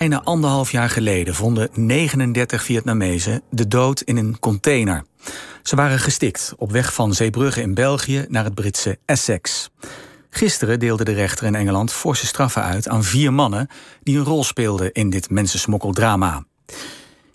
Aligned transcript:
Bijna 0.00 0.22
anderhalf 0.22 0.70
jaar 0.70 0.90
geleden 0.90 1.34
vonden 1.34 1.68
39 1.74 2.62
Vietnamezen 2.62 3.42
de 3.50 3.68
dood 3.68 4.00
in 4.00 4.16
een 4.16 4.38
container. 4.38 5.04
Ze 5.62 5.76
waren 5.76 5.98
gestikt 5.98 6.54
op 6.56 6.70
weg 6.70 6.94
van 6.94 7.14
Zeebrugge 7.14 7.60
in 7.60 7.74
België 7.74 8.24
naar 8.28 8.44
het 8.44 8.54
Britse 8.54 8.98
Essex. 9.04 9.70
Gisteren 10.30 10.78
deelde 10.78 11.04
de 11.04 11.12
rechter 11.12 11.46
in 11.46 11.54
Engeland 11.54 11.92
forse 11.92 12.26
straffen 12.26 12.62
uit 12.62 12.88
aan 12.88 13.04
vier 13.04 13.32
mannen 13.32 13.68
die 14.02 14.18
een 14.18 14.24
rol 14.24 14.44
speelden 14.44 14.92
in 14.92 15.10
dit 15.10 15.30
mensensmokkeldrama. 15.30 16.44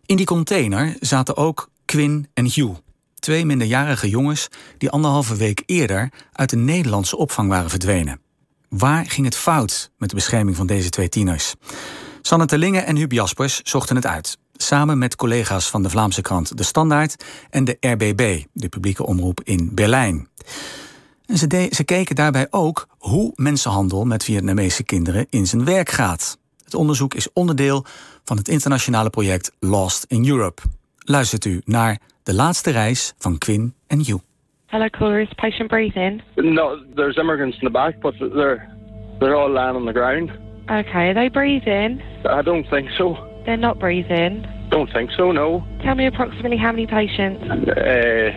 In 0.06 0.16
die 0.16 0.26
container 0.26 0.96
zaten 1.00 1.38
ook 1.38 1.70
Quinn 1.86 2.28
en 2.34 2.46
Hugh, 2.46 2.76
twee 3.20 3.46
minderjarige 3.46 4.10
jongens 4.10 4.48
die 4.78 4.90
anderhalve 4.90 5.36
week 5.36 5.64
eerder 5.66 6.12
uit 6.32 6.50
de 6.50 6.58
Nederlandse 6.58 7.18
opvang 7.18 7.50
waren 7.50 7.70
verdwenen. 7.70 8.20
Waar 8.70 9.06
ging 9.06 9.26
het 9.26 9.36
fout 9.36 9.92
met 9.98 10.10
de 10.10 10.16
bescherming 10.16 10.56
van 10.56 10.68
deze 10.68 10.90
twee 10.90 11.10
tieners? 11.10 11.56
Sanne 12.28 12.46
Terlingen 12.46 12.86
en 12.86 12.96
Huub 12.96 13.12
Jaspers 13.12 13.62
zochten 13.64 13.96
het 13.96 14.06
uit. 14.06 14.38
Samen 14.54 14.98
met 14.98 15.16
collega's 15.16 15.70
van 15.70 15.84
de 15.84 15.90
Vlaamse 15.90 16.22
krant 16.22 16.58
De 16.58 16.64
Standaard 16.64 17.26
en 17.50 17.66
de 17.66 17.78
RBB, 17.80 18.44
de 18.54 18.70
publieke 18.70 19.06
omroep 19.06 19.42
in 19.44 19.70
Berlijn. 19.74 20.28
En 21.26 21.38
ze, 21.38 21.68
ze 21.72 21.84
keken 21.84 22.16
daarbij 22.16 22.48
ook 22.50 22.88
hoe 22.98 23.32
mensenhandel 23.36 24.06
met 24.06 24.24
Vietnamese 24.24 24.84
kinderen 24.84 25.26
in 25.30 25.46
zijn 25.46 25.66
werk 25.66 25.90
gaat. 25.90 26.38
Het 26.64 26.74
onderzoek 26.74 27.14
is 27.14 27.34
onderdeel 27.34 27.86
van 28.24 28.38
het 28.38 28.48
internationale 28.48 29.10
project 29.10 29.52
Lost 29.60 30.06
in 30.08 30.28
Europe. 30.28 30.62
Luistert 30.98 31.46
u 31.46 31.62
naar 31.66 32.00
de 32.24 32.34
laatste 32.34 32.72
reis 32.72 33.14
van 33.18 33.38
Quinn 33.38 33.74
en 33.88 33.98
Hugh. 33.98 34.24
Hello, 34.66 34.88
caller. 34.88 35.22
Is 35.22 35.34
patient 35.36 35.68
breathing? 35.68 36.22
No, 36.36 36.78
there's 36.96 37.18
immigrants 37.18 37.58
in 37.62 37.64
the 37.64 37.72
back, 37.72 38.00
but 38.00 38.14
they're 38.18 38.68
they're 39.20 39.36
all 39.36 39.52
lying 39.52 39.76
on 39.76 39.86
the 39.86 39.92
ground. 39.92 40.45
Okay, 40.70 41.10
are 41.10 41.14
they 41.14 41.30
breathing? 41.30 42.02
I 42.28 42.42
don't 42.42 42.68
think 42.70 42.90
so. 42.98 43.16
They're 43.46 43.56
not 43.58 43.78
breathing. 43.80 44.46
Don't 44.72 44.92
think 44.92 45.12
so. 45.16 45.32
No. 45.32 45.64
Tell 45.84 45.94
me 45.96 46.08
approximately 46.08 46.58
how 46.58 46.72
many 46.72 46.88
patients? 46.88 47.44
Uh, 47.48 48.32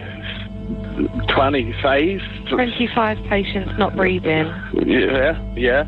twenty-five. 1.34 2.20
25 2.50 3.18
patients 3.28 3.70
not 3.78 3.96
breathing. 3.96 4.46
Yeah, 4.86 5.40
yeah. 5.56 5.84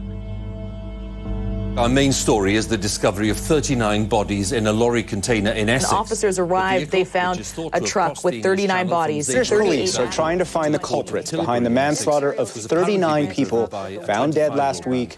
Our 1.77 1.89
main 1.89 2.13
story 2.13 2.57
is 2.57 2.67
the 2.67 2.77
discovery 2.77 3.31
of 3.31 3.37
39 3.37 4.07
bodies 4.07 4.53
in 4.53 4.67
a 4.67 4.73
lorry 4.73 5.05
container 5.05 5.53
in 5.53 5.69
Essex. 5.69 5.93
When 5.93 6.01
officers 6.01 6.39
arrived, 6.39 6.91
they 6.91 7.05
found 7.05 7.39
a 7.73 7.81
truck 7.81 8.25
with 8.25 8.43
39 8.43 8.89
bodies. 8.89 9.27
Police 9.49 9.97
are 9.97 10.09
trying 10.09 10.39
to 10.39 10.45
find 10.45 10.75
the 10.75 10.81
culprits 10.81 11.31
behind 11.31 11.65
the 11.65 11.71
manslaughter 11.71 12.33
of 12.33 12.51
39 12.51 13.29
people 13.29 13.69
found 14.05 14.35
dead 14.35 14.55
last 14.55 14.85
week. 14.85 15.17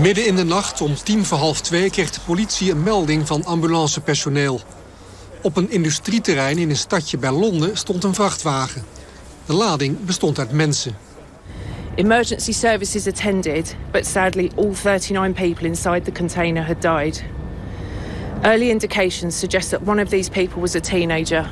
Midden 0.00 0.26
in 0.26 0.36
de 0.36 0.44
nacht, 0.44 0.80
om 0.80 0.94
tien 0.94 1.24
voor 1.24 1.38
half 1.38 1.60
twee, 1.60 1.90
kreeg 1.90 2.10
de 2.10 2.20
politie 2.26 2.70
een 2.70 2.82
melding 2.82 3.26
van 3.26 3.44
ambulancepersoneel. 3.44 4.60
Op 5.42 5.56
een 5.56 5.70
industrieterrein 5.70 6.58
in 6.58 6.70
een 6.70 6.76
stadje 6.76 7.18
bij 7.18 7.30
Londen 7.30 7.76
stond 7.76 8.04
een 8.04 8.14
vrachtwagen. 8.14 8.84
De 9.46 9.52
lading 9.52 10.04
bestond 10.04 10.38
uit 10.38 10.52
mensen. 10.52 11.11
Emergency 11.96 12.52
services 12.52 13.06
attended, 13.06 13.76
but 13.90 14.06
sadly 14.06 14.50
all 14.56 14.74
39 14.74 15.34
people 15.34 15.66
inside 15.66 16.04
the 16.04 16.12
container 16.12 16.62
had 16.62 16.80
died. 16.80 17.22
Early 18.42 18.70
indications 18.70 19.38
suggest 19.38 19.70
that 19.70 19.86
one 19.86 20.02
of 20.02 20.08
these 20.08 20.30
people 20.30 20.60
was 20.60 20.74
a 20.74 20.80
teenager. 20.80 21.50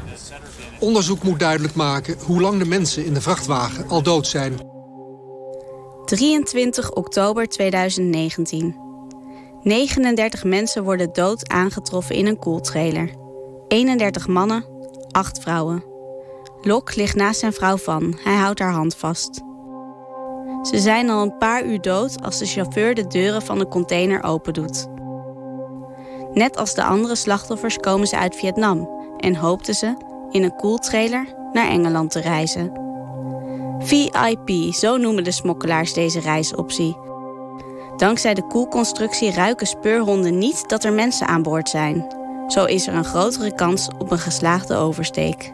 Onderzoek 0.78 1.22
moet 1.22 1.38
duidelijk 1.38 1.74
maken 1.74 2.16
hoe 2.26 2.40
lang 2.40 2.58
de 2.58 2.64
mensen 2.64 3.04
in 3.04 3.14
de 3.14 3.20
vrachtwagen 3.20 3.88
al 3.88 4.02
dood 4.02 4.26
zijn. 4.26 4.58
23 6.04 6.92
oktober 6.92 7.48
2019. 7.48 8.76
39 9.62 10.44
mensen 10.44 10.84
worden 10.84 11.12
dood 11.12 11.48
aangetroffen 11.48 12.14
in 12.14 12.26
een 12.26 12.38
koeltrailer. 12.38 13.10
31 13.68 14.26
mannen, 14.26 14.64
8 15.10 15.40
vrouwen. 15.40 15.84
Lok 16.60 16.94
ligt 16.94 17.14
naast 17.14 17.40
zijn 17.40 17.52
vrouw 17.52 17.76
van. 17.76 18.18
Hij 18.22 18.36
houdt 18.36 18.58
haar 18.58 18.72
hand 18.72 18.96
vast. 18.96 19.48
Ze 20.62 20.78
zijn 20.78 21.10
al 21.10 21.22
een 21.22 21.38
paar 21.38 21.64
uur 21.64 21.80
dood 21.80 22.22
als 22.22 22.38
de 22.38 22.46
chauffeur 22.46 22.94
de 22.94 23.06
deuren 23.06 23.42
van 23.42 23.58
de 23.58 23.68
container 23.68 24.22
opendoet. 24.22 24.88
Net 26.32 26.56
als 26.56 26.74
de 26.74 26.84
andere 26.84 27.14
slachtoffers 27.14 27.76
komen 27.76 28.06
ze 28.06 28.18
uit 28.18 28.36
Vietnam 28.36 28.88
en 29.18 29.34
hoopten 29.36 29.74
ze 29.74 29.94
in 30.30 30.42
een 30.42 30.56
koeltrailer 30.56 31.34
naar 31.52 31.68
Engeland 31.68 32.10
te 32.10 32.20
reizen. 32.20 32.72
VIP, 33.78 34.74
zo 34.74 34.96
noemen 34.96 35.24
de 35.24 35.30
smokkelaars 35.30 35.92
deze 35.92 36.20
reisoptie. 36.20 36.96
Dankzij 37.96 38.34
de 38.34 38.46
koelconstructie 38.46 39.32
ruiken 39.32 39.66
speurhonden 39.66 40.38
niet 40.38 40.68
dat 40.68 40.84
er 40.84 40.92
mensen 40.92 41.26
aan 41.26 41.42
boord 41.42 41.68
zijn. 41.68 42.06
Zo 42.46 42.64
is 42.64 42.86
er 42.86 42.94
een 42.94 43.04
grotere 43.04 43.54
kans 43.54 43.88
op 43.98 44.10
een 44.10 44.18
geslaagde 44.18 44.76
oversteek. 44.76 45.52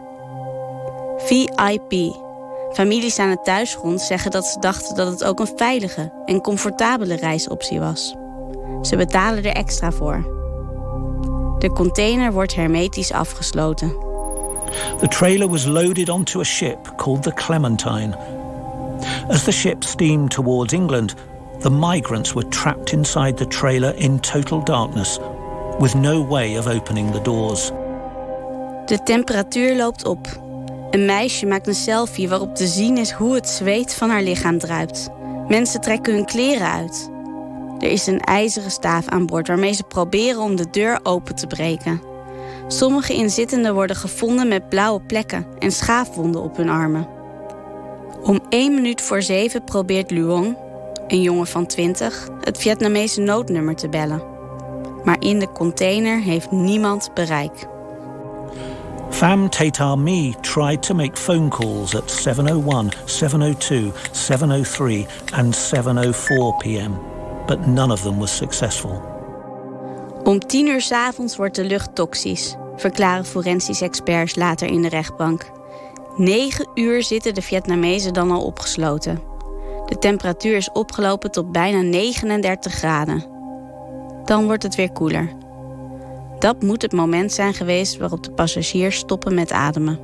VIP. 1.17 2.25
Families 2.71 3.19
aan 3.19 3.29
het 3.29 3.43
thuisgrond 3.43 4.01
zeggen 4.01 4.31
dat 4.31 4.45
ze 4.45 4.59
dachten 4.59 4.95
dat 4.95 5.07
het 5.07 5.23
ook 5.23 5.39
een 5.39 5.51
veilige 5.55 6.11
en 6.25 6.41
comfortabele 6.41 7.15
reisoptie 7.15 7.79
was. 7.79 8.15
Ze 8.81 8.95
betalen 8.95 9.43
er 9.43 9.53
extra 9.53 9.91
voor. 9.91 10.35
De 11.59 11.71
container 11.73 12.31
wordt 12.33 12.55
hermetisch 12.55 13.11
afgesloten. 13.11 14.05
The 14.99 15.07
trailer 15.07 15.49
was 15.49 15.65
loaded 15.65 16.09
onto 16.09 16.39
a 16.39 16.43
ship 16.43 16.93
called 16.95 17.23
the 17.23 17.33
Clementine. 17.33 18.17
As 19.27 19.43
the 19.43 19.51
ship 19.51 19.83
steamed 19.83 20.29
towards 20.29 20.73
England, 20.73 21.13
the 21.59 21.69
migrants 21.69 22.33
were 22.33 22.47
trapped 22.47 22.91
inside 22.91 23.33
the 23.33 23.47
trailer 23.47 23.95
in 23.95 24.19
total 24.19 24.63
darkness, 24.63 25.19
with 25.79 25.95
no 25.95 26.27
way 26.27 26.57
of 26.57 26.67
opening 26.67 27.11
the 27.11 27.21
doors. 27.21 27.71
De 28.85 29.03
temperatuur 29.03 29.75
loopt 29.75 30.05
op. 30.05 30.45
Een 30.97 31.05
meisje 31.05 31.45
maakt 31.45 31.67
een 31.67 31.75
selfie 31.75 32.29
waarop 32.29 32.55
te 32.55 32.67
zien 32.67 32.97
is 32.97 33.11
hoe 33.11 33.35
het 33.35 33.49
zweet 33.49 33.93
van 33.93 34.09
haar 34.09 34.21
lichaam 34.21 34.57
druipt. 34.59 35.09
Mensen 35.47 35.81
trekken 35.81 36.13
hun 36.13 36.25
kleren 36.25 36.71
uit. 36.71 37.09
Er 37.79 37.91
is 37.91 38.07
een 38.07 38.19
ijzeren 38.19 38.71
staaf 38.71 39.07
aan 39.07 39.25
boord 39.25 39.47
waarmee 39.47 39.73
ze 39.73 39.83
proberen 39.83 40.41
om 40.41 40.55
de 40.55 40.69
deur 40.69 40.99
open 41.03 41.35
te 41.35 41.47
breken. 41.47 42.01
Sommige 42.67 43.13
inzittenden 43.13 43.73
worden 43.73 43.95
gevonden 43.95 44.47
met 44.47 44.69
blauwe 44.69 45.01
plekken 45.01 45.45
en 45.59 45.71
schaafwonden 45.71 46.41
op 46.41 46.57
hun 46.57 46.69
armen. 46.69 47.07
Om 48.21 48.39
één 48.49 48.73
minuut 48.73 49.01
voor 49.01 49.21
zeven 49.21 49.63
probeert 49.63 50.11
Luong, 50.11 50.57
een 51.07 51.21
jongen 51.21 51.47
van 51.47 51.65
20, 51.65 52.27
het 52.41 52.57
Vietnamese 52.57 53.21
noodnummer 53.21 53.75
te 53.75 53.89
bellen. 53.89 54.23
Maar 55.03 55.17
in 55.19 55.39
de 55.39 55.51
container 55.51 56.21
heeft 56.21 56.51
niemand 56.51 57.13
bereik. 57.13 57.67
Pham 59.09 59.49
Tatar 59.49 59.97
Me 59.97 60.35
tried 60.41 60.83
to 60.83 60.93
make 60.93 61.17
phone 61.17 61.49
calls 61.49 61.95
at 61.95 62.09
701, 62.09 62.91
702, 63.05 63.91
703 64.11 65.07
and 65.33 65.55
704 65.55 66.57
p.m., 66.59 66.99
but 67.47 67.67
none 67.67 67.91
of 67.91 68.03
them 68.03 68.19
was 68.19 68.37
successful. 68.37 69.01
Om 70.23 70.39
tien 70.39 70.67
uur 70.67 70.81
's 70.81 70.91
avonds 70.91 71.35
wordt 71.35 71.55
de 71.55 71.63
lucht 71.63 71.95
toxisch, 71.95 72.55
verklaren 72.75 73.25
forensisch 73.25 73.81
experts 73.81 74.35
later 74.35 74.67
in 74.67 74.81
de 74.81 74.89
rechtbank. 74.89 75.51
Negen 76.15 76.67
uur 76.73 77.03
zitten 77.03 77.33
de 77.33 77.41
Vietnamezen 77.41 78.13
dan 78.13 78.31
al 78.31 78.41
opgesloten. 78.41 79.21
De 79.85 79.97
temperatuur 79.97 80.55
is 80.55 80.71
opgelopen 80.71 81.31
tot 81.31 81.51
bijna 81.51 81.81
39 81.81 82.73
graden. 82.73 83.25
Dan 84.25 84.45
wordt 84.45 84.63
het 84.63 84.75
weer 84.75 84.91
koeler. 84.91 85.29
Dat 86.39 86.61
moet 86.61 86.81
het 86.81 86.91
moment 86.91 87.31
zijn 87.31 87.53
geweest 87.53 87.97
waarop 87.97 88.23
de 88.23 88.31
passagiers 88.31 88.97
stoppen 88.97 89.33
met 89.33 89.51
ademen. 89.51 89.99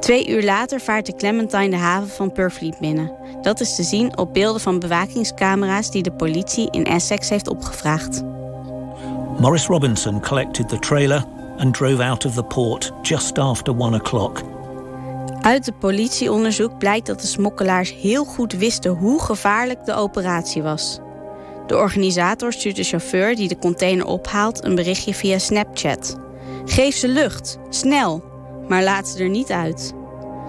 Twee 0.00 0.28
uur 0.28 0.44
later 0.44 0.80
vaart 0.80 1.06
de 1.06 1.14
Clementine 1.14 1.70
de 1.70 1.76
haven 1.76 2.08
van 2.08 2.32
Purfleet 2.32 2.78
binnen. 2.78 3.12
Dat 3.42 3.60
is 3.60 3.74
te 3.74 3.82
zien 3.82 4.18
op 4.18 4.32
beelden 4.32 4.60
van 4.60 4.78
bewakingscamera's 4.78 5.90
die 5.90 6.02
de 6.02 6.12
politie 6.12 6.70
in 6.70 6.84
Essex 6.84 7.28
heeft 7.28 7.48
opgevraagd. 7.48 8.22
Morris 9.38 9.66
Robinson 9.66 10.20
collected 10.20 10.68
the 10.68 10.78
trailer 10.78 11.24
and 11.56 11.74
drove 11.74 12.02
out 12.02 12.24
of 12.24 12.34
the 12.34 12.42
port 12.42 12.92
just 13.02 13.38
after 13.38 13.78
one 13.78 13.96
o'clock. 13.96 14.42
Uit 15.40 15.66
het 15.66 15.78
politieonderzoek 15.78 16.78
blijkt 16.78 17.06
dat 17.06 17.20
de 17.20 17.26
smokkelaars 17.26 17.92
heel 17.92 18.24
goed 18.24 18.52
wisten 18.52 18.90
hoe 18.90 19.22
gevaarlijk 19.22 19.84
de 19.84 19.94
operatie 19.94 20.62
was. 20.62 20.98
De 21.68 21.76
organisator 21.76 22.52
stuurt 22.52 22.76
de 22.76 22.82
chauffeur 22.82 23.36
die 23.36 23.48
de 23.48 23.58
container 23.58 24.06
ophaalt 24.06 24.64
een 24.64 24.74
berichtje 24.74 25.14
via 25.14 25.38
Snapchat. 25.38 26.16
Geef 26.64 26.96
ze 26.96 27.08
lucht, 27.08 27.58
snel, 27.68 28.24
maar 28.68 28.82
laat 28.82 29.08
ze 29.08 29.22
er 29.22 29.28
niet 29.28 29.50
uit. 29.50 29.94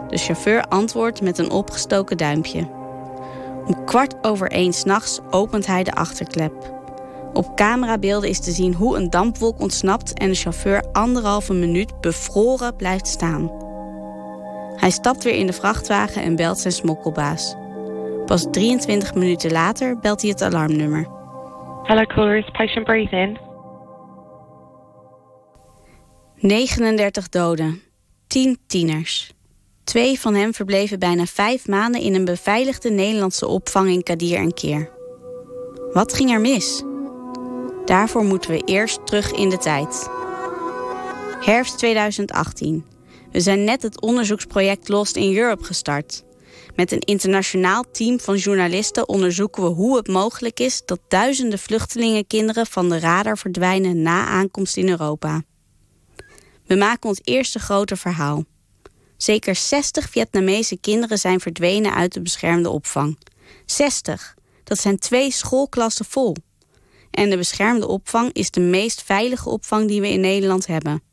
De 0.10 0.18
chauffeur 0.18 0.64
antwoordt 0.64 1.22
met 1.22 1.38
een 1.38 1.52
opgestoken 1.52 2.18
duimpje. 2.18 2.68
Om 3.66 3.86
kwart 3.86 4.16
over 4.22 4.52
één 4.52 4.74
s'nachts 4.74 5.20
opent 5.30 5.66
hij 5.66 5.84
de 5.84 5.94
achterklep. 5.94 6.74
Op 7.34 7.56
camerabeelden 7.56 8.30
is 8.30 8.40
te 8.40 8.52
zien 8.52 8.74
hoe 8.74 8.98
een 8.98 9.10
dampwolk 9.10 9.60
ontsnapt 9.60 10.14
en 10.14 10.30
de 10.30 10.36
chauffeur 10.36 10.84
anderhalve 10.92 11.54
minuut 11.54 12.02
bevroren 12.02 12.76
blijft 12.76 13.08
staan. 13.08 13.52
Hij 14.76 14.90
stapt 14.90 15.24
weer 15.24 15.36
in 15.36 15.48
de 15.48 15.54
vrachtwagen 15.54 16.22
en 16.22 16.36
belt 16.36 16.60
zijn 16.60 16.74
smokkelbaas. 16.74 17.56
Pas 18.30 18.48
23 18.52 19.14
minuten 19.14 19.52
later 19.52 20.00
belt 20.00 20.22
hij 20.22 20.30
het 20.30 20.42
alarmnummer. 20.42 21.08
Hello, 21.84 22.04
caller. 22.04 22.38
Is 22.38 22.50
patient 22.52 22.86
breathing? 22.86 23.40
39 26.36 27.30
doden. 27.30 27.82
10 28.28 28.58
tieners. 28.68 29.34
Twee 29.84 30.20
van 30.20 30.36
hen 30.36 30.54
verbleven 30.54 31.00
bijna 31.00 31.26
vijf 31.26 31.68
maanden 31.68 32.02
in 32.02 32.16
een 32.16 32.26
beveiligde 32.26 32.90
Nederlandse 32.90 33.48
opvang 33.48 33.90
in 33.90 34.04
Kadir 34.04 34.38
en 34.38 34.54
Keer. 34.54 34.90
Wat 35.94 36.14
ging 36.14 36.32
er 36.32 36.42
mis? 36.42 36.84
Daarvoor 37.86 38.24
moeten 38.24 38.52
we 38.52 38.62
eerst 38.66 39.06
terug 39.06 39.32
in 39.32 39.50
de 39.50 39.58
tijd. 39.58 40.10
Herfst 41.40 41.78
2018. 41.78 42.86
We 43.32 43.40
zijn 43.40 43.64
net 43.64 43.82
het 43.82 44.02
onderzoeksproject 44.02 44.90
Lost 44.90 45.16
in 45.16 45.38
Europe 45.38 45.64
gestart. 45.64 46.28
Met 46.80 46.92
een 46.92 47.00
internationaal 47.00 47.84
team 47.92 48.20
van 48.20 48.38
journalisten 48.38 49.08
onderzoeken 49.08 49.64
we 49.64 49.70
hoe 49.70 49.98
het 49.98 50.08
mogelijk 50.08 50.60
is 50.60 50.82
dat 50.86 51.00
duizenden 51.08 51.60
vluchtelingenkinderen 51.60 52.66
van 52.66 52.90
de 52.90 53.00
radar 53.00 53.38
verdwijnen 53.38 54.02
na 54.02 54.26
aankomst 54.26 54.78
in 54.78 54.90
Europa. 54.90 55.44
We 56.66 56.76
maken 56.76 57.10
ons 57.10 57.20
eerste 57.24 57.60
grote 57.60 57.96
verhaal. 57.96 58.44
Zeker 59.18 59.56
60 59.56 60.10
Vietnamese 60.10 60.78
kinderen 60.78 61.18
zijn 61.18 61.40
verdwenen 61.40 61.94
uit 61.94 62.14
de 62.14 62.22
beschermde 62.22 62.70
opvang. 62.70 63.18
60. 63.66 64.36
Dat 64.64 64.80
zijn 64.80 65.00
twee 65.00 65.32
schoolklassen 65.32 66.06
vol. 66.06 66.36
En 67.12 67.30
de 67.30 67.38
beschermde 67.38 67.88
opvang 67.88 68.34
is 68.34 68.52
de 68.52 68.62
meest 68.62 69.04
veilige 69.04 69.50
opvang 69.50 69.88
die 69.88 70.02
we 70.02 70.10
in 70.10 70.22
Nederland 70.22 70.68
hebben. 70.68 71.09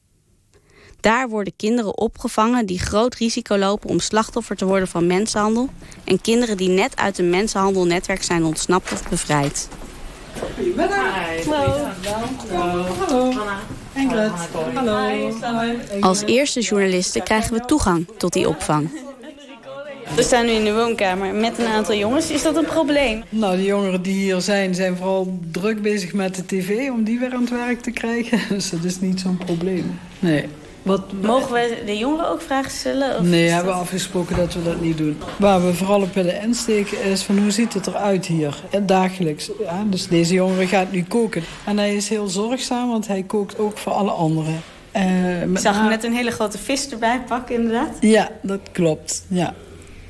Daar 1.00 1.28
worden 1.28 1.52
kinderen 1.56 1.98
opgevangen 1.98 2.66
die 2.66 2.78
groot 2.78 3.14
risico 3.14 3.56
lopen 3.56 3.90
om 3.90 4.00
slachtoffer 4.00 4.56
te 4.56 4.64
worden 4.64 4.88
van 4.88 5.06
mensenhandel 5.06 5.68
en 6.04 6.20
kinderen 6.20 6.56
die 6.56 6.68
net 6.68 6.96
uit 6.96 7.18
een 7.18 7.30
mensenhandelnetwerk 7.30 8.22
zijn 8.22 8.44
ontsnapt 8.44 8.92
of 8.92 9.08
bevrijd. 9.08 9.68
Goedemiddag. 10.40 11.44
Hallo. 11.44 12.84
Hallo. 13.06 13.32
Ingrid. 13.94 14.32
Hallo. 14.74 15.32
Als 16.00 16.22
eerste 16.22 16.60
journalisten 16.60 17.22
krijgen 17.22 17.52
we 17.52 17.64
toegang 17.64 18.06
tot 18.18 18.32
die 18.32 18.48
opvang. 18.48 18.90
We 20.14 20.22
staan 20.22 20.46
nu 20.46 20.52
in 20.52 20.64
de 20.64 20.74
woonkamer 20.74 21.34
met 21.34 21.58
een 21.58 21.66
aantal 21.66 21.94
jongens. 21.94 22.30
Is 22.30 22.42
dat 22.42 22.56
een 22.56 22.64
probleem? 22.64 23.22
Nou, 23.28 23.56
de 23.56 23.64
jongeren 23.64 24.02
die 24.02 24.14
hier 24.14 24.40
zijn, 24.40 24.74
zijn 24.74 24.96
vooral 24.96 25.38
druk 25.50 25.82
bezig 25.82 26.12
met 26.12 26.34
de 26.34 26.46
tv... 26.46 26.90
om 26.90 27.04
die 27.04 27.18
weer 27.18 27.32
aan 27.32 27.40
het 27.40 27.50
werk 27.50 27.80
te 27.80 27.90
krijgen. 27.90 28.40
Dus 28.54 28.70
dat 28.70 28.84
is 28.84 29.00
niet 29.00 29.20
zo'n 29.20 29.36
probleem. 29.36 29.98
Nee. 30.18 30.48
Wat, 30.86 31.12
Mogen 31.22 31.52
we 31.52 31.82
de 31.86 31.96
jongeren 31.98 32.28
ook 32.28 32.40
vragen 32.40 32.70
stellen? 32.70 33.18
Of 33.18 33.22
nee, 33.22 33.44
we 33.44 33.50
hebben 33.50 33.74
afgesproken 33.74 34.36
dat 34.36 34.54
we 34.54 34.62
dat 34.62 34.80
niet 34.80 34.96
doen. 34.98 35.18
Waar 35.38 35.66
we 35.66 35.74
vooral 35.74 36.00
op 36.02 36.14
willen 36.14 36.42
insteken 36.42 37.02
is 37.02 37.22
van 37.22 37.38
hoe 37.38 37.50
ziet 37.50 37.74
het 37.74 37.86
eruit 37.86 38.26
hier, 38.26 38.56
dagelijks. 38.82 39.50
Ja, 39.60 39.84
dus 39.90 40.08
deze 40.08 40.34
jongere 40.34 40.66
gaat 40.66 40.92
nu 40.92 41.04
koken. 41.04 41.42
En 41.64 41.78
hij 41.78 41.94
is 41.94 42.08
heel 42.08 42.28
zorgzaam, 42.28 42.88
want 42.88 43.06
hij 43.06 43.22
kookt 43.22 43.58
ook 43.58 43.78
voor 43.78 43.92
alle 43.92 44.10
anderen. 44.10 44.62
Uh, 44.96 45.42
Ik 45.42 45.58
zag 45.58 45.76
hem 45.76 45.88
net 45.88 46.04
een 46.04 46.14
hele 46.14 46.30
grote 46.30 46.58
vis 46.58 46.88
erbij 46.88 47.20
pakken, 47.28 47.54
inderdaad. 47.54 47.96
Ja, 48.00 48.30
dat 48.42 48.60
klopt. 48.72 49.24
Ja. 49.28 49.54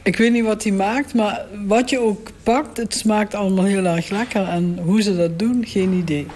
Ik 0.02 0.17
weet 0.17 0.32
niet 0.32 0.44
wat 0.44 0.62
hij 0.62 0.73
maakt, 0.73 1.14
maar 1.14 1.46
wat 1.67 1.90
je 1.90 1.99
ook 1.99 2.28
pakt, 2.43 2.76
het 2.76 2.94
smaakt 2.94 3.34
allemaal 3.34 3.64
heel 3.64 3.84
erg 3.84 4.08
lekker. 4.08 4.49
En 4.49 4.78
hoe 4.84 5.02
ze 5.02 5.17
dat 5.17 5.38
doen, 5.38 5.64
geen 5.67 5.93
idee. 5.93 6.26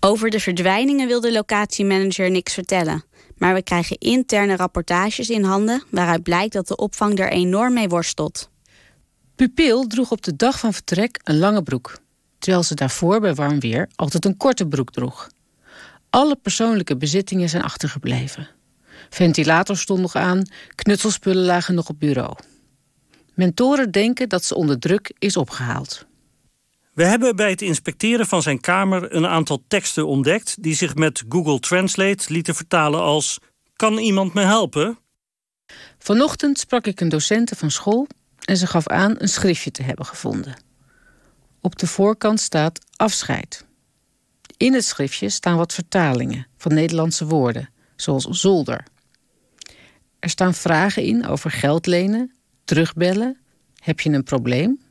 Over 0.00 0.30
de 0.30 0.40
verdwijningen 0.40 1.06
wil 1.06 1.20
de 1.20 1.32
locatiemanager 1.32 2.30
niks 2.30 2.54
vertellen. 2.54 3.04
Maar 3.38 3.54
we 3.54 3.62
krijgen 3.62 3.98
interne 3.98 4.56
rapportages 4.56 5.30
in 5.30 5.44
handen 5.44 5.82
waaruit 5.90 6.22
blijkt 6.22 6.52
dat 6.52 6.68
de 6.68 6.76
opvang 6.76 7.18
er 7.18 7.30
enorm 7.30 7.72
mee 7.72 7.88
worstelt. 7.88 8.50
Pupil 9.34 9.86
droeg 9.86 10.10
op 10.10 10.22
de 10.22 10.36
dag 10.36 10.58
van 10.58 10.72
vertrek 10.72 11.20
een 11.24 11.38
lange 11.38 11.62
broek, 11.62 11.98
terwijl 12.38 12.62
ze 12.62 12.74
daarvoor 12.74 13.20
bij 13.20 13.34
warm 13.34 13.60
weer 13.60 13.88
altijd 13.94 14.24
een 14.24 14.36
korte 14.36 14.66
broek 14.66 14.90
droeg. 14.90 15.28
Alle 16.10 16.36
persoonlijke 16.36 16.96
bezittingen 16.96 17.48
zijn 17.48 17.62
achtergebleven. 17.62 18.48
Ventilator 19.10 19.76
stond 19.76 20.00
nog 20.00 20.14
aan, 20.16 20.42
knutselspullen 20.74 21.44
lagen 21.44 21.74
nog 21.74 21.88
op 21.88 21.98
bureau. 21.98 22.36
Mentoren 23.34 23.90
denken 23.90 24.28
dat 24.28 24.44
ze 24.44 24.54
onder 24.54 24.78
druk 24.78 25.14
is 25.18 25.36
opgehaald. 25.36 26.06
We 26.98 27.04
hebben 27.04 27.36
bij 27.36 27.50
het 27.50 27.62
inspecteren 27.62 28.26
van 28.26 28.42
zijn 28.42 28.60
kamer 28.60 29.14
een 29.14 29.26
aantal 29.26 29.64
teksten 29.68 30.06
ontdekt 30.06 30.62
die 30.62 30.74
zich 30.74 30.94
met 30.94 31.24
Google 31.28 31.58
Translate 31.58 32.32
lieten 32.32 32.54
vertalen 32.54 33.00
als: 33.00 33.38
Kan 33.76 33.98
iemand 33.98 34.34
me 34.34 34.40
helpen? 34.40 34.98
Vanochtend 35.98 36.58
sprak 36.58 36.86
ik 36.86 37.00
een 37.00 37.08
docente 37.08 37.56
van 37.56 37.70
school 37.70 38.06
en 38.44 38.56
ze 38.56 38.66
gaf 38.66 38.88
aan 38.88 39.14
een 39.18 39.28
schriftje 39.28 39.70
te 39.70 39.82
hebben 39.82 40.06
gevonden. 40.06 40.62
Op 41.60 41.78
de 41.78 41.86
voorkant 41.86 42.40
staat 42.40 42.78
afscheid. 42.96 43.66
In 44.56 44.74
het 44.74 44.84
schriftje 44.84 45.28
staan 45.28 45.56
wat 45.56 45.74
vertalingen 45.74 46.46
van 46.56 46.74
Nederlandse 46.74 47.26
woorden, 47.26 47.70
zoals 47.96 48.24
zolder. 48.24 48.84
Er 50.18 50.30
staan 50.30 50.54
vragen 50.54 51.02
in 51.02 51.26
over 51.26 51.50
geld 51.50 51.86
lenen, 51.86 52.34
terugbellen, 52.64 53.38
heb 53.74 54.00
je 54.00 54.10
een 54.10 54.24
probleem? 54.24 54.87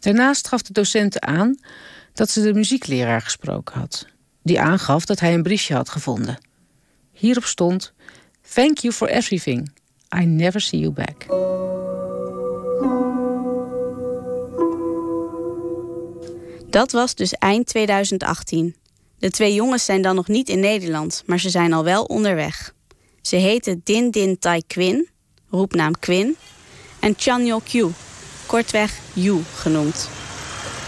Daarnaast 0.00 0.48
gaf 0.48 0.62
de 0.62 0.72
docent 0.72 1.20
aan 1.20 1.58
dat 2.12 2.30
ze 2.30 2.42
de 2.42 2.54
muziekleraar 2.54 3.20
gesproken 3.20 3.78
had, 3.78 4.06
die 4.42 4.60
aangaf 4.60 5.04
dat 5.04 5.20
hij 5.20 5.34
een 5.34 5.42
briefje 5.42 5.74
had 5.74 5.88
gevonden. 5.88 6.38
Hierop 7.12 7.44
stond: 7.44 7.92
Thank 8.54 8.78
you 8.78 8.94
for 8.94 9.08
everything. 9.08 9.72
I 10.16 10.24
never 10.24 10.60
see 10.60 10.80
you 10.80 10.92
back. 10.92 11.26
Dat 16.70 16.92
was 16.92 17.14
dus 17.14 17.32
eind 17.32 17.66
2018. 17.66 18.76
De 19.18 19.30
twee 19.30 19.54
jongens 19.54 19.84
zijn 19.84 20.02
dan 20.02 20.14
nog 20.14 20.28
niet 20.28 20.48
in 20.48 20.60
Nederland, 20.60 21.22
maar 21.26 21.40
ze 21.40 21.50
zijn 21.50 21.72
al 21.72 21.84
wel 21.84 22.04
onderweg. 22.04 22.74
Ze 23.20 23.36
heten 23.36 23.80
Din 23.84 24.10
Din 24.10 24.38
Tai 24.38 24.62
Quin, 24.66 25.08
roepnaam 25.50 25.98
Quin, 25.98 26.36
en 27.00 27.14
Chanyo 27.16 27.58
Q, 27.58 27.72
kortweg 28.50 28.92
Yu 29.12 29.42
genoemd. 29.54 30.08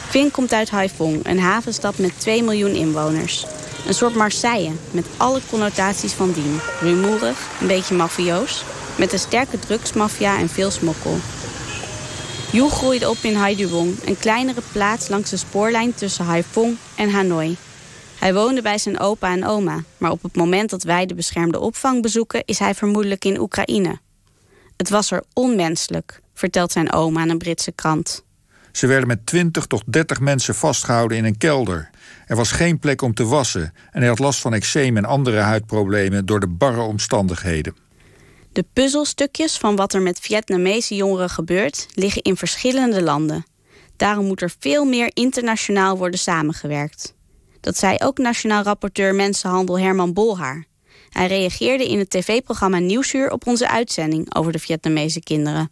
Quin 0.08 0.30
komt 0.30 0.52
uit 0.52 0.70
Haiphong, 0.70 1.26
een 1.26 1.38
havenstad 1.38 1.98
met 1.98 2.20
2 2.20 2.42
miljoen 2.42 2.74
inwoners. 2.74 3.46
Een 3.86 3.94
soort 3.94 4.14
Marseille, 4.14 4.72
met 4.90 5.06
alle 5.16 5.40
connotaties 5.50 6.12
van 6.12 6.32
dien. 6.32 6.60
Rumoerig, 6.80 7.38
een 7.60 7.66
beetje 7.66 7.94
mafioos, 7.94 8.64
met 8.98 9.12
een 9.12 9.18
sterke 9.18 9.58
drugsmafia 9.58 10.38
en 10.38 10.48
veel 10.48 10.70
smokkel. 10.70 11.16
Yu 12.52 12.68
groeide 12.68 13.10
op 13.10 13.16
in 13.20 13.34
Haiduong, 13.34 13.94
een 14.04 14.18
kleinere 14.18 14.62
plaats 14.72 15.08
langs 15.08 15.30
de 15.30 15.36
spoorlijn 15.36 15.94
tussen 15.94 16.24
Haiphong 16.24 16.76
en 16.96 17.10
Hanoi. 17.10 17.56
Hij 18.18 18.34
woonde 18.34 18.62
bij 18.62 18.78
zijn 18.78 19.00
opa 19.00 19.32
en 19.32 19.46
oma, 19.46 19.82
maar 19.98 20.10
op 20.10 20.22
het 20.22 20.36
moment 20.36 20.70
dat 20.70 20.82
wij 20.82 21.06
de 21.06 21.14
beschermde 21.14 21.60
opvang 21.60 22.02
bezoeken... 22.02 22.42
is 22.44 22.58
hij 22.58 22.74
vermoedelijk 22.74 23.24
in 23.24 23.40
Oekraïne. 23.40 23.98
Het 24.76 24.88
was 24.88 25.10
er 25.10 25.22
onmenselijk, 25.32 26.21
vertelt 26.42 26.72
zijn 26.72 26.92
oma 26.92 27.20
aan 27.20 27.28
een 27.28 27.38
Britse 27.38 27.72
krant. 27.72 28.24
Ze 28.72 28.86
werden 28.86 29.08
met 29.08 29.26
20 29.26 29.66
tot 29.66 29.82
30 29.86 30.20
mensen 30.20 30.54
vastgehouden 30.54 31.16
in 31.16 31.24
een 31.24 31.38
kelder. 31.38 31.90
Er 32.26 32.36
was 32.36 32.52
geen 32.52 32.78
plek 32.78 33.02
om 33.02 33.14
te 33.14 33.24
wassen 33.24 33.72
en 33.90 34.00
hij 34.00 34.08
had 34.08 34.18
last 34.18 34.40
van 34.40 34.54
eczeem 34.54 34.96
en 34.96 35.04
andere 35.04 35.38
huidproblemen 35.38 36.26
door 36.26 36.40
de 36.40 36.48
barre 36.48 36.80
omstandigheden. 36.80 37.76
De 38.52 38.64
puzzelstukjes 38.72 39.58
van 39.58 39.76
wat 39.76 39.94
er 39.94 40.02
met 40.02 40.20
Vietnamese 40.20 40.94
jongeren 40.94 41.30
gebeurt 41.30 41.86
liggen 41.94 42.22
in 42.22 42.36
verschillende 42.36 43.02
landen. 43.02 43.44
Daarom 43.96 44.26
moet 44.26 44.42
er 44.42 44.52
veel 44.58 44.84
meer 44.84 45.10
internationaal 45.14 45.96
worden 45.96 46.18
samengewerkt. 46.18 47.14
Dat 47.60 47.76
zei 47.76 47.96
ook 47.98 48.18
nationaal 48.18 48.62
rapporteur 48.62 49.14
Mensenhandel 49.14 49.78
Herman 49.78 50.12
Bolhaar. 50.12 50.64
Hij 51.08 51.26
reageerde 51.26 51.88
in 51.88 51.98
het 51.98 52.10
tv-programma 52.10 52.78
Nieuwsuur 52.78 53.30
op 53.30 53.46
onze 53.46 53.68
uitzending 53.68 54.34
over 54.34 54.52
de 54.52 54.58
Vietnamese 54.58 55.20
kinderen. 55.20 55.70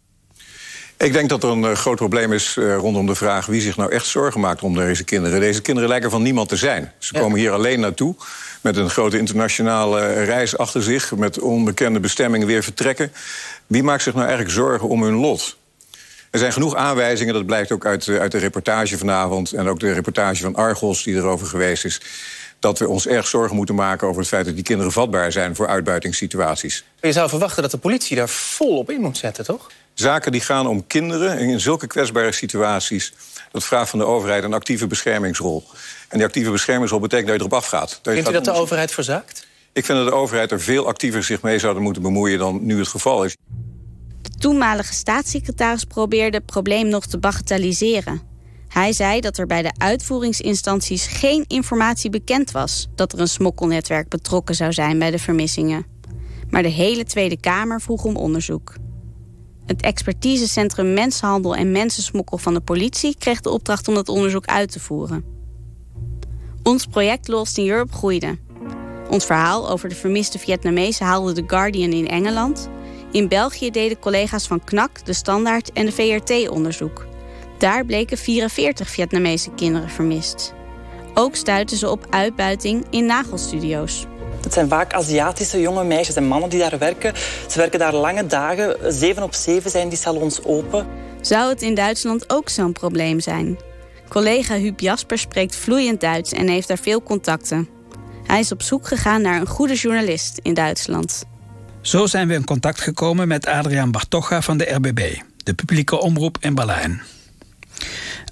Ik 1.01 1.13
denk 1.13 1.29
dat 1.29 1.43
er 1.43 1.49
een 1.49 1.63
uh, 1.63 1.71
groot 1.71 1.95
probleem 1.95 2.33
is 2.33 2.55
uh, 2.55 2.75
rondom 2.75 3.05
de 3.05 3.15
vraag 3.15 3.45
wie 3.45 3.61
zich 3.61 3.77
nou 3.77 3.91
echt 3.91 4.05
zorgen 4.05 4.39
maakt 4.39 4.61
om 4.61 4.75
deze 4.75 5.03
kinderen. 5.03 5.39
Deze 5.39 5.61
kinderen 5.61 5.89
lijken 5.89 6.09
van 6.09 6.21
niemand 6.21 6.49
te 6.49 6.55
zijn. 6.55 6.91
Ze 6.97 7.13
komen 7.13 7.39
hier 7.39 7.51
alleen 7.51 7.79
naartoe 7.79 8.15
met 8.61 8.77
een 8.77 8.89
grote 8.89 9.17
internationale 9.17 10.23
reis 10.23 10.57
achter 10.57 10.83
zich, 10.83 11.15
met 11.15 11.39
onbekende 11.39 11.99
bestemmingen 11.99 12.47
weer 12.47 12.63
vertrekken. 12.63 13.11
Wie 13.67 13.83
maakt 13.83 14.03
zich 14.03 14.13
nou 14.13 14.25
eigenlijk 14.25 14.55
zorgen 14.55 14.89
om 14.89 15.03
hun 15.03 15.13
lot? 15.13 15.57
Er 16.31 16.39
zijn 16.39 16.53
genoeg 16.53 16.75
aanwijzingen, 16.75 17.33
dat 17.33 17.45
blijkt 17.45 17.71
ook 17.71 17.85
uit, 17.85 18.07
uit 18.07 18.31
de 18.31 18.37
reportage 18.37 18.97
vanavond 18.97 19.51
en 19.51 19.67
ook 19.67 19.79
de 19.79 19.93
reportage 19.93 20.43
van 20.43 20.55
Argos 20.55 21.03
die 21.03 21.15
erover 21.15 21.47
geweest 21.47 21.85
is 21.85 22.01
dat 22.59 22.79
we 22.79 22.87
ons 22.87 23.07
erg 23.07 23.27
zorgen 23.27 23.55
moeten 23.55 23.75
maken 23.75 24.07
over 24.07 24.19
het 24.19 24.29
feit 24.29 24.45
dat 24.45 24.55
die 24.55 24.63
kinderen 24.63 24.91
vatbaar 24.91 25.31
zijn 25.31 25.55
voor 25.55 25.67
uitbuitingssituaties. 25.67 26.83
Je 27.01 27.11
zou 27.11 27.29
verwachten 27.29 27.61
dat 27.61 27.71
de 27.71 27.77
politie 27.77 28.15
daar 28.15 28.29
volop 28.29 28.91
in 28.91 29.01
moet 29.01 29.17
zetten, 29.17 29.45
toch? 29.45 29.69
Zaken 29.93 30.31
die 30.31 30.41
gaan 30.41 30.67
om 30.67 30.87
kinderen 30.87 31.39
in 31.39 31.59
zulke 31.59 31.87
kwetsbare 31.87 32.31
situaties... 32.31 33.13
dat 33.51 33.63
vraagt 33.63 33.89
van 33.89 33.99
de 33.99 34.05
overheid 34.05 34.43
een 34.43 34.53
actieve 34.53 34.87
beschermingsrol. 34.87 35.63
En 36.07 36.17
die 36.17 36.25
actieve 36.25 36.51
beschermingsrol 36.51 36.99
betekent 36.99 37.27
dat 37.27 37.35
je 37.35 37.41
erop 37.41 37.57
afgaat. 37.57 37.99
Vindt 38.03 38.29
u 38.29 38.31
dat 38.31 38.45
de 38.45 38.51
overheid 38.51 38.91
verzaakt? 38.91 39.47
Ik 39.73 39.85
vind 39.85 39.97
dat 39.97 40.07
de 40.07 40.13
overheid 40.13 40.51
er 40.51 40.61
veel 40.61 40.87
actiever 40.87 41.23
zich 41.23 41.41
mee 41.41 41.59
zou 41.59 41.79
moeten 41.79 42.01
bemoeien... 42.01 42.39
dan 42.39 42.65
nu 42.65 42.77
het 42.79 42.87
geval 42.87 43.23
is. 43.23 43.35
De 44.21 44.37
toenmalige 44.39 44.93
staatssecretaris 44.93 45.83
probeerde 45.83 46.37
het 46.37 46.45
probleem 46.45 46.87
nog 46.87 47.05
te 47.05 47.17
bagatelliseren. 47.17 48.21
Hij 48.67 48.93
zei 48.93 49.19
dat 49.19 49.37
er 49.37 49.47
bij 49.47 49.61
de 49.61 49.71
uitvoeringsinstanties 49.77 51.07
geen 51.07 51.45
informatie 51.47 52.09
bekend 52.09 52.51
was 52.51 52.87
dat 52.95 53.13
er 53.13 53.19
een 53.19 53.27
smokkelnetwerk 53.27 54.09
betrokken 54.09 54.55
zou 54.55 54.73
zijn 54.73 54.99
bij 54.99 55.11
de 55.11 55.19
vermissingen. 55.19 55.85
Maar 56.49 56.63
de 56.63 56.69
hele 56.69 57.03
Tweede 57.03 57.39
Kamer 57.39 57.81
vroeg 57.81 58.03
om 58.03 58.15
onderzoek. 58.15 58.73
Het 59.71 59.81
expertisecentrum 59.81 60.93
Mensenhandel 60.93 61.55
en 61.55 61.71
Mensensmokkel 61.71 62.37
van 62.37 62.53
de 62.53 62.59
politie 62.59 63.15
kreeg 63.17 63.41
de 63.41 63.49
opdracht 63.49 63.87
om 63.87 63.93
dat 63.93 64.09
onderzoek 64.09 64.45
uit 64.45 64.71
te 64.71 64.79
voeren. 64.79 65.23
Ons 66.63 66.85
project 66.85 67.27
Lost 67.27 67.57
in 67.57 67.69
Europe 67.69 67.93
groeide. 67.93 68.37
Ons 69.09 69.25
verhaal 69.25 69.69
over 69.69 69.89
de 69.89 69.95
vermiste 69.95 70.39
Vietnamezen 70.39 71.05
haalde 71.05 71.33
The 71.33 71.43
Guardian 71.47 71.91
in 71.91 72.07
Engeland. 72.07 72.69
In 73.11 73.27
België 73.27 73.69
deden 73.69 73.99
collega's 73.99 74.47
van 74.47 74.63
KNAK, 74.63 75.05
De 75.05 75.13
Standaard 75.13 75.71
en 75.71 75.85
de 75.85 75.91
VRT 75.91 76.49
onderzoek. 76.49 77.07
Daar 77.57 77.85
bleken 77.85 78.17
44 78.17 78.89
Vietnamese 78.89 79.51
kinderen 79.51 79.89
vermist. 79.89 80.53
Ook 81.13 81.35
stuiten 81.35 81.77
ze 81.77 81.89
op 81.89 82.07
uitbuiting 82.09 82.85
in 82.89 83.05
nagelstudio's. 83.05 84.05
Het 84.43 84.53
zijn 84.53 84.69
vaak 84.69 84.93
Aziatische 84.93 85.61
jonge 85.61 85.83
meisjes 85.83 86.15
en 86.15 86.27
mannen 86.27 86.49
die 86.49 86.59
daar 86.59 86.77
werken. 86.77 87.13
Ze 87.47 87.57
werken 87.57 87.79
daar 87.79 87.93
lange 87.93 88.25
dagen. 88.25 88.93
Zeven 88.93 89.23
op 89.23 89.33
zeven 89.33 89.71
zijn 89.71 89.89
die 89.89 89.97
salons 89.97 90.43
open. 90.43 90.87
Zou 91.21 91.49
het 91.49 91.61
in 91.61 91.75
Duitsland 91.75 92.33
ook 92.33 92.49
zo'n 92.49 92.73
probleem 92.73 93.19
zijn? 93.19 93.57
Collega 94.07 94.55
Huub 94.55 94.79
Jasper 94.79 95.17
spreekt 95.17 95.55
vloeiend 95.55 96.01
Duits 96.01 96.31
en 96.31 96.47
heeft 96.47 96.67
daar 96.67 96.77
veel 96.77 97.03
contacten. 97.03 97.69
Hij 98.23 98.39
is 98.39 98.51
op 98.51 98.61
zoek 98.61 98.87
gegaan 98.87 99.21
naar 99.21 99.39
een 99.41 99.47
goede 99.47 99.75
journalist 99.75 100.39
in 100.41 100.53
Duitsland. 100.53 101.23
Zo 101.81 102.05
zijn 102.05 102.27
we 102.27 102.33
in 102.33 102.45
contact 102.45 102.81
gekomen 102.81 103.27
met 103.27 103.45
Adriaan 103.45 103.91
Bartocha 103.91 104.41
van 104.41 104.57
de 104.57 104.63
RBB, 104.63 105.15
de 105.43 105.53
publieke 105.53 105.99
omroep 105.99 106.37
in 106.39 106.55
Berlijn. 106.55 107.01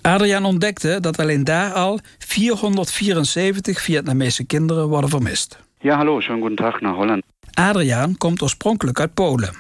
Adriaan 0.01 0.45
ontdekte 0.45 0.97
dat 1.01 1.19
alleen 1.19 1.43
daar 1.43 1.73
al 1.73 1.99
474 2.17 3.81
Vietnamese 3.81 4.43
kinderen 4.43 4.87
worden 4.87 5.09
vermist. 5.09 5.57
Ja, 5.81 5.95
hallo, 5.95 6.19
schönen 6.19 6.41
guten 6.41 6.55
Tag 6.55 6.81
naar 6.81 6.93
Holland. 6.93 7.23
Adriaan 7.53 8.17
komt 8.17 8.41
oorspronkelijk 8.41 8.99
uit 8.99 9.13
Polen. 9.13 9.55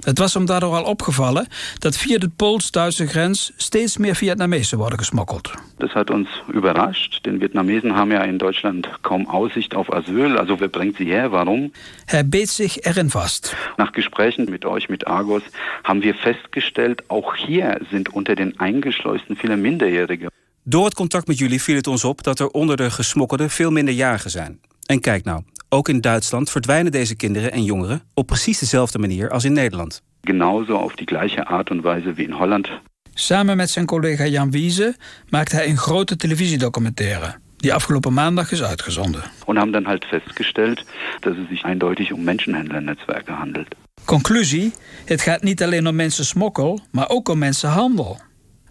Het 0.00 0.18
was 0.18 0.34
hem 0.34 0.46
daardoor 0.46 0.74
al 0.74 0.84
opgevallen 0.84 1.46
dat 1.78 1.96
via 1.96 2.18
de 2.18 2.28
Pools-Duitse 2.28 3.06
grens 3.06 3.52
steeds 3.56 3.96
meer 3.96 4.14
Vietnamezen 4.14 4.78
worden 4.78 4.98
gesmokkeld. 4.98 5.50
Das 5.78 5.92
hat 5.92 6.10
uns 6.10 6.28
überrascht, 6.54 7.24
denn 7.24 7.40
Vietnamesen 7.40 7.90
haben 7.94 8.10
ja 8.10 8.22
in 8.22 8.38
Deutschland 8.38 8.88
kaum 9.00 9.26
Aussicht 9.28 9.74
auf 9.74 9.92
Asyl. 9.92 10.38
Also 10.38 10.58
wer 10.58 10.68
bringt 10.68 10.96
sie 10.96 11.10
her? 11.10 11.30
Warum? 11.30 11.72
Hij 12.04 12.28
beet 12.28 12.50
zich 12.50 12.84
erin 12.84 13.10
vast. 13.10 13.56
Nach 13.76 13.92
Gesprächen 13.92 14.50
mit 14.50 14.64
euch, 14.64 14.88
mit 14.88 15.06
Argos, 15.06 15.42
haben 15.82 16.02
wir 16.02 16.14
festgestellt, 16.14 17.02
auch 17.08 17.36
hier 17.36 17.80
sind 17.90 18.08
unter 18.08 18.34
den 18.34 18.58
Eingeschleusten 18.58 19.36
viele 19.36 19.56
Minderjährige. 19.56 20.26
Door 20.62 20.84
het 20.84 20.94
contact 20.94 21.26
met 21.26 21.38
jullie 21.38 21.62
viel 21.62 21.76
het 21.76 21.86
ons 21.86 22.04
op 22.04 22.22
dat 22.22 22.38
er 22.38 22.48
onder 22.48 22.76
de 22.76 22.90
gesmokkelden 22.90 23.50
veel 23.50 23.70
minderjarigen 23.70 24.30
zijn. 24.30 24.60
En 24.90 25.00
kijk 25.00 25.24
nou, 25.24 25.42
ook 25.68 25.88
in 25.88 26.00
Duitsland 26.00 26.50
verdwijnen 26.50 26.92
deze 26.92 27.14
kinderen 27.16 27.52
en 27.52 27.64
jongeren 27.64 28.02
op 28.14 28.26
precies 28.26 28.58
dezelfde 28.58 28.98
manier 28.98 29.30
als 29.30 29.44
in 29.44 29.52
Nederland. 29.52 30.02
Genauso 30.22 30.76
auf 30.76 30.94
die 30.94 31.06
gleiche 31.06 31.46
Art 31.46 31.70
und 31.70 31.82
Weise 31.82 32.12
wie 32.12 32.26
in 32.26 32.32
Holland. 32.32 32.68
Samen 33.14 33.56
met 33.56 33.70
zijn 33.70 33.86
collega 33.86 34.26
Jan 34.26 34.50
Wiese 34.50 34.96
maakt 35.28 35.52
hij 35.52 35.68
een 35.68 35.76
grote 35.76 36.16
televisiedocumentaire 36.16 37.34
die 37.56 37.74
afgelopen 37.74 38.12
maandag 38.12 38.52
is 38.52 38.62
uitgezonden. 38.62 39.22
Und 39.44 39.58
haben 39.58 39.72
dann 39.72 39.86
halt 39.86 40.04
festgestellt, 40.04 40.84
dass 41.20 41.36
es 41.36 41.48
sich 41.48 41.64
eindeutig 41.64 42.12
um 42.12 42.24
Menschenhändlernetzwerke 42.24 43.32
handelt. 43.32 43.74
Conclusie: 44.04 44.72
het 45.04 45.20
gaat 45.20 45.42
niet 45.42 45.62
alleen 45.62 45.86
om 45.86 45.94
mensensmokkel, 45.94 46.80
maar 46.90 47.08
ook 47.08 47.28
om 47.28 47.38
mensenhandel. 47.38 48.20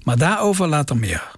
Maar 0.04 0.18
daarover 0.18 0.68
later 0.68 0.98
meer. 0.98 1.38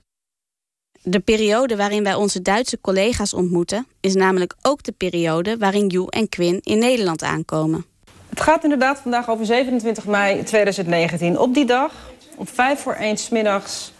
De 1.04 1.20
periode 1.20 1.76
waarin 1.76 2.04
wij 2.04 2.14
onze 2.14 2.42
Duitse 2.42 2.78
collega's 2.82 3.34
ontmoeten, 3.34 3.88
is 4.00 4.14
namelijk 4.14 4.56
ook 4.62 4.84
de 4.84 4.92
periode 4.92 5.58
waarin 5.58 5.88
Joe 5.88 6.10
en 6.10 6.30
Quinn 6.30 6.60
in 6.64 6.80
Nederland 6.80 7.24
aankomen. 7.24 7.86
Het 8.30 8.42
gaat 8.42 8.64
inderdaad 8.64 9.00
vandaag 9.00 9.30
over 9.30 9.46
27 9.46 10.06
mei 10.06 10.44
2019. 10.44 11.40
Op 11.40 11.54
die 11.54 11.66
dag, 11.66 11.94
om 12.36 12.48
vijf 12.48 12.80
voor 12.80 12.94
één 12.94 13.18
's 13.18 13.30
middags, 13.30 13.92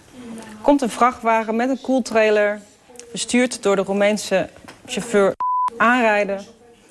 komt 0.62 0.82
een 0.82 0.90
vrachtwagen 0.90 1.56
met 1.56 1.70
een 1.70 1.82
koeltrailer, 1.82 2.62
bestuurd 3.12 3.64
door 3.64 3.76
de 3.76 3.82
Roemeense 3.82 4.50
chauffeur, 4.86 5.34
aanrijden 5.78 6.46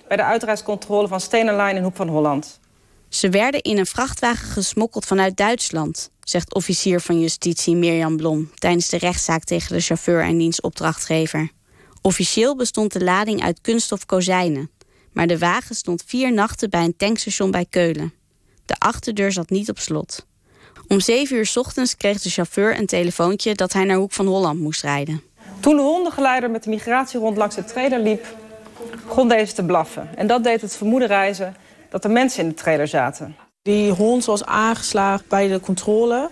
bij 0.08 0.16
de 0.16 0.24
uitreidscontrole 0.24 1.08
van 1.08 1.20
Stenen 1.20 1.76
in 1.76 1.82
Hoek 1.82 1.96
van 1.96 2.08
Holland. 2.08 2.60
Ze 3.08 3.28
werden 3.28 3.62
in 3.62 3.78
een 3.78 3.86
vrachtwagen 3.86 4.48
gesmokkeld 4.48 5.04
vanuit 5.04 5.36
Duitsland, 5.36 6.10
zegt 6.30 6.54
officier 6.54 7.00
van 7.00 7.20
justitie 7.20 7.76
Mirjam 7.76 8.16
Blom 8.16 8.50
tijdens 8.54 8.88
de 8.88 8.98
rechtszaak 8.98 9.44
tegen 9.44 9.74
de 9.74 9.80
chauffeur 9.80 10.22
en 10.22 10.38
diens 10.38 10.60
opdrachtgever. 10.60 11.50
Officieel 12.02 12.56
bestond 12.56 12.92
de 12.92 13.04
lading 13.04 13.42
uit 13.42 13.60
kunststof 13.60 14.06
kozijnen, 14.06 14.70
maar 15.12 15.26
de 15.26 15.38
wagen 15.38 15.74
stond 15.74 16.02
vier 16.06 16.32
nachten 16.32 16.70
bij 16.70 16.84
een 16.84 16.96
tankstation 16.96 17.50
bij 17.50 17.66
Keulen. 17.70 18.12
De 18.66 18.74
achterdeur 18.78 19.32
zat 19.32 19.50
niet 19.50 19.70
op 19.70 19.78
slot. 19.78 20.26
Om 20.88 21.00
zeven 21.00 21.36
uur 21.36 21.52
ochtends 21.54 21.96
kreeg 21.96 22.20
de 22.20 22.30
chauffeur 22.30 22.78
een 22.78 22.86
telefoontje 22.86 23.54
dat 23.54 23.72
hij 23.72 23.84
naar 23.84 23.96
Hoek 23.96 24.12
van 24.12 24.26
Holland 24.26 24.60
moest 24.60 24.82
rijden. 24.82 25.22
Toen 25.60 25.76
de 25.76 25.82
hondengeleider 25.82 26.50
met 26.50 26.62
de 26.62 26.70
migratierond 26.70 27.36
langs 27.36 27.54
de 27.54 27.64
trailer 27.64 28.00
liep, 28.00 28.26
begon 29.06 29.28
deze 29.28 29.54
te 29.54 29.64
blaffen. 29.64 30.16
En 30.16 30.26
dat 30.26 30.44
deed 30.44 30.60
het 30.60 30.76
vermoeden 30.76 31.08
reizen 31.08 31.56
dat 31.88 32.04
er 32.04 32.10
mensen 32.10 32.42
in 32.42 32.48
de 32.48 32.54
trailer 32.54 32.88
zaten. 32.88 33.36
Die 33.62 33.90
hond 33.90 34.24
was 34.24 34.44
aangeslagen 34.44 35.24
bij 35.28 35.48
de 35.48 35.60
controle. 35.60 36.30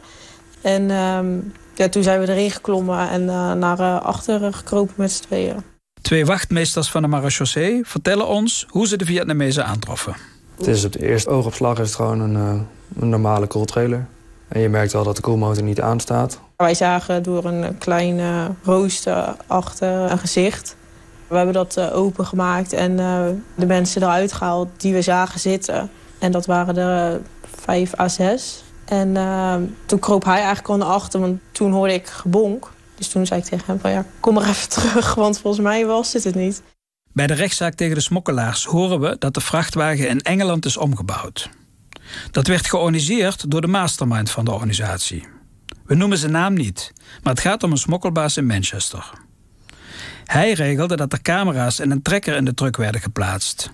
En 0.61 0.91
ehm, 0.91 1.27
ja, 1.75 1.89
toen 1.89 2.03
zijn 2.03 2.21
we 2.21 2.29
erin 2.29 2.51
geklommen 2.51 3.09
en 3.09 3.23
uh, 3.23 3.53
naar 3.53 3.81
uh, 3.81 4.01
achteren 4.01 4.55
gekropen 4.55 4.95
met 4.97 5.13
z'n 5.13 5.23
tweeën. 5.23 5.63
Twee 6.03 6.27
wachtmeesters 6.27 6.91
van 6.91 7.03
de 7.03 7.09
marechaussee 7.09 7.81
vertellen 7.85 8.27
ons 8.27 8.67
hoe 8.69 8.87
ze 8.87 8.97
de 8.97 9.05
Vietnamezen 9.05 9.65
aantroffen. 9.65 10.17
Het 10.57 10.67
is 10.67 10.85
op 10.85 10.93
de 10.93 11.07
eerste 11.07 11.31
oogopslag 11.31 11.79
is 11.79 11.87
het 11.87 11.97
gewoon 11.97 12.21
een, 12.21 12.35
uh, 12.35 12.61
een 13.01 13.09
normale 13.09 13.47
koeltrailer. 13.47 14.07
En 14.49 14.61
je 14.61 14.69
merkt 14.69 14.93
wel 14.93 15.05
dat 15.05 15.17
de 15.17 15.23
koelmotor 15.23 15.63
niet 15.63 15.81
aanstaat. 15.81 16.41
Wij 16.57 16.75
zagen 16.75 17.23
door 17.23 17.45
een 17.45 17.79
klein 17.79 18.21
rooster 18.63 19.37
achter 19.47 19.89
een 19.89 20.19
gezicht. 20.19 20.77
We 21.27 21.37
hebben 21.37 21.55
dat 21.55 21.81
opengemaakt 21.81 22.73
en 22.73 22.97
de 23.55 23.67
mensen 23.67 24.03
eruit 24.03 24.33
gehaald 24.33 24.69
die 24.77 24.95
we 24.95 25.03
zagen 25.03 25.41
zitten. 25.41 25.91
En 26.19 26.33
dat 26.33 26.47
waren 26.47 26.77
er 26.77 27.21
vijf 27.61 27.99
à 27.99 28.09
zes. 28.09 28.63
En 28.85 29.09
uh, 29.09 29.55
toen 29.87 29.99
kroop 29.99 30.25
hij 30.25 30.37
eigenlijk 30.37 30.69
al 30.69 30.77
naar 30.77 30.89
achter, 30.89 31.21
want 31.21 31.41
toen 31.53 31.73
hoorde 31.73 31.95
ik 31.95 32.07
gebonk. 32.07 32.71
Dus 32.95 33.09
toen 33.09 33.27
zei 33.27 33.41
ik 33.41 33.47
tegen 33.47 33.67
hem 33.67 33.81
van 33.81 33.91
ja, 33.91 34.05
kom 34.21 34.35
maar 34.35 34.49
even 34.49 34.69
terug, 34.79 35.15
want 35.15 35.39
volgens 35.39 35.63
mij 35.63 35.87
was 35.87 36.13
dit 36.13 36.25
het 36.25 36.35
niet. 36.35 36.63
Bij 37.13 37.27
de 37.27 37.35
rechtszaak 37.35 37.75
tegen 37.75 37.95
de 37.95 38.01
smokkelaars 38.01 38.65
horen 38.65 39.01
we 39.01 39.17
dat 39.19 39.35
de 39.35 39.41
vrachtwagen 39.41 40.09
in 40.09 40.21
Engeland 40.21 40.65
is 40.65 40.77
omgebouwd. 40.77 41.51
Dat 42.31 42.47
werd 42.47 42.67
georganiseerd 42.67 43.51
door 43.51 43.61
de 43.61 43.67
mastermind 43.67 44.31
van 44.31 44.45
de 44.45 44.51
organisatie. 44.51 45.27
We 45.85 45.95
noemen 45.95 46.19
zijn 46.19 46.33
naam 46.33 46.55
niet, 46.55 46.93
maar 47.23 47.33
het 47.33 47.43
gaat 47.43 47.63
om 47.63 47.71
een 47.71 47.79
smokkelbaas 47.79 48.37
in 48.37 48.47
Manchester. 48.47 49.11
Hij 50.25 50.53
regelde 50.53 50.97
dat 50.97 51.13
er 51.13 51.23
camera's 51.23 51.79
en 51.79 51.91
een 51.91 52.03
trekker 52.03 52.37
in 52.37 52.45
de 52.45 52.55
truck 52.55 52.77
werden 52.77 53.01
geplaatst. 53.01 53.71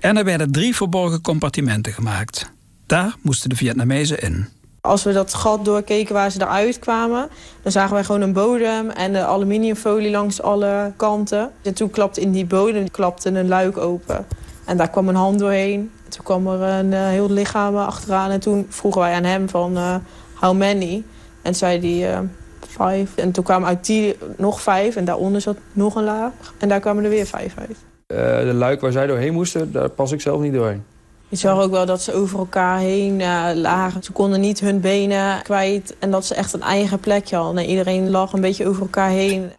En 0.00 0.16
er 0.16 0.24
werden 0.24 0.52
drie 0.52 0.76
verborgen 0.76 1.20
compartimenten 1.20 1.92
gemaakt. 1.92 2.52
Daar 2.86 3.16
moesten 3.22 3.48
de 3.48 3.56
Vietnamezen 3.56 4.18
in. 4.18 4.48
Als 4.80 5.02
we 5.02 5.12
dat 5.12 5.34
gat 5.34 5.64
doorkeken 5.64 6.14
waar 6.14 6.30
ze 6.30 6.40
eruit 6.40 6.78
kwamen... 6.78 7.28
dan 7.62 7.72
zagen 7.72 7.94
wij 7.94 8.04
gewoon 8.04 8.20
een 8.20 8.32
bodem 8.32 8.90
en 8.90 9.12
de 9.12 9.24
aluminiumfolie 9.24 10.10
langs 10.10 10.42
alle 10.42 10.92
kanten. 10.96 11.50
En 11.62 11.74
toen 11.74 11.90
klapte 11.90 12.20
in 12.20 12.32
die 12.32 12.46
bodem 12.46 12.90
klapte 12.90 13.28
een 13.28 13.48
luik 13.48 13.76
open. 13.76 14.26
En 14.64 14.76
daar 14.76 14.90
kwam 14.90 15.08
een 15.08 15.14
hand 15.14 15.38
doorheen. 15.38 15.90
En 16.04 16.10
toen 16.10 16.24
kwam 16.24 16.46
er 16.46 16.60
een 16.60 16.92
uh, 16.92 17.08
heel 17.08 17.30
lichaam 17.30 17.76
achteraan. 17.76 18.30
En 18.30 18.40
toen 18.40 18.66
vroegen 18.68 19.00
wij 19.00 19.14
aan 19.14 19.24
hem 19.24 19.48
van 19.48 19.76
uh, 19.76 19.96
how 20.34 20.56
many? 20.56 21.04
En 21.42 21.54
zei 21.54 22.00
hij 22.00 22.12
uh, 22.12 22.20
vijf. 22.66 23.16
En 23.16 23.32
toen 23.32 23.44
kwamen 23.44 23.68
uit 23.68 23.86
die 23.86 24.16
nog 24.36 24.62
vijf. 24.62 24.96
En 24.96 25.04
daaronder 25.04 25.40
zat 25.40 25.56
nog 25.72 25.94
een 25.94 26.04
laag. 26.04 26.32
En 26.58 26.68
daar 26.68 26.80
kwamen 26.80 27.04
er 27.04 27.10
weer 27.10 27.26
vijf 27.26 27.54
uit. 27.58 27.76
Uh, 28.12 28.18
de 28.38 28.54
luik 28.54 28.80
waar 28.80 28.92
zij 28.92 29.06
doorheen 29.06 29.32
moesten, 29.32 29.72
daar 29.72 29.88
pas 29.88 30.12
ik 30.12 30.20
zelf 30.20 30.40
niet 30.40 30.52
doorheen. 30.52 30.84
Je 31.28 31.36
zag 31.36 31.60
ook 31.60 31.70
wel 31.70 31.86
dat 31.86 32.02
ze 32.02 32.12
over 32.12 32.38
elkaar 32.38 32.78
heen 32.78 33.20
uh, 33.20 33.50
lagen. 33.54 34.02
Ze 34.02 34.12
konden 34.12 34.40
niet 34.40 34.60
hun 34.60 34.80
benen 34.80 35.42
kwijt 35.42 35.96
en 35.98 36.10
dat 36.10 36.26
ze 36.26 36.34
echt 36.34 36.52
een 36.52 36.62
eigen 36.62 37.00
plekje 37.00 37.36
hadden. 37.36 37.62
En 37.62 37.68
iedereen 37.68 38.10
lag 38.10 38.32
een 38.32 38.40
beetje 38.40 38.66
over 38.66 38.82
elkaar 38.82 39.08
heen. 39.08 39.50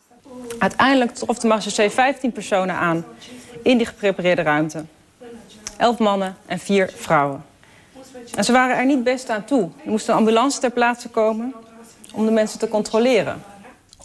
Uiteindelijk 0.60 1.12
trof 1.12 1.40
de 1.40 1.48
marechaussee 1.48 1.90
15 1.90 2.32
personen 2.32 2.76
aan 2.76 3.06
in 3.64 3.78
die 3.78 3.86
geprepareerde 3.86 4.42
ruimte. 4.42 4.84
Elf 5.78 5.98
mannen 5.98 6.36
en 6.46 6.60
vier 6.60 6.92
vrouwen. 6.96 7.44
En 8.36 8.44
ze 8.44 8.52
waren 8.52 8.78
er 8.78 8.86
niet 8.86 9.04
best 9.04 9.30
aan 9.30 9.46
toe. 9.46 9.62
Er 9.62 9.90
moest 9.90 10.08
een 10.08 10.16
ambulance 10.16 10.60
ter 10.60 10.72
plaatse 10.72 11.10
komen 11.10 11.54
om 12.14 12.26
de 12.26 12.32
mensen 12.32 12.60
te 12.60 12.68
controleren. 12.68 13.44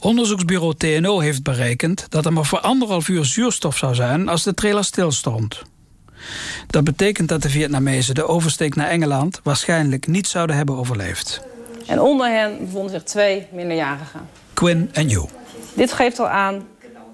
Onderzoeksbureau 0.04 0.74
TNO 0.74 1.18
heeft 1.18 1.42
berekend 1.42 2.06
dat 2.08 2.24
er 2.24 2.32
maar 2.32 2.44
voor 2.44 2.60
anderhalf 2.60 3.08
uur 3.08 3.24
zuurstof 3.24 3.76
zou 3.76 3.94
zijn 3.94 4.28
als 4.28 4.42
de 4.42 4.54
trailer 4.54 4.84
stilstond. 4.84 5.62
Dat 6.66 6.84
betekent 6.84 7.28
dat 7.28 7.42
de 7.42 7.48
Vietnamezen 7.48 8.14
de 8.14 8.26
oversteek 8.26 8.74
naar 8.74 8.88
Engeland 8.88 9.40
waarschijnlijk 9.42 10.06
niet 10.06 10.26
zouden 10.26 10.56
hebben 10.56 10.76
overleefd. 10.76 11.40
En 11.86 12.00
onder 12.00 12.26
hen 12.26 12.58
bevonden 12.58 12.90
zich 12.90 13.02
twee 13.02 13.46
minderjarigen. 13.52 14.20
Quinn 14.54 14.90
en 14.92 15.08
You. 15.08 15.28
Dit 15.74 15.92
geeft 15.92 16.18
al 16.18 16.28
aan 16.28 16.66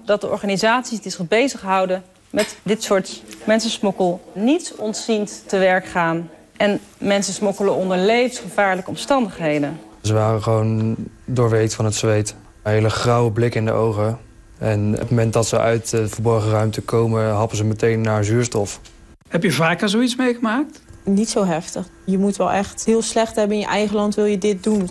dat 0.05 0.21
de 0.21 0.29
organisaties 0.29 1.01
die 1.01 1.11
zich 1.11 1.27
bezighouden 1.27 2.03
met 2.29 2.57
dit 2.63 2.83
soort 2.83 3.23
mensensmokkel 3.43 4.31
niet 4.33 4.73
ontziend 4.77 5.43
te 5.47 5.57
werk 5.57 5.85
gaan 5.85 6.29
en 6.57 6.79
mensen 6.97 7.33
smokkelen 7.33 7.75
onder 7.75 7.97
levensgevaarlijke 7.97 8.89
omstandigheden. 8.89 9.79
Ze 10.01 10.13
waren 10.13 10.43
gewoon 10.43 10.95
doorweekt 11.25 11.73
van 11.73 11.85
het 11.85 11.95
zweet. 11.95 12.35
Een 12.63 12.71
hele 12.71 12.89
grauwe 12.89 13.31
blik 13.31 13.55
in 13.55 13.65
de 13.65 13.71
ogen. 13.71 14.19
En 14.57 14.93
op 14.93 14.99
het 14.99 15.09
moment 15.09 15.33
dat 15.33 15.47
ze 15.47 15.59
uit 15.59 15.89
de 15.89 16.07
verborgen 16.07 16.51
ruimte 16.51 16.81
komen, 16.81 17.29
happen 17.29 17.57
ze 17.57 17.65
meteen 17.65 18.01
naar 18.01 18.23
zuurstof. 18.23 18.79
Heb 19.27 19.43
je 19.43 19.51
vaker 19.51 19.89
zoiets 19.89 20.15
meegemaakt? 20.15 20.81
Niet 21.03 21.29
zo 21.29 21.45
heftig. 21.45 21.87
Je 22.05 22.17
moet 22.17 22.37
wel 22.37 22.51
echt 22.51 22.85
heel 22.85 23.01
slecht 23.01 23.35
hebben 23.35 23.55
in 23.55 23.61
je 23.61 23.67
eigen 23.67 23.95
land 23.95 24.15
wil 24.15 24.25
je 24.25 24.37
dit 24.37 24.63
doen. 24.63 24.89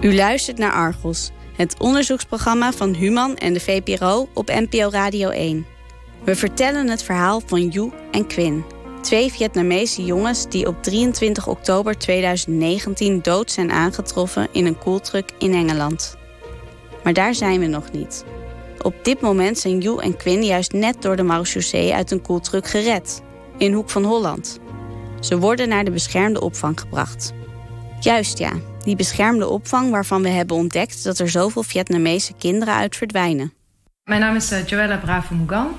U 0.00 0.14
luistert 0.14 0.58
naar 0.58 0.72
Argos, 0.72 1.30
het 1.56 1.78
onderzoeksprogramma 1.78 2.72
van 2.72 2.94
Human 2.94 3.36
en 3.36 3.52
de 3.52 3.60
VPRO 3.60 4.28
op 4.34 4.48
NPO 4.48 4.88
Radio 4.90 5.28
1. 5.28 5.66
We 6.24 6.34
vertellen 6.36 6.88
het 6.88 7.02
verhaal 7.02 7.42
van 7.46 7.68
Yu 7.68 7.92
en 8.10 8.26
Quinn. 8.26 8.64
Twee 9.04 9.32
Vietnamese 9.32 10.04
jongens 10.04 10.48
die 10.48 10.66
op 10.66 10.82
23 10.82 11.46
oktober 11.46 11.98
2019 11.98 13.22
dood 13.22 13.50
zijn 13.50 13.72
aangetroffen 13.72 14.48
in 14.52 14.66
een 14.66 14.78
koeltruck 14.78 15.30
in 15.38 15.52
Engeland. 15.52 16.16
Maar 17.02 17.12
daar 17.12 17.34
zijn 17.34 17.60
we 17.60 17.66
nog 17.66 17.92
niet. 17.92 18.24
Op 18.82 18.94
dit 19.02 19.20
moment 19.20 19.58
zijn 19.58 19.80
Yu 19.80 19.98
en 19.98 20.16
Quinn 20.16 20.44
juist 20.44 20.72
net 20.72 21.02
door 21.02 21.16
de 21.16 21.22
marechaussee 21.22 21.94
uit 21.94 22.10
een 22.10 22.22
koeltruck 22.22 22.66
gered. 22.66 23.22
In 23.58 23.72
Hoek 23.72 23.90
van 23.90 24.04
Holland. 24.04 24.58
Ze 25.20 25.38
worden 25.38 25.68
naar 25.68 25.84
de 25.84 25.90
beschermde 25.90 26.40
opvang 26.40 26.80
gebracht. 26.80 27.32
Juist 28.00 28.38
ja, 28.38 28.52
die 28.84 28.96
beschermde 28.96 29.48
opvang 29.48 29.90
waarvan 29.90 30.22
we 30.22 30.28
hebben 30.28 30.56
ontdekt 30.56 31.04
dat 31.04 31.18
er 31.18 31.28
zoveel 31.28 31.62
Vietnamese 31.62 32.32
kinderen 32.38 32.74
uit 32.74 32.96
verdwijnen. 32.96 33.52
Mijn 34.04 34.20
naam 34.20 34.36
is 34.36 34.52
uh, 34.52 34.66
Joella 34.66 34.96
Bravo 34.96 35.34
Mugan. 35.34 35.74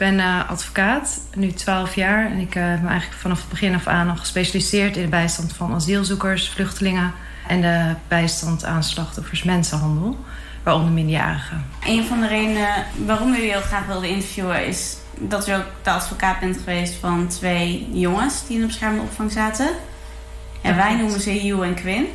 Ik 0.00 0.06
ben 0.06 0.18
uh, 0.18 0.50
advocaat, 0.50 1.20
nu 1.34 1.52
12 1.52 1.94
jaar. 1.94 2.30
En 2.30 2.38
ik 2.38 2.54
uh, 2.54 2.62
ben 2.62 2.86
eigenlijk 2.88 3.20
vanaf 3.20 3.40
het 3.40 3.48
begin 3.48 3.74
af 3.74 3.86
aan 3.86 4.10
al 4.10 4.16
gespecialiseerd 4.16 4.96
in 4.96 5.02
de 5.02 5.08
bijstand 5.08 5.52
van 5.52 5.74
asielzoekers, 5.74 6.50
vluchtelingen 6.50 7.12
en 7.46 7.60
de 7.60 7.94
bijstand 8.08 8.64
aan 8.64 8.82
slachtoffers 8.82 9.42
mensenhandel, 9.42 10.18
waaronder 10.62 10.92
minderjarigen. 10.92 11.66
Een 11.86 12.04
van 12.04 12.20
de 12.20 12.28
redenen 12.28 12.86
waarom 13.06 13.32
we 13.32 13.38
u 13.38 13.50
heel 13.50 13.60
graag 13.60 13.86
wilden 13.86 14.08
interviewen 14.08 14.66
is 14.66 14.96
dat 15.18 15.48
u 15.48 15.52
ook 15.52 15.66
de 15.82 15.90
advocaat 15.90 16.40
bent 16.40 16.56
geweest 16.56 16.94
van 16.94 17.28
twee 17.28 17.88
jongens 17.92 18.46
die 18.46 18.54
in 18.54 18.60
de 18.60 18.66
beschermde 18.66 19.02
opvang 19.02 19.32
zaten. 19.32 19.68
En 20.62 20.76
wij 20.76 20.96
noemen 20.96 21.20
ze 21.20 21.30
Hugh 21.30 21.62
en 21.62 21.74
Quinn. 21.74 22.06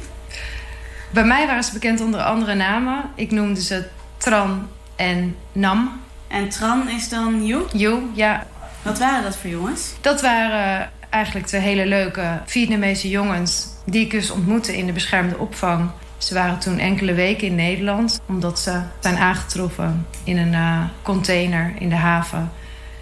Bij 1.11 1.25
mij 1.25 1.47
waren 1.47 1.63
ze 1.63 1.73
bekend 1.73 2.01
onder 2.01 2.21
andere 2.21 2.55
namen. 2.55 3.03
Ik 3.15 3.31
noemde 3.31 3.61
ze 3.61 3.87
Tran 4.17 4.67
en 4.95 5.35
Nam. 5.51 6.03
En 6.27 6.49
Tran 6.49 6.89
is 6.89 7.09
dan 7.09 7.33
Hugh? 7.33 7.71
Hugh, 7.71 8.03
ja. 8.13 8.45
Wat 8.81 8.99
waren 8.99 9.23
dat 9.23 9.37
voor 9.37 9.49
jongens? 9.49 9.93
Dat 10.01 10.21
waren 10.21 10.91
eigenlijk 11.09 11.45
twee 11.45 11.61
hele 11.61 11.85
leuke 11.85 12.41
Vietnamese 12.45 13.09
jongens... 13.09 13.67
die 13.85 14.01
ik 14.01 14.11
dus 14.11 14.29
ontmoette 14.29 14.77
in 14.77 14.85
de 14.85 14.91
beschermde 14.91 15.37
opvang. 15.37 15.89
Ze 16.17 16.33
waren 16.33 16.59
toen 16.59 16.79
enkele 16.79 17.13
weken 17.13 17.47
in 17.47 17.55
Nederland... 17.55 18.19
omdat 18.27 18.59
ze 18.59 18.81
zijn 18.99 19.17
aangetroffen 19.17 20.07
in 20.23 20.37
een 20.37 20.53
uh, 20.53 20.81
container 21.01 21.73
in 21.79 21.89
de 21.89 21.95
haven. 21.95 22.51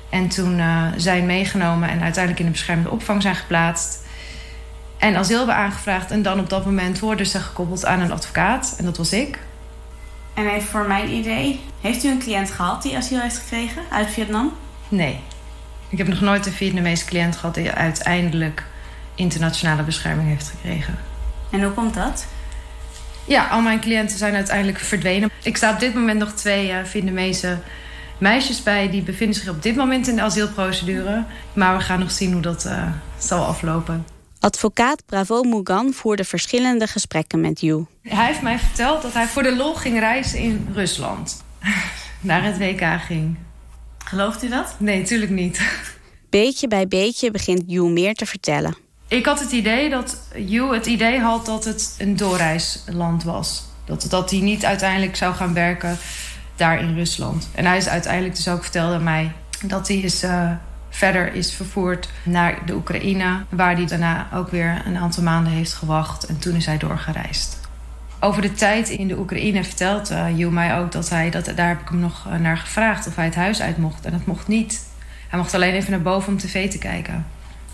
En 0.09 0.27
toen 0.27 0.59
uh, 0.59 0.85
zijn 0.97 1.25
meegenomen 1.25 1.89
en 1.89 2.01
uiteindelijk 2.01 2.39
in 2.39 2.45
de 2.45 2.51
beschermde 2.51 2.89
opvang 2.89 3.21
zijn 3.21 3.35
geplaatst... 3.35 4.01
En 5.03 5.15
asiel 5.15 5.37
hebben 5.37 5.55
aangevraagd. 5.55 6.11
En 6.11 6.21
dan 6.21 6.39
op 6.39 6.49
dat 6.49 6.65
moment 6.65 6.99
worden 6.99 7.25
ze 7.25 7.39
gekoppeld 7.39 7.85
aan 7.85 7.99
een 7.99 8.11
advocaat. 8.11 8.75
En 8.77 8.85
dat 8.85 8.97
was 8.97 9.13
ik. 9.13 9.39
En 10.33 10.47
even 10.47 10.67
voor 10.67 10.87
mijn 10.87 11.09
idee. 11.09 11.59
Heeft 11.81 12.03
u 12.03 12.09
een 12.09 12.19
cliënt 12.19 12.51
gehad 12.51 12.81
die 12.81 12.97
asiel 12.97 13.19
heeft 13.19 13.37
gekregen 13.37 13.81
uit 13.89 14.09
Vietnam? 14.09 14.53
Nee. 14.89 15.19
Ik 15.89 15.97
heb 15.97 16.07
nog 16.07 16.21
nooit 16.21 16.45
een 16.45 16.51
Vietnamese 16.51 17.05
cliënt 17.05 17.35
gehad... 17.35 17.55
die 17.55 17.71
uiteindelijk 17.71 18.63
internationale 19.15 19.83
bescherming 19.83 20.27
heeft 20.27 20.49
gekregen. 20.49 20.97
En 21.51 21.63
hoe 21.63 21.71
komt 21.71 21.93
dat? 21.93 22.25
Ja, 23.25 23.47
al 23.47 23.61
mijn 23.61 23.79
cliënten 23.79 24.17
zijn 24.17 24.35
uiteindelijk 24.35 24.79
verdwenen. 24.79 25.29
Ik 25.43 25.57
sta 25.57 25.71
op 25.71 25.79
dit 25.79 25.93
moment 25.93 26.19
nog 26.19 26.31
twee 26.31 26.69
uh, 26.69 26.77
Vietnamese 26.83 27.57
meisjes 28.17 28.63
bij... 28.63 28.89
die 28.89 29.01
bevinden 29.01 29.35
zich 29.35 29.49
op 29.49 29.63
dit 29.63 29.75
moment 29.75 30.07
in 30.07 30.15
de 30.15 30.21
asielprocedure. 30.21 31.23
Maar 31.53 31.77
we 31.77 31.83
gaan 31.83 31.99
nog 31.99 32.11
zien 32.11 32.31
hoe 32.31 32.41
dat 32.41 32.65
uh, 32.65 32.83
zal 33.17 33.45
aflopen. 33.45 34.05
Advocaat 34.43 35.05
Bravo 35.05 35.43
Mugan 35.43 35.93
voerde 35.93 36.23
verschillende 36.23 36.87
gesprekken 36.87 37.41
met 37.41 37.61
Yu. 37.61 37.85
Hij 38.01 38.25
heeft 38.25 38.41
mij 38.41 38.59
verteld 38.59 39.01
dat 39.01 39.13
hij 39.13 39.27
voor 39.27 39.43
de 39.43 39.55
lol 39.55 39.75
ging 39.75 39.99
reizen 39.99 40.39
in 40.39 40.67
Rusland. 40.73 41.43
Naar 42.19 42.43
het 42.43 42.57
WK 42.57 43.01
ging. 43.01 43.37
Gelooft 43.97 44.43
u 44.43 44.49
dat? 44.49 44.75
Nee, 44.79 44.99
natuurlijk 44.99 45.31
niet. 45.31 45.61
Beetje 46.29 46.67
bij 46.67 46.87
beetje 46.87 47.31
begint 47.31 47.63
Yu 47.67 47.83
meer 47.83 48.13
te 48.13 48.25
vertellen. 48.25 48.77
Ik 49.07 49.25
had 49.25 49.39
het 49.39 49.51
idee 49.51 49.89
dat 49.89 50.27
Yu 50.35 50.73
het 50.73 50.85
idee 50.85 51.19
had 51.19 51.45
dat 51.45 51.65
het 51.65 51.95
een 51.97 52.15
doorreisland 52.15 53.23
was. 53.23 53.63
Dat, 53.85 54.05
dat 54.09 54.31
hij 54.31 54.39
niet 54.39 54.65
uiteindelijk 54.65 55.15
zou 55.15 55.35
gaan 55.35 55.53
werken 55.53 55.97
daar 56.55 56.79
in 56.79 56.95
Rusland. 56.95 57.49
En 57.55 57.65
hij 57.65 57.77
is 57.77 57.87
uiteindelijk 57.87 58.35
dus 58.35 58.47
ook 58.47 58.63
vertelde 58.63 58.99
mij 58.99 59.31
dat 59.61 59.87
hij 59.87 59.97
is... 59.97 60.23
Uh, 60.23 60.51
verder 60.93 61.33
is 61.33 61.53
vervoerd 61.53 62.09
naar 62.23 62.65
de 62.65 62.73
Oekraïne, 62.73 63.43
waar 63.49 63.75
hij 63.75 63.85
daarna 63.85 64.27
ook 64.33 64.49
weer 64.49 64.81
een 64.85 64.97
aantal 64.97 65.23
maanden 65.23 65.53
heeft 65.53 65.73
gewacht 65.73 66.25
en 66.25 66.39
toen 66.39 66.55
is 66.55 66.65
hij 66.65 66.77
doorgereisd. 66.77 67.59
Over 68.19 68.41
de 68.41 68.51
tijd 68.51 68.89
in 68.89 69.07
de 69.07 69.17
Oekraïne 69.17 69.63
vertelt 69.63 70.11
uh, 70.11 70.37
Joe 70.37 70.51
mij 70.51 70.77
ook 70.77 70.91
dat 70.91 71.09
hij, 71.09 71.29
dat, 71.29 71.51
daar 71.55 71.67
heb 71.67 71.81
ik 71.81 71.89
hem 71.89 71.99
nog 71.99 72.25
uh, 72.27 72.39
naar 72.39 72.57
gevraagd 72.57 73.07
of 73.07 73.15
hij 73.15 73.25
het 73.25 73.35
huis 73.35 73.61
uit 73.61 73.77
mocht. 73.77 74.05
En 74.05 74.11
dat 74.11 74.25
mocht 74.25 74.47
niet. 74.47 74.81
Hij 75.27 75.39
mocht 75.39 75.53
alleen 75.53 75.73
even 75.73 75.91
naar 75.91 76.01
boven 76.01 76.33
om 76.33 76.39
tv 76.39 76.71
te 76.71 76.77
kijken. 76.77 77.25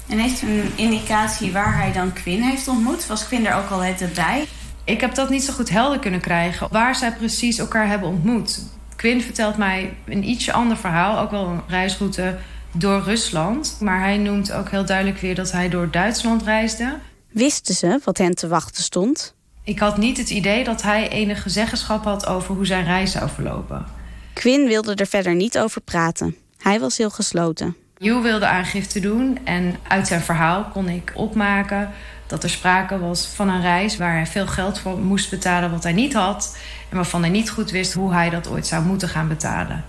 En 0.08 0.18
heeft 0.18 0.42
u 0.42 0.60
een 0.60 0.72
indicatie 0.76 1.52
waar 1.52 1.78
hij 1.78 1.92
dan 1.92 2.14
Quinn 2.14 2.42
heeft 2.42 2.68
ontmoet? 2.68 3.08
Was 3.08 3.28
Quinn 3.28 3.46
er 3.46 3.56
ook 3.56 3.70
al 3.70 3.84
het 3.84 4.14
bij? 4.14 4.48
Ik 4.84 5.02
heb 5.02 5.16
dat 5.16 5.30
niet 5.30 5.44
zo 5.44 5.54
goed 5.54 5.70
helder 5.70 6.00
kunnen 6.00 6.20
krijgen. 6.20 6.68
Waar 6.72 6.96
zij 6.96 7.12
precies 7.12 7.58
elkaar 7.58 7.88
hebben 7.88 8.10
ontmoet. 8.10 8.62
Quinn 8.96 9.22
vertelt 9.22 9.58
mij 9.58 9.94
een 10.06 10.30
ietsje 10.30 10.52
ander 10.52 10.78
verhaal. 10.78 11.20
Ook 11.20 11.32
wel 11.32 11.46
een 11.46 11.62
reisroute 11.68 12.38
door 12.72 13.02
Rusland. 13.02 13.78
Maar 13.80 14.00
hij 14.00 14.18
noemt 14.18 14.52
ook 14.52 14.70
heel 14.70 14.86
duidelijk 14.86 15.20
weer 15.20 15.36
dat 15.36 15.52
hij 15.52 15.70
door 15.70 15.92
Duitsland 15.92 16.44
reisde. 16.44 16.98
Wisten 17.30 17.76
ze 17.76 18.00
wat 18.04 18.18
hen 18.18 18.36
te 18.36 18.48
wachten 18.48 18.84
stond? 18.84 19.34
Ik 19.64 19.80
had 19.80 19.98
niet 19.98 20.18
het 20.18 20.30
idee 20.30 20.64
dat 20.64 20.82
hij 20.82 21.10
enige 21.10 21.50
zeggenschap 21.50 22.04
had 22.04 22.26
over 22.26 22.56
hoe 22.56 22.66
zijn 22.66 22.86
reis 22.86 23.12
zou 23.12 23.30
verlopen. 23.30 23.86
Quinn 24.34 24.68
wilde 24.68 24.96
er 24.96 25.08
verder 25.08 25.36
niet 25.36 25.60
over 25.60 25.82
praten. 25.82 26.36
Hij 26.58 26.80
was 26.80 26.98
heel 26.98 27.10
gesloten. 27.10 27.76
Hugh 27.98 28.22
wilde 28.22 28.48
aangifte 28.48 29.00
doen 29.00 29.40
en 29.44 29.76
uit 29.88 30.08
zijn 30.08 30.22
verhaal 30.22 30.64
kon 30.64 30.90
ik 30.90 31.12
opmaken 31.16 31.90
dat 32.28 32.44
er 32.44 32.50
sprake 32.50 33.00
was 33.00 33.28
van 33.28 33.50
een 33.50 33.62
reis 33.62 33.98
waar 33.98 34.14
hij 34.14 34.28
veel 34.28 34.48
geld 34.48 34.80
voor 34.80 35.00
moest 35.00 35.30
betalen 35.30 35.72
wat 35.72 35.84
hij 35.84 35.94
niet 35.94 36.14
had 36.14 36.58
en 36.90 36.96
waarvan 36.96 37.22
hij 37.22 37.30
niet 37.30 37.50
goed 37.50 37.72
wist 37.72 37.94
hoe 37.94 38.14
hij 38.14 38.30
dat 38.30 38.50
ooit 38.50 38.68
zou 38.68 38.84
moeten 38.84 39.10
gaan 39.10 39.28
betalen. 39.28 39.86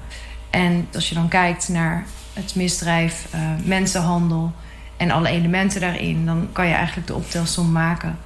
En 0.51 0.89
als 0.95 1.09
je 1.09 1.15
dan 1.15 1.29
kijkt 1.29 1.69
naar 1.69 2.07
het 2.33 2.55
misdrijf, 2.55 3.27
uh, 3.35 3.41
mensenhandel 3.65 4.53
en 4.97 5.11
alle 5.11 5.29
elementen 5.29 5.81
daarin, 5.81 6.27
dan 6.27 6.49
kan 6.53 6.67
je 6.67 6.75
eigenlijk 6.75 7.07
de 7.07 7.15
optelsom 7.15 7.73
maken. 7.73 8.19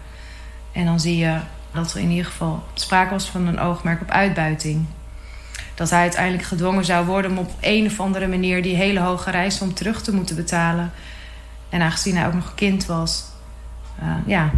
En 0.72 0.84
dan 0.84 1.00
zie 1.00 1.16
je 1.16 1.38
dat 1.72 1.92
er 1.92 2.00
in 2.00 2.10
ieder 2.10 2.24
geval 2.24 2.62
sprake 2.74 3.10
was 3.10 3.30
van 3.30 3.46
een 3.46 3.58
oogmerk 3.58 4.00
op 4.00 4.10
uitbuiting. 4.10 4.84
Dat 5.74 5.90
hij 5.90 6.00
uiteindelijk 6.00 6.44
gedwongen 6.44 6.84
zou 6.84 7.06
worden 7.06 7.30
om 7.30 7.38
op 7.38 7.50
een 7.60 7.86
of 7.86 8.00
andere 8.00 8.26
manier 8.26 8.62
die 8.62 8.76
hele 8.76 9.00
hoge 9.00 9.30
reissom 9.30 9.74
terug 9.74 10.02
te 10.02 10.14
moeten 10.14 10.36
betalen. 10.36 10.90
En 11.68 11.80
aangezien 11.80 12.16
hij 12.16 12.26
ook 12.26 12.34
nog 12.34 12.54
kind 12.54 12.86
was, 12.86 13.24
uh, 14.02 14.16
ja. 14.26 14.50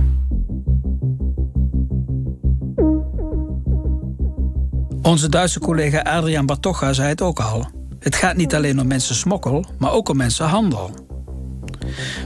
Onze 5.03 5.29
Duitse 5.29 5.61
collega 5.61 6.01
Adrian 6.01 6.47
Batocha 6.47 6.93
zei 6.93 7.09
het 7.09 7.23
ook 7.23 7.41
al. 7.41 7.86
Het 8.07 8.17
gaat 8.17 8.37
niet 8.37 8.55
alleen 8.55 8.81
om 8.81 8.87
mensensmokkel, 8.87 9.65
maar 9.79 9.93
ook 9.93 10.09
om 10.09 10.17
mensenhandel. 10.17 10.91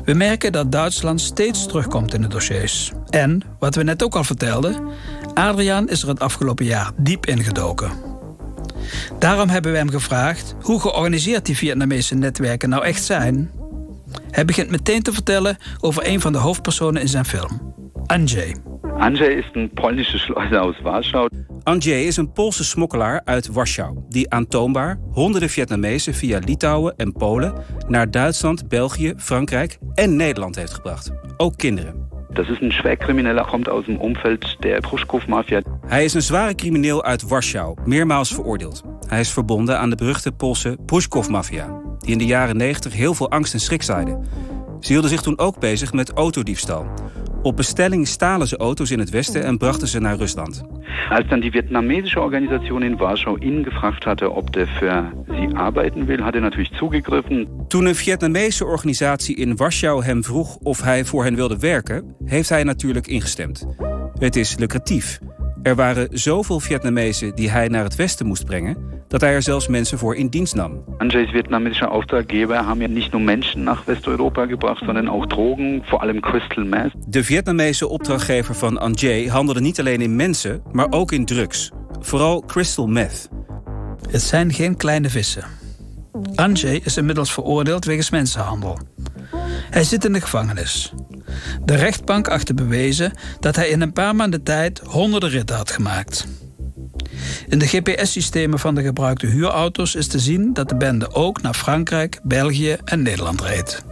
We 0.05 0.15
merken 0.15 0.53
dat 0.53 0.73
Duitsland 0.73 1.21
steeds 1.21 1.67
terugkomt 1.67 2.15
in 2.15 2.23
de 2.23 2.29
dossiers. 2.29 2.93
En, 3.11 3.43
wat 3.59 3.75
we 3.75 3.83
net 3.83 4.03
ook 4.03 4.15
al 4.15 4.25
vertelden, 4.25 4.89
Adriaan 5.35 5.89
is 5.89 6.03
er 6.03 6.09
het 6.09 6.21
afgelopen 6.21 6.65
jaar 6.65 6.91
diep 6.97 7.27
ingedoken. 7.27 7.91
Daarom 9.19 9.49
hebben 9.49 9.73
we 9.73 9.79
hem 9.79 9.91
gevraagd 9.91 10.55
hoe 10.61 10.81
georganiseerd 10.81 11.47
die 11.47 11.57
Vietnamese 11.57 12.15
netwerken 12.15 12.69
nou 12.69 12.85
echt 12.85 13.05
zijn. 13.05 13.51
Hij 14.31 14.45
begint 14.45 14.71
meteen 14.71 15.03
te 15.03 15.13
vertellen 15.13 15.57
over 15.81 16.07
een 16.07 16.21
van 16.21 16.33
de 16.33 16.39
hoofdpersonen 16.39 17.03
in 17.03 17.09
zijn 17.09 17.25
film, 17.25 17.75
Andrzej. 18.07 18.57
Andrzej 18.99 19.35
is 19.35 19.49
een 19.53 19.71
Polnische 19.75 20.19
Schleuser 20.19 20.61
uit 20.61 20.81
Warschau. 20.83 21.29
Andrzej 21.63 22.05
is 22.05 22.17
een 22.17 22.33
Poolse 22.33 22.65
smokkelaar 22.65 23.21
uit 23.25 23.47
Warschau... 23.47 23.99
die 24.09 24.31
aantoonbaar 24.31 25.01
honderden 25.13 25.49
Vietnamezen 25.49 26.15
via 26.15 26.39
Litouwen 26.45 26.95
en 26.97 27.13
Polen... 27.13 27.55
naar 27.89 28.11
Duitsland, 28.11 28.69
België, 28.69 29.15
Frankrijk 29.17 29.79
en 29.95 30.17
Nederland 30.17 30.57
heeft 30.57 30.73
gebracht. 30.73 31.11
Ook 31.37 31.57
kinderen. 31.57 32.09
Das 32.33 32.49
ist 32.49 32.63
ein 32.63 32.73
Schwerkrimineller, 32.73 33.45
kommt 33.45 33.69
aus 33.69 33.85
dem 33.85 34.01
Umfeld 34.01 34.57
der 34.61 34.81
Pruschkow-Mafia. 34.81 35.63
Hij 35.87 36.05
is 36.05 36.15
een 36.15 36.23
zware 36.23 36.55
crimineel 36.55 37.05
uit 37.05 37.29
Warschau, 37.29 37.77
meermaals 37.85 38.35
veroordeeld. 38.35 38.83
Hij 39.07 39.21
is 39.21 39.31
verbonden 39.31 39.79
aan 39.79 39.91
de 39.91 39.97
beruchte 39.97 40.33
Poolse 40.33 40.79
Prushkov-maffia... 40.87 41.81
die 41.99 42.13
in 42.13 42.19
de 42.19 42.27
jaren 42.27 42.57
90 42.57 42.93
heel 42.93 43.15
veel 43.15 43.31
angst 43.31 43.55
en 43.55 43.61
schrik 43.61 43.83
zaaide. 43.83 44.21
Ze 44.81 44.93
hielden 44.93 45.11
zich 45.11 45.23
toen 45.23 45.39
ook 45.39 45.59
bezig 45.59 45.93
met 45.93 46.13
autodiefstal. 46.13 46.87
Op 47.43 47.57
bestelling 47.57 48.09
stalen 48.09 48.47
ze 48.47 48.57
auto's 48.57 48.91
in 48.91 48.99
het 48.99 49.11
westen 49.11 49.45
en 49.45 49.59
brachten 49.59 49.89
ze 49.89 50.01
naar 50.01 50.17
Rusland. 50.17 50.63
Als 51.09 51.29
dann 51.29 51.41
die 51.41 51.51
vietnamesische 51.51 52.21
Organisation 52.21 52.83
in 52.83 52.97
Warschau 52.97 53.39
ihn 53.39 53.65
gefragt 53.65 54.05
hatte, 54.05 54.31
ob 54.31 54.53
der 54.53 54.67
für 54.67 55.13
sie 55.27 55.57
arbeiten 55.57 56.07
will, 56.07 56.23
hat 56.23 56.35
er 56.35 56.41
natürlich 56.41 56.71
zugegriffen. 56.77 57.49
Toen 57.69 57.87
een 57.87 57.95
Vietnamese 57.95 58.65
organisatie 58.65 59.37
in 59.37 59.57
Warschau 59.57 60.05
hem 60.05 60.25
vroeg 60.25 60.57
of 60.57 60.83
hij 60.83 61.05
voor 61.05 61.25
hen 61.25 61.35
wilde 61.35 61.59
werken, 61.59 62.15
heeft 62.25 62.49
hij 62.49 62.63
natuurlijk 62.65 63.07
ingestemd. 63.07 63.67
Het 64.19 64.37
is 64.37 64.57
lucratief. 64.59 65.19
Er 65.63 65.75
waren 65.75 66.09
zoveel 66.11 66.61
Vietnamezen 66.61 67.35
die 67.35 67.51
hij 67.51 67.69
naar 67.69 67.85
het 67.85 67.97
westen 67.97 68.27
moest 68.27 68.45
brengen, 68.45 68.77
dat 69.09 69.21
hij 69.21 69.33
er 69.33 69.43
zelfs 69.43 69.69
mensen 69.69 69.99
voor 69.99 70.17
in 70.17 70.29
dienst 70.29 70.55
nam. 70.55 70.85
Anjays 70.99 71.31
vietnamesische 71.31 71.87
Auftraggeber 71.87 72.57
haben 72.57 72.81
ja 72.81 72.89
nicht 72.89 73.13
nur 73.13 73.21
Menschen 73.21 73.63
nach 73.63 73.85
Westeuropa 73.85 74.47
gebracht, 74.47 74.85
sondern 74.85 75.09
auch 75.09 75.27
Drogen, 75.27 75.83
vor 75.85 76.01
allem 76.01 76.21
Crystal 76.21 76.65
Meth. 76.65 76.93
De 77.07 77.25
Vietnamese 77.25 77.89
opdrachtgever 77.89 78.55
van 78.55 78.79
Anjay 78.79 79.27
handelde 79.27 79.61
niet 79.61 79.81
alleen 79.81 80.01
in 80.01 80.17
mensen, 80.17 80.63
maar 80.73 80.87
ook 80.91 81.13
in 81.13 81.25
drugs. 81.25 81.71
Vooral 82.01 82.45
crystal 82.47 82.87
meth. 82.87 83.29
Het 84.11 84.23
zijn 84.23 84.53
geen 84.53 84.77
kleine 84.77 85.11
vissen. 85.11 85.45
Anjay 86.35 86.81
is 86.85 86.97
inmiddels 86.97 87.33
veroordeeld 87.33 87.85
wegens 87.85 88.11
mensenhandel. 88.11 88.79
Hij 89.71 89.85
zit 89.85 90.05
in 90.05 90.13
de 90.13 90.21
gevangenis. 90.21 90.93
De 91.65 91.75
rechtbank 91.75 92.29
achtte 92.29 92.55
bewezen 92.55 93.13
dat 93.41 93.57
hij 93.57 93.69
in 93.69 93.81
een 93.81 93.93
paar 93.93 94.17
maanden 94.17 94.43
tijd 94.43 94.81
honderden 94.85 95.31
ritten 95.31 95.57
had 95.57 95.71
gemaakt. 95.71 96.27
In 97.49 97.59
de 97.59 97.67
GPS-systemen 97.67 98.59
van 98.59 98.75
de 98.75 98.83
gebruikte 98.83 99.27
huurauto's 99.27 99.95
is 99.95 100.07
te 100.07 100.19
zien 100.19 100.53
dat 100.53 100.69
de 100.69 100.77
bende 100.77 101.15
ook 101.15 101.43
naar 101.43 101.55
Frankrijk, 101.55 102.21
België 102.23 102.77
en 102.85 103.03
Nederland 103.03 103.41
reed. 103.41 103.85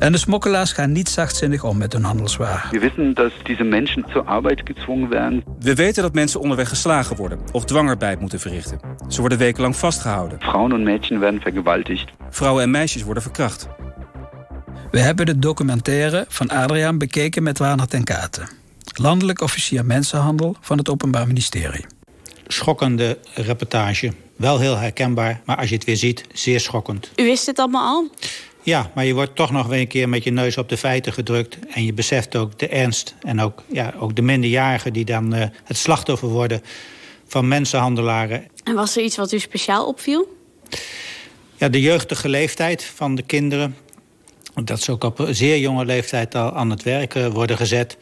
En 0.00 0.12
de 0.12 0.18
smokkelaars 0.18 0.72
gaan 0.72 0.92
niet 0.92 1.08
zachtzinnig 1.08 1.64
om 1.64 1.78
met 1.78 1.92
hun 1.92 2.04
handelswaar. 2.04 2.68
Wir 2.70 2.80
wissen, 2.80 3.14
dass 3.14 3.32
diese 3.42 3.64
Menschen 3.64 4.04
zur 4.12 4.24
Arbeit 4.24 4.60
gezwungen 4.64 5.08
werden. 5.08 5.44
We 5.58 5.74
weten 5.74 6.02
dat 6.02 6.14
mensen 6.14 6.40
onderweg 6.40 6.68
geslagen 6.68 7.16
worden 7.16 7.38
of 7.52 7.64
dwangarbeid 7.64 8.20
moeten 8.20 8.40
verrichten. 8.40 8.80
Ze 9.08 9.20
worden 9.20 9.38
wekenlang 9.38 9.76
vastgehouden. 9.76 10.38
Frauen 10.40 10.72
und 10.72 10.82
Mädchen 10.82 11.20
werden 11.20 11.40
vergewaltigt. 11.40 12.12
Vrouwen 12.30 12.62
en 12.62 12.70
meisjes 12.70 13.02
worden 13.02 13.22
verkracht. 13.22 13.68
We 14.90 14.98
hebben 14.98 15.26
de 15.26 15.38
documentaire 15.38 16.24
van 16.28 16.48
Adriaan 16.48 16.98
bekeken 16.98 17.42
met 17.42 17.58
Warner 17.58 17.86
ten 17.86 18.04
Katen. 18.04 18.48
Landelijk 18.94 19.40
officier 19.40 19.84
mensenhandel 19.84 20.56
van 20.60 20.78
het 20.78 20.88
Openbaar 20.88 21.26
Ministerie. 21.26 21.84
Schokkende 22.46 23.18
reportage. 23.34 24.12
Wel 24.36 24.58
heel 24.58 24.76
herkenbaar, 24.76 25.40
maar 25.44 25.56
als 25.56 25.68
je 25.68 25.74
het 25.74 25.84
weer 25.84 25.96
ziet, 25.96 26.24
zeer 26.32 26.60
schokkend. 26.60 27.10
U 27.16 27.24
wist 27.24 27.46
het 27.46 27.58
allemaal 27.58 27.94
al? 27.94 28.10
Ja, 28.62 28.90
maar 28.94 29.04
je 29.04 29.14
wordt 29.14 29.36
toch 29.36 29.50
nog 29.50 29.66
weer 29.66 29.80
een 29.80 29.86
keer 29.88 30.08
met 30.08 30.24
je 30.24 30.30
neus 30.30 30.56
op 30.56 30.68
de 30.68 30.76
feiten 30.76 31.12
gedrukt. 31.12 31.58
En 31.68 31.84
je 31.84 31.92
beseft 31.92 32.36
ook 32.36 32.58
de 32.58 32.68
ernst 32.68 33.14
en 33.20 33.40
ook, 33.40 33.62
ja, 33.72 33.94
ook 33.98 34.16
de 34.16 34.22
minderjarigen 34.22 34.92
die 34.92 35.04
dan 35.04 35.34
uh, 35.34 35.44
het 35.64 35.76
slachtoffer 35.76 36.28
worden 36.28 36.62
van 37.26 37.48
mensenhandelaren. 37.48 38.46
En 38.64 38.74
was 38.74 38.96
er 38.96 39.02
iets 39.02 39.16
wat 39.16 39.32
u 39.32 39.38
speciaal 39.38 39.86
opviel? 39.86 40.36
Ja, 41.56 41.68
de 41.68 41.80
jeugdige 41.80 42.28
leeftijd 42.28 42.84
van 42.84 43.14
de 43.14 43.22
kinderen. 43.22 43.76
Dat 44.54 44.80
ze 44.80 44.92
ook 44.92 45.04
op 45.04 45.18
een 45.18 45.34
zeer 45.34 45.58
jonge 45.58 45.84
leeftijd 45.84 46.34
al 46.34 46.52
aan 46.56 46.70
het 46.70 46.82
werk 46.82 47.12
worden 47.12 47.56
gezet. 47.56 47.96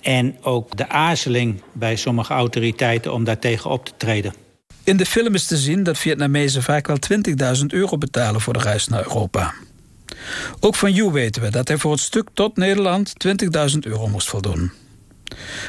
En 0.00 0.36
ook 0.42 0.76
de 0.76 0.88
aarzeling 0.88 1.62
bij 1.72 1.96
sommige 1.96 2.32
autoriteiten 2.32 3.12
om 3.12 3.24
daartegen 3.24 3.70
op 3.70 3.84
te 3.84 3.92
treden. 3.96 4.34
In 4.84 4.96
de 4.96 5.06
film 5.06 5.34
is 5.34 5.46
te 5.46 5.56
zien 5.56 5.82
dat 5.82 5.98
Vietnamezen 5.98 6.62
vaak 6.62 6.86
wel 6.86 6.96
20.000 7.58 7.66
euro 7.66 7.98
betalen 7.98 8.40
voor 8.40 8.52
de 8.52 8.58
reis 8.58 8.88
naar 8.88 9.02
Europa. 9.02 9.54
Ook 10.60 10.74
van 10.74 10.92
Yu 10.92 11.10
weten 11.10 11.42
we 11.42 11.50
dat 11.50 11.68
hij 11.68 11.78
voor 11.78 11.92
het 11.92 12.00
stuk 12.00 12.28
tot 12.32 12.56
Nederland 12.56 13.12
20.000 13.72 13.78
euro 13.80 14.08
moest 14.08 14.28
voldoen. 14.28 14.72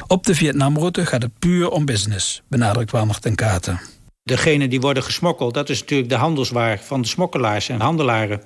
Op 0.06 0.26
de 0.26 0.34
Vietnamroute 0.34 1.06
gaat 1.06 1.22
het 1.22 1.38
puur 1.38 1.70
om 1.70 1.84
business, 1.84 2.42
benadrukt 2.48 2.90
Warner 2.90 3.18
ten 3.18 3.34
Katen. 3.34 3.80
Degene 4.22 4.68
die 4.68 4.80
worden 4.80 5.02
gesmokkeld, 5.02 5.54
dat 5.54 5.68
is 5.68 5.80
natuurlijk 5.80 6.08
de 6.08 6.14
handelswaar 6.14 6.78
van 6.78 7.02
de 7.02 7.08
smokkelaars 7.08 7.68
en 7.68 7.80
handelaren. 7.80 8.42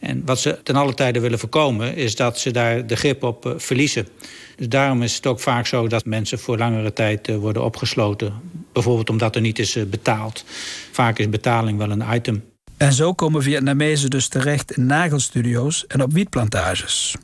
En 0.00 0.22
wat 0.24 0.40
ze 0.40 0.58
ten 0.62 0.76
alle 0.76 0.94
tijde 0.94 1.20
willen 1.20 1.38
voorkomen, 1.38 1.96
is 1.96 2.16
dat 2.16 2.38
ze 2.38 2.50
daar 2.50 2.86
de 2.86 2.96
grip 2.96 3.22
op 3.22 3.46
uh, 3.46 3.52
verliezen. 3.56 4.08
Dus 4.56 4.68
daarom 4.68 5.02
is 5.02 5.14
het 5.14 5.26
ook 5.26 5.40
vaak 5.40 5.66
zo 5.66 5.88
dat 5.88 6.04
mensen 6.04 6.38
voor 6.38 6.58
langere 6.58 6.92
tijd 6.92 7.28
uh, 7.28 7.36
worden 7.36 7.64
opgesloten. 7.64 8.32
Bijvoorbeeld 8.72 9.10
omdat 9.10 9.34
er 9.34 9.40
niet 9.40 9.58
is 9.58 9.76
uh, 9.76 9.84
betaald. 9.84 10.44
Vaak 10.92 11.18
is 11.18 11.28
betaling 11.28 11.78
wel 11.78 11.90
een 11.90 12.04
item. 12.14 12.44
En 12.76 12.92
zo 12.92 13.14
komen 13.14 13.42
Vietnamezen 13.42 14.10
dus 14.10 14.28
terecht 14.28 14.76
in 14.76 14.86
nagelstudio's 14.86 15.86
en 15.86 16.02
op 16.02 16.12
wietplantages. 16.12 17.16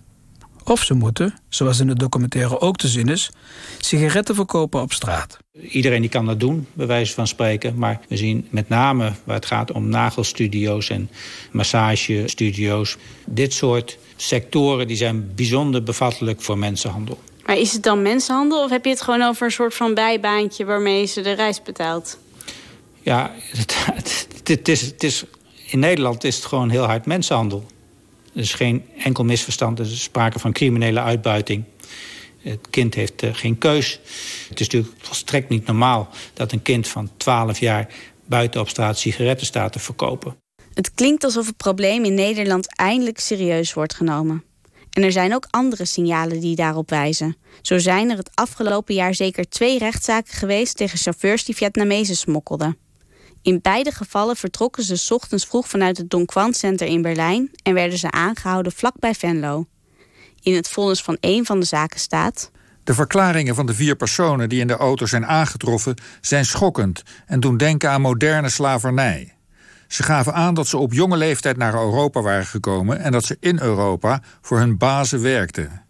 Of 0.64 0.82
ze 0.82 0.94
moeten, 0.94 1.34
zoals 1.48 1.80
in 1.80 1.86
de 1.86 1.94
documentaire 1.94 2.60
ook 2.60 2.76
te 2.76 2.88
zien 2.88 3.08
is, 3.08 3.30
sigaretten 3.78 4.34
verkopen 4.34 4.80
op 4.80 4.92
straat. 4.92 5.38
Iedereen 5.60 6.00
die 6.00 6.10
kan 6.10 6.26
dat 6.26 6.40
doen, 6.40 6.66
bij 6.72 6.86
wijze 6.86 7.14
van 7.14 7.26
spreken. 7.26 7.78
Maar 7.78 8.00
we 8.08 8.16
zien 8.16 8.46
met 8.50 8.68
name 8.68 9.12
waar 9.24 9.36
het 9.36 9.46
gaat 9.46 9.72
om 9.72 9.88
nagelstudio's 9.88 10.90
en 10.90 11.10
massagestudio's. 11.50 12.96
Dit 13.26 13.52
soort 13.52 13.98
sectoren 14.16 14.86
die 14.86 14.96
zijn 14.96 15.34
bijzonder 15.34 15.82
bevattelijk 15.82 16.42
voor 16.42 16.58
mensenhandel. 16.58 17.18
Maar 17.46 17.58
is 17.58 17.72
het 17.72 17.82
dan 17.82 18.02
mensenhandel 18.02 18.64
of 18.64 18.70
heb 18.70 18.84
je 18.84 18.90
het 18.90 19.02
gewoon 19.02 19.22
over 19.22 19.46
een 19.46 19.52
soort 19.52 19.74
van 19.74 19.94
bijbaantje 19.94 20.64
waarmee 20.64 21.06
ze 21.06 21.20
de 21.20 21.32
reis 21.32 21.62
betaalt? 21.62 22.18
Ja, 23.00 23.30
het, 23.56 23.74
het, 23.92 24.26
het, 24.44 24.68
is, 24.68 24.80
het 24.80 25.02
is, 25.02 25.24
in 25.66 25.78
Nederland 25.78 26.24
is 26.24 26.36
het 26.36 26.44
gewoon 26.44 26.70
heel 26.70 26.84
hard 26.84 27.06
mensenhandel. 27.06 27.64
Er 28.34 28.40
is 28.40 28.54
geen 28.54 28.84
enkel 28.98 29.24
misverstand. 29.24 29.78
Er 29.78 29.84
is 29.84 30.02
sprake 30.02 30.38
van 30.38 30.52
criminele 30.52 31.00
uitbuiting. 31.00 31.64
Het 32.38 32.70
kind 32.70 32.94
heeft 32.94 33.22
uh, 33.22 33.34
geen 33.34 33.58
keus. 33.58 34.00
Het 34.48 34.60
is 34.60 34.68
natuurlijk 34.68 34.94
volstrekt 34.98 35.48
niet 35.48 35.66
normaal 35.66 36.08
dat 36.34 36.52
een 36.52 36.62
kind 36.62 36.88
van 36.88 37.10
12 37.16 37.58
jaar 37.58 37.88
buiten 38.26 38.60
op 38.60 38.68
straat 38.68 38.98
sigaretten 38.98 39.46
staat 39.46 39.72
te 39.72 39.78
verkopen. 39.78 40.36
Het 40.74 40.94
klinkt 40.94 41.24
alsof 41.24 41.46
het 41.46 41.56
probleem 41.56 42.04
in 42.04 42.14
Nederland 42.14 42.76
eindelijk 42.76 43.20
serieus 43.20 43.74
wordt 43.74 43.94
genomen. 43.94 44.44
En 44.90 45.02
er 45.02 45.12
zijn 45.12 45.34
ook 45.34 45.46
andere 45.50 45.84
signalen 45.84 46.40
die 46.40 46.56
daarop 46.56 46.90
wijzen. 46.90 47.36
Zo 47.62 47.78
zijn 47.78 48.10
er 48.10 48.16
het 48.16 48.30
afgelopen 48.34 48.94
jaar 48.94 49.14
zeker 49.14 49.48
twee 49.48 49.78
rechtszaken 49.78 50.34
geweest 50.34 50.76
tegen 50.76 50.98
chauffeurs 50.98 51.44
die 51.44 51.56
Vietnamezen 51.56 52.16
smokkelden. 52.16 52.76
In 53.42 53.58
beide 53.62 53.90
gevallen 53.90 54.36
vertrokken 54.36 54.82
ze 54.82 55.14
ochtends 55.14 55.46
vroeg 55.46 55.68
vanuit 55.68 55.96
het 55.96 56.10
Don 56.10 56.26
Quan 56.26 56.54
Center 56.54 56.86
in 56.86 57.02
Berlijn 57.02 57.50
en 57.62 57.74
werden 57.74 57.98
ze 57.98 58.10
aangehouden 58.10 58.72
vlakbij 58.72 59.14
Venlo. 59.14 59.66
In 60.42 60.54
het 60.54 60.68
vonnis 60.68 61.02
van 61.02 61.16
één 61.20 61.44
van 61.44 61.60
de 61.60 61.66
zaken 61.66 62.00
staat. 62.00 62.50
De 62.84 62.94
verklaringen 62.94 63.54
van 63.54 63.66
de 63.66 63.74
vier 63.74 63.96
personen 63.96 64.48
die 64.48 64.60
in 64.60 64.66
de 64.66 64.76
auto 64.76 65.06
zijn 65.06 65.26
aangetroffen 65.26 65.94
zijn 66.20 66.44
schokkend 66.44 67.02
en 67.26 67.40
doen 67.40 67.56
denken 67.56 67.90
aan 67.90 68.00
moderne 68.00 68.48
slavernij. 68.48 69.34
Ze 69.88 70.02
gaven 70.02 70.34
aan 70.34 70.54
dat 70.54 70.66
ze 70.66 70.76
op 70.76 70.92
jonge 70.92 71.16
leeftijd 71.16 71.56
naar 71.56 71.74
Europa 71.74 72.20
waren 72.20 72.46
gekomen 72.46 72.98
en 72.98 73.12
dat 73.12 73.24
ze 73.24 73.36
in 73.40 73.60
Europa 73.60 74.22
voor 74.40 74.58
hun 74.58 74.76
bazen 74.76 75.22
werkten. 75.22 75.82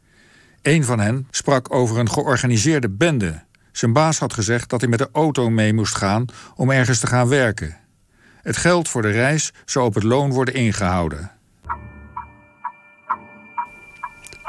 Een 0.63 0.85
van 0.85 1.01
hen 1.01 1.27
sprak 1.31 1.75
over 1.75 1.99
een 1.99 2.11
georganiseerde 2.11 2.91
bende. 2.91 3.43
Zijn 3.73 3.93
baas 3.93 4.19
had 4.19 4.33
gezegd 4.33 4.71
dat 4.71 4.81
hij 4.81 4.91
met 4.91 4.99
de 4.99 5.09
auto 5.13 5.51
mee 5.51 5.73
moest 5.73 5.95
gaan 5.95 6.25
om 6.57 6.71
ergens 6.71 6.99
te 7.01 7.07
gaan 7.07 7.29
werken. 7.29 7.77
Het 8.43 8.57
geld 8.57 8.89
voor 8.89 9.03
de 9.03 9.11
reis 9.11 9.53
zou 9.65 9.87
op 9.87 9.95
het 9.95 10.03
loon 10.03 10.31
worden 10.31 10.55
ingehouden. 10.55 11.31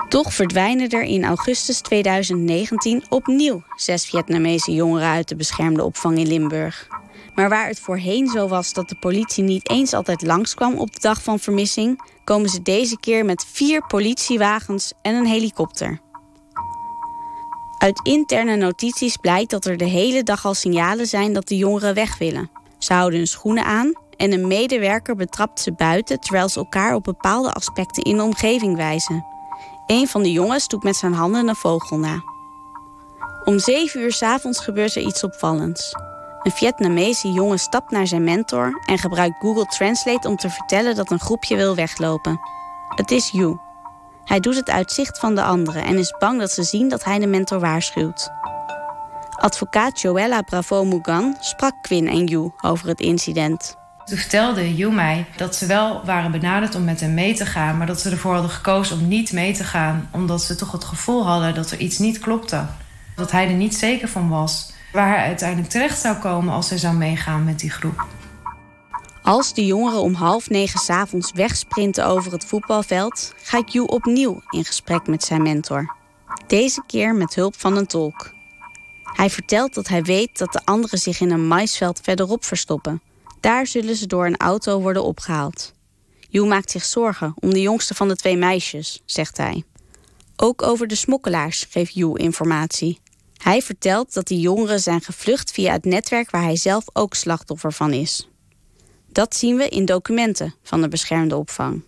Toch 0.10 0.34
verdwijnen 0.34 0.90
er 0.90 1.04
in 1.04 1.26
augustus 1.26 1.80
2019 1.80 3.04
opnieuw 3.10 3.64
zes 3.76 4.06
Vietnamese 4.06 4.74
jongeren 4.74 5.10
uit 5.10 5.28
de 5.28 5.36
beschermde 5.36 5.84
opvang 5.84 6.18
in 6.18 6.28
Limburg. 6.28 6.88
Maar 7.36 7.50
waar 7.50 7.68
het 7.68 7.80
voorheen 7.80 8.28
zo 8.28 8.48
was 8.48 8.74
dat 8.74 8.90
de 8.90 8.96
politie 9.00 9.44
niet 9.44 9.70
eens 9.70 9.94
altijd 9.94 10.22
langskwam 10.22 10.78
op 10.78 10.94
de 10.94 11.00
dag 11.00 11.24
van 11.24 11.40
vermissing, 11.40 12.02
komen 12.24 12.50
ze 12.50 12.62
deze 12.62 13.00
keer 13.00 13.26
met 13.26 13.46
vier 13.52 13.86
politiewagens 13.88 14.94
en 15.02 15.16
een 15.16 15.26
helikopter. 15.26 16.00
Uit 17.84 18.00
interne 18.04 18.56
notities 18.56 19.18
blijkt 19.18 19.50
dat 19.50 19.66
er 19.66 19.78
de 19.78 19.86
hele 19.86 20.24
dag 20.24 20.46
al 20.46 20.54
signalen 20.54 21.08
zijn 21.08 21.34
dat 21.34 21.48
de 21.48 21.58
jongeren 21.58 21.94
weg 21.94 22.18
willen. 22.18 22.50
Ze 22.78 22.94
houden 22.94 23.18
hun 23.18 23.28
schoenen 23.28 23.66
aan 23.66 23.92
en 24.18 24.32
een 24.32 24.48
medewerker 24.48 25.16
betrapt 25.16 25.60
ze 25.60 25.72
buiten 25.72 26.20
terwijl 26.20 26.50
ze 26.50 26.60
elkaar 26.60 26.96
op 26.96 27.04
bepaalde 27.04 27.54
aspecten 27.54 28.04
in 28.04 28.18
de 28.18 28.24
omgeving 28.24 28.76
wijzen. 28.76 29.26
Een 29.88 30.08
van 30.08 30.24
de 30.24 30.32
jongens 30.32 30.68
doet 30.68 30.84
met 30.84 30.96
zijn 30.96 31.14
handen 31.14 31.48
een 31.48 31.56
vogel 31.56 31.98
na. 31.98 32.24
Om 33.44 33.60
zeven 33.60 34.02
uur 34.02 34.14
's 34.14 34.22
avonds 34.22 34.60
gebeurt 34.60 34.96
er 34.96 35.02
iets 35.02 35.24
opvallends. 35.24 35.92
Een 36.44 36.52
Vietnamese 36.52 37.32
jongen 37.32 37.60
stapt 37.60 37.92
naar 37.92 38.08
zijn 38.08 38.24
mentor 38.24 38.82
en 38.86 38.98
gebruikt 38.98 39.40
Google 39.40 39.66
Translate 39.66 40.28
om 40.28 40.36
te 40.36 40.50
vertellen 40.50 40.96
dat 40.96 41.12
een 41.12 41.20
groepje 41.20 41.56
wil 41.56 41.76
weglopen. 41.76 42.40
Het 42.96 43.12
is 43.12 43.30
Yu. 43.32 43.58
Hij 44.26 44.40
doet 44.40 44.56
het 44.56 44.70
uit 44.70 44.92
zicht 44.92 45.20
van 45.20 45.36
de 45.36 45.44
anderen 45.44 45.84
en 45.84 45.98
is 45.98 46.16
bang 46.20 46.40
dat 46.40 46.52
ze 46.52 46.64
zien 46.64 46.90
dat 46.90 47.04
hij 47.04 47.20
de 47.20 47.28
mentor 47.28 47.60
waarschuwt. 47.60 48.30
Advocaat 49.40 50.02
Joella 50.02 50.42
Bravo-Mugan 50.42 51.36
sprak 51.40 51.74
Quinn 51.82 52.08
en 52.08 52.26
Yu 52.26 52.52
over 52.62 52.88
het 52.88 53.00
incident. 53.00 53.76
Toen 54.06 54.18
vertelde 54.18 54.76
Yu 54.76 54.92
mij 54.92 55.26
dat 55.36 55.56
ze 55.56 55.66
wel 55.66 56.02
waren 56.06 56.32
benaderd 56.32 56.76
om 56.76 56.84
met 56.84 57.00
hem 57.00 57.14
mee 57.14 57.34
te 57.34 57.46
gaan... 57.46 57.78
maar 57.78 57.88
dat 57.88 58.00
ze 58.00 58.10
ervoor 58.10 58.34
hadden 58.34 58.52
gekozen 58.52 59.00
om 59.00 59.08
niet 59.08 59.32
mee 59.32 59.54
te 59.54 59.64
gaan... 59.64 60.10
omdat 60.12 60.42
ze 60.42 60.56
toch 60.56 60.72
het 60.72 60.84
gevoel 60.84 61.26
hadden 61.26 61.56
dat 61.56 61.72
er 61.72 61.78
iets 61.78 61.98
niet 61.98 62.20
klopte. 62.20 62.66
Dat 63.16 63.32
hij 63.32 63.48
er 63.48 63.54
niet 63.54 63.76
zeker 63.76 64.08
van 64.08 64.30
was 64.30 64.72
waar 64.92 65.08
hij 65.08 65.26
uiteindelijk 65.26 65.70
terecht 65.70 66.00
zou 66.00 66.16
komen... 66.16 66.54
als 66.54 66.70
hij 66.70 66.78
zou 66.78 66.96
meegaan 66.96 67.44
met 67.44 67.60
die 67.60 67.72
groep. 67.72 68.06
Als 69.24 69.54
de 69.54 69.66
jongeren 69.66 70.02
om 70.02 70.14
half 70.14 70.50
negen 70.50 70.80
s'avonds 70.80 71.32
wegsprinten 71.32 72.06
over 72.06 72.32
het 72.32 72.46
voetbalveld... 72.46 73.34
gaat 73.36 73.74
Yu 73.74 73.82
opnieuw 73.82 74.42
in 74.50 74.66
gesprek 74.66 75.08
met 75.08 75.24
zijn 75.24 75.42
mentor. 75.42 75.96
Deze 76.48 76.84
keer 76.88 77.16
met 77.16 77.36
hulp 77.36 77.60
van 77.60 77.78
een 77.78 77.88
tolk. 77.88 78.32
Hij 79.04 79.30
vertelt 79.30 79.74
dat 79.74 79.88
hij 79.88 80.04
weet 80.04 80.38
dat 80.38 80.52
de 80.54 80.62
anderen 80.66 80.98
zich 81.00 81.20
in 81.20 81.32
een 81.32 81.48
maisveld 81.48 82.00
verderop 82.04 82.46
verstoppen. 82.46 83.02
Daar 83.40 83.68
zullen 83.68 83.96
ze 83.96 84.08
door 84.08 84.26
een 84.26 84.38
auto 84.38 84.82
worden 84.82 85.04
opgehaald. 85.04 85.74
Yu 86.30 86.46
maakt 86.46 86.72
zich 86.72 86.84
zorgen 86.84 87.34
om 87.40 87.54
de 87.54 87.62
jongste 87.62 87.94
van 87.94 88.08
de 88.08 88.16
twee 88.16 88.38
meisjes, 88.38 89.02
zegt 89.06 89.38
hij. 89.38 89.64
Ook 90.36 90.62
over 90.62 90.88
de 90.88 90.96
smokkelaars 90.96 91.68
geeft 91.70 91.94
Yu 91.94 92.18
informatie. 92.18 93.00
Hij 93.38 93.62
vertelt 93.62 94.14
dat 94.14 94.28
die 94.28 94.40
jongeren 94.40 94.80
zijn 94.80 95.02
gevlucht 95.02 95.52
via 95.52 95.72
het 95.72 95.86
netwerk 95.86 96.32
waar 96.32 96.44
hij 96.44 96.56
zelf 96.56 96.84
ook 96.94 97.14
slachtoffer 97.14 97.74
van 97.74 97.94
is. 97.94 98.28
Dat 99.14 99.36
zien 99.36 99.58
we 99.58 99.70
in 99.70 99.86
documenten 99.86 100.56
van 100.64 100.82
de 100.82 100.88
beschermde 100.88 101.36
opvang. 101.36 101.82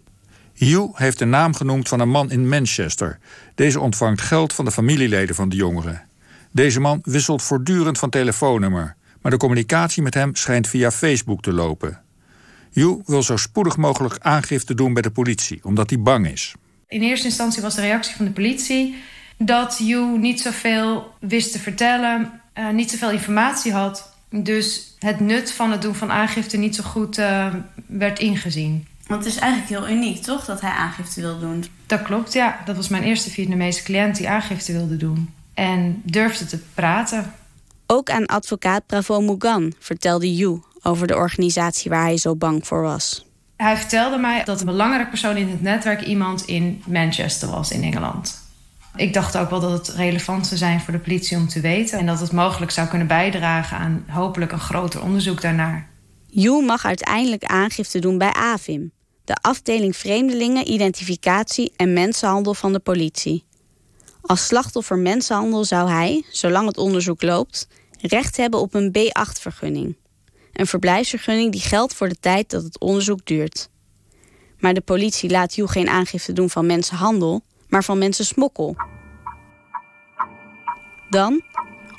Hugh 0.53 0.97
heeft 0.97 1.19
de 1.19 1.25
naam 1.25 1.53
genoemd 1.53 1.87
van 1.87 1.99
een 1.99 2.09
man 2.09 2.31
in 2.31 2.49
Manchester. 2.49 3.19
Deze 3.55 3.79
ontvangt 3.79 4.21
geld 4.21 4.53
van 4.53 4.65
de 4.65 4.71
familieleden 4.71 5.35
van 5.35 5.49
de 5.49 5.55
jongeren. 5.55 6.07
Deze 6.51 6.79
man 6.79 6.99
wisselt 7.03 7.43
voortdurend 7.43 7.97
van 7.97 8.09
telefoonnummer, 8.09 8.95
maar 9.21 9.31
de 9.31 9.37
communicatie 9.37 10.03
met 10.03 10.13
hem 10.13 10.35
schijnt 10.35 10.67
via 10.67 10.91
Facebook 10.91 11.41
te 11.41 11.53
lopen. 11.53 12.01
Hugh 12.71 13.01
wil 13.05 13.23
zo 13.23 13.37
spoedig 13.37 13.77
mogelijk 13.77 14.15
aangifte 14.19 14.73
doen 14.73 14.93
bij 14.93 15.01
de 15.01 15.11
politie, 15.11 15.59
omdat 15.63 15.89
hij 15.89 15.99
bang 15.99 16.27
is. 16.27 16.55
In 16.87 17.01
eerste 17.01 17.27
instantie 17.27 17.61
was 17.61 17.75
de 17.75 17.81
reactie 17.81 18.15
van 18.15 18.25
de 18.25 18.31
politie 18.31 18.95
dat 19.37 19.77
Hugh 19.77 20.17
niet 20.17 20.41
zoveel 20.41 21.13
wist 21.19 21.51
te 21.51 21.59
vertellen, 21.59 22.41
uh, 22.55 22.69
niet 22.69 22.91
zoveel 22.91 23.11
informatie 23.11 23.71
had. 23.71 24.14
Dus 24.43 24.95
het 24.99 25.19
nut 25.19 25.51
van 25.51 25.71
het 25.71 25.81
doen 25.81 25.95
van 25.95 26.11
aangifte 26.11 26.57
niet 26.57 26.75
zo 26.75 26.83
goed 26.83 27.17
uh, 27.17 27.53
werd 27.85 28.19
ingezien. 28.19 28.87
Want 29.07 29.23
het 29.23 29.33
is 29.33 29.39
eigenlijk 29.39 29.69
heel 29.69 29.95
uniek, 29.95 30.23
toch, 30.23 30.45
dat 30.45 30.61
hij 30.61 30.71
aangifte 30.71 31.21
wil 31.21 31.39
doen? 31.39 31.65
Dat 31.85 32.01
klopt, 32.01 32.33
ja. 32.33 32.59
Dat 32.65 32.75
was 32.75 32.87
mijn 32.87 33.03
eerste 33.03 33.29
Vietnamese 33.29 33.83
cliënt 33.83 34.15
die 34.17 34.29
aangifte 34.29 34.71
wilde 34.71 34.97
doen. 34.97 35.33
En 35.53 36.01
durfde 36.03 36.45
te 36.45 36.59
praten. 36.73 37.33
Ook 37.87 38.09
aan 38.09 38.25
advocaat 38.25 38.85
Bravo 38.85 39.21
Mugan 39.21 39.73
vertelde 39.79 40.35
Yu 40.35 40.61
over 40.81 41.07
de 41.07 41.15
organisatie 41.15 41.89
waar 41.89 42.03
hij 42.03 42.17
zo 42.17 42.35
bang 42.35 42.67
voor 42.67 42.81
was. 42.81 43.25
Hij 43.55 43.77
vertelde 43.77 44.17
mij 44.17 44.43
dat 44.43 44.59
een 44.59 44.65
belangrijke 44.65 45.09
persoon 45.09 45.37
in 45.37 45.49
het 45.49 45.61
netwerk 45.61 46.01
iemand 46.01 46.45
in 46.45 46.83
Manchester 46.87 47.49
was 47.49 47.71
in 47.71 47.83
Engeland. 47.83 48.44
Ik 48.95 49.13
dacht 49.13 49.37
ook 49.37 49.49
wel 49.49 49.59
dat 49.59 49.71
het 49.71 49.95
relevant 49.95 50.47
zou 50.47 50.57
zijn 50.57 50.81
voor 50.81 50.93
de 50.93 50.99
politie 50.99 51.37
om 51.37 51.47
te 51.47 51.59
weten. 51.59 51.99
En 51.99 52.05
dat 52.05 52.19
het 52.19 52.31
mogelijk 52.31 52.71
zou 52.71 52.87
kunnen 52.87 53.07
bijdragen 53.07 53.77
aan 53.77 54.05
hopelijk 54.07 54.51
een 54.51 54.59
groter 54.59 55.01
onderzoek 55.01 55.41
daarnaar. 55.41 55.89
Yu 56.27 56.63
mag 56.65 56.85
uiteindelijk 56.85 57.43
aangifte 57.43 57.99
doen 57.99 58.17
bij 58.17 58.33
AVIM, 58.33 58.91
de 59.23 59.35
afdeling 59.41 59.95
Vreemdelingen, 59.95 60.71
Identificatie 60.71 61.73
en 61.75 61.93
Mensenhandel 61.93 62.53
van 62.53 62.73
de 62.73 62.79
politie. 62.79 63.45
Als 64.21 64.45
slachtoffer 64.45 64.97
mensenhandel 64.97 65.63
zou 65.63 65.89
hij, 65.89 66.25
zolang 66.31 66.67
het 66.67 66.77
onderzoek 66.77 67.21
loopt, 67.21 67.67
recht 68.01 68.37
hebben 68.37 68.59
op 68.59 68.73
een 68.73 68.95
B8-vergunning. 68.97 69.95
Een 70.53 70.67
verblijfsvergunning 70.67 71.51
die 71.51 71.61
geldt 71.61 71.93
voor 71.93 72.09
de 72.09 72.19
tijd 72.19 72.49
dat 72.49 72.63
het 72.63 72.79
onderzoek 72.79 73.25
duurt. 73.25 73.69
Maar 74.59 74.73
de 74.73 74.81
politie 74.81 75.29
laat 75.29 75.55
Yu 75.55 75.67
geen 75.67 75.89
aangifte 75.89 76.33
doen 76.33 76.49
van 76.49 76.65
mensenhandel, 76.65 77.43
maar 77.69 77.83
van 77.83 77.97
mensensmokkel. 77.97 78.75
Dan, 81.09 81.41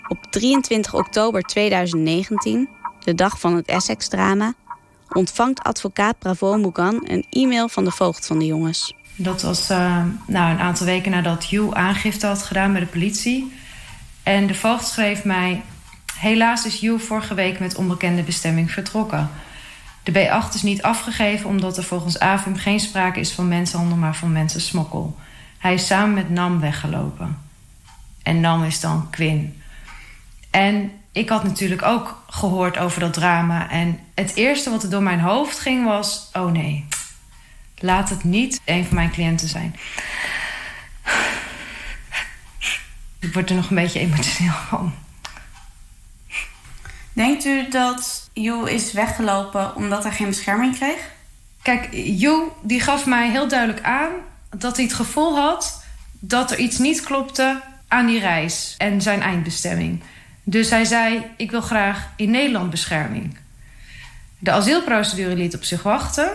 op 0.08 0.26
23 0.30 0.94
oktober 0.94 1.42
2019, 1.42 2.68
de 3.04 3.14
dag 3.14 3.40
van 3.40 3.56
het 3.56 3.66
Essex-drama, 3.66 4.54
ontvangt 5.08 5.62
advocaat 5.62 6.18
Bravo 6.18 6.56
Mugan 6.56 7.00
een 7.04 7.26
e-mail 7.30 7.68
van 7.68 7.84
de 7.84 7.90
voogd 7.90 8.26
van 8.26 8.38
de 8.38 8.46
jongens. 8.46 8.94
Dat 9.16 9.42
was 9.42 9.70
uh, 9.70 10.04
nou, 10.26 10.50
een 10.50 10.58
aantal 10.58 10.86
weken 10.86 11.10
nadat 11.10 11.44
Hugh 11.44 11.76
aangifte 11.76 12.26
had 12.26 12.42
gedaan 12.42 12.72
bij 12.72 12.80
de 12.80 12.86
politie. 12.86 13.52
En 14.22 14.46
de 14.46 14.54
voogd 14.54 14.86
schreef 14.86 15.24
mij... 15.24 15.62
Helaas 16.18 16.66
is 16.66 16.80
Hugh 16.80 17.04
vorige 17.04 17.34
week 17.34 17.58
met 17.58 17.76
onbekende 17.76 18.22
bestemming 18.22 18.70
vertrokken. 18.70 19.30
De 20.02 20.12
B8 20.12 20.54
is 20.54 20.62
niet 20.62 20.82
afgegeven 20.82 21.48
omdat 21.48 21.76
er 21.76 21.84
volgens 21.84 22.18
AVIM 22.18 22.56
geen 22.56 22.80
sprake 22.80 23.20
is 23.20 23.32
van 23.32 23.48
mensenhandel... 23.48 23.96
maar 23.96 24.16
van 24.16 24.32
mensensmokkel. 24.32 25.16
Hij 25.66 25.74
is 25.74 25.86
samen 25.86 26.14
met 26.14 26.30
Nam 26.30 26.60
weggelopen. 26.60 27.38
En 28.22 28.40
Nam 28.40 28.64
is 28.64 28.80
dan 28.80 29.10
Quinn. 29.10 29.62
En 30.50 30.92
ik 31.12 31.28
had 31.28 31.44
natuurlijk 31.44 31.82
ook 31.82 32.22
gehoord 32.28 32.78
over 32.78 33.00
dat 33.00 33.12
drama. 33.12 33.70
En 33.70 33.98
het 34.14 34.34
eerste 34.34 34.70
wat 34.70 34.82
er 34.82 34.90
door 34.90 35.02
mijn 35.02 35.20
hoofd 35.20 35.58
ging 35.58 35.84
was... 35.84 36.30
oh 36.32 36.50
nee, 36.50 36.86
laat 37.78 38.10
het 38.10 38.24
niet 38.24 38.60
een 38.64 38.84
van 38.84 38.94
mijn 38.94 39.10
cliënten 39.10 39.48
zijn. 39.48 39.76
Ik 43.18 43.32
word 43.32 43.50
er 43.50 43.56
nog 43.56 43.70
een 43.70 43.76
beetje 43.76 44.00
emotioneel 44.00 44.52
van. 44.68 44.94
Denkt 47.12 47.44
u 47.44 47.68
dat 47.68 48.30
Joe 48.32 48.74
is 48.74 48.92
weggelopen 48.92 49.74
omdat 49.74 50.02
hij 50.02 50.12
geen 50.12 50.28
bescherming 50.28 50.74
kreeg? 50.74 51.10
Kijk, 51.62 51.88
Joe 51.92 52.48
die 52.62 52.80
gaf 52.80 53.06
mij 53.06 53.30
heel 53.30 53.48
duidelijk 53.48 53.82
aan 53.82 54.10
dat 54.58 54.76
hij 54.76 54.84
het 54.84 54.94
gevoel 54.94 55.36
had 55.36 55.84
dat 56.18 56.50
er 56.50 56.58
iets 56.58 56.78
niet 56.78 57.00
klopte 57.00 57.60
aan 57.88 58.06
die 58.06 58.20
reis 58.20 58.74
en 58.78 59.02
zijn 59.02 59.22
eindbestemming. 59.22 60.02
Dus 60.42 60.70
hij 60.70 60.84
zei: 60.84 61.26
Ik 61.36 61.50
wil 61.50 61.60
graag 61.60 62.08
in 62.16 62.30
Nederland 62.30 62.70
bescherming. 62.70 63.38
De 64.38 64.50
asielprocedure 64.50 65.36
liet 65.36 65.54
op 65.54 65.64
zich 65.64 65.82
wachten. 65.82 66.30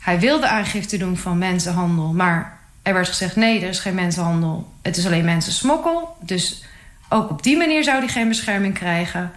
Hij 0.00 0.20
wilde 0.20 0.48
aangifte 0.48 0.96
doen 0.96 1.16
van 1.16 1.38
mensenhandel, 1.38 2.12
maar 2.12 2.58
er 2.82 2.94
werd 2.94 3.08
gezegd: 3.08 3.36
nee, 3.36 3.60
er 3.62 3.68
is 3.68 3.78
geen 3.78 3.94
mensenhandel. 3.94 4.72
Het 4.82 4.96
is 4.96 5.06
alleen 5.06 5.24
mensensmokkel. 5.24 6.16
Dus 6.20 6.64
ook 7.08 7.30
op 7.30 7.42
die 7.42 7.56
manier 7.56 7.84
zou 7.84 7.98
hij 7.98 8.08
geen 8.08 8.28
bescherming 8.28 8.74
krijgen. 8.74 9.32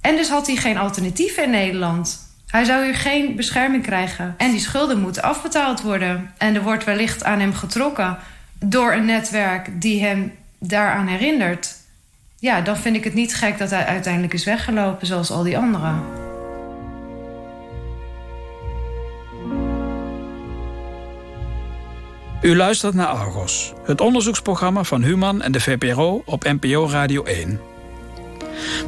En 0.00 0.16
dus 0.16 0.28
had 0.28 0.46
hij 0.46 0.56
geen 0.56 0.78
alternatief 0.78 1.36
in 1.36 1.50
Nederland. 1.50 2.27
Hij 2.48 2.64
zou 2.64 2.84
hier 2.84 2.94
geen 2.94 3.36
bescherming 3.36 3.82
krijgen. 3.82 4.34
En 4.36 4.50
die 4.50 4.60
schulden 4.60 5.00
moeten 5.00 5.22
afbetaald 5.22 5.82
worden. 5.82 6.30
En 6.38 6.54
er 6.54 6.62
wordt 6.62 6.84
wellicht 6.84 7.24
aan 7.24 7.40
hem 7.40 7.54
getrokken 7.54 8.18
door 8.58 8.92
een 8.92 9.04
netwerk 9.04 9.80
die 9.80 10.04
hem 10.04 10.32
daaraan 10.58 11.06
herinnert. 11.06 11.74
Ja, 12.38 12.60
dan 12.60 12.76
vind 12.76 12.96
ik 12.96 13.04
het 13.04 13.14
niet 13.14 13.34
gek 13.34 13.58
dat 13.58 13.70
hij 13.70 13.84
uiteindelijk 13.84 14.32
is 14.32 14.44
weggelopen, 14.44 15.06
zoals 15.06 15.30
al 15.30 15.42
die 15.42 15.58
anderen. 15.58 16.02
U 22.42 22.56
luistert 22.56 22.94
naar 22.94 23.06
Argos, 23.06 23.72
het 23.84 24.00
onderzoeksprogramma 24.00 24.82
van 24.82 25.02
Human 25.02 25.42
en 25.42 25.52
de 25.52 25.60
VPRO 25.60 26.22
op 26.24 26.44
NPO 26.44 26.88
Radio 26.88 27.24
1. 27.24 27.60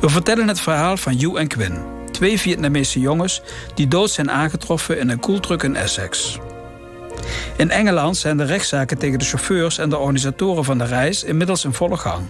We 0.01 0.09
vertellen 0.09 0.49
het 0.49 0.61
verhaal 0.61 0.97
van 0.97 1.17
Yu 1.17 1.37
en 1.37 1.49
Quinn, 1.49 1.85
twee 2.21 2.39
Vietnamese 2.39 3.01
jongens 3.01 3.43
die 3.75 3.89
dood 3.89 4.11
zijn 4.11 4.31
aangetroffen 4.31 4.99
in 4.99 5.09
een 5.09 5.21
koeltruck 5.21 5.63
in 5.63 5.77
Essex. 5.77 6.39
In 7.57 7.71
Engeland 7.71 8.17
zijn 8.17 8.37
de 8.37 8.45
rechtszaken 8.45 8.99
tegen 8.99 9.19
de 9.19 9.25
chauffeurs 9.25 9.79
en 9.79 9.91
de 9.91 9.99
organisatoren 9.99 10.65
van 10.65 10.79
de 10.79 10.85
reis 10.85 11.25
inmiddels 11.25 11.65
in 11.65 11.73
volle 11.73 11.97
gang. 11.97 12.27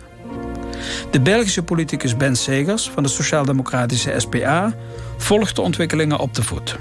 De 1.10 1.20
Belgische 1.20 1.62
politicus 1.62 2.16
Ben 2.16 2.36
Segers 2.36 2.90
van 2.90 3.02
de 3.02 3.08
Sociaal-Democratische 3.08 4.14
SPA 4.16 4.74
volgt 5.16 5.56
de 5.56 5.62
ontwikkelingen 5.62 6.18
op 6.18 6.34
de 6.34 6.42
voet. 6.42 6.76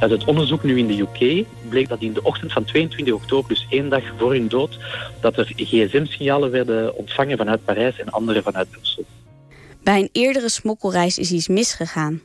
Uit 0.00 0.10
het 0.10 0.24
onderzoek 0.24 0.62
nu 0.62 0.78
in 0.78 0.86
de 0.86 1.00
UK 1.00 1.46
bleek 1.68 1.88
dat 1.88 2.00
in 2.00 2.12
de 2.12 2.22
ochtend 2.22 2.52
van 2.52 2.64
22 2.64 3.14
oktober, 3.14 3.48
dus 3.48 3.66
één 3.70 3.88
dag 3.88 4.02
voor 4.18 4.32
hun 4.32 4.48
dood, 4.48 4.78
dat 5.20 5.36
er 5.36 5.52
gsm-signalen 5.56 6.50
werden 6.50 6.96
ontvangen 6.96 7.36
vanuit 7.36 7.64
Parijs 7.64 7.98
en 7.98 8.10
andere 8.10 8.42
vanuit 8.42 8.70
Brussel. 8.70 9.04
Bij 9.82 9.98
een 9.98 10.08
eerdere 10.12 10.48
smokkelreis 10.48 11.18
is 11.18 11.32
iets 11.32 11.48
misgegaan. 11.48 12.20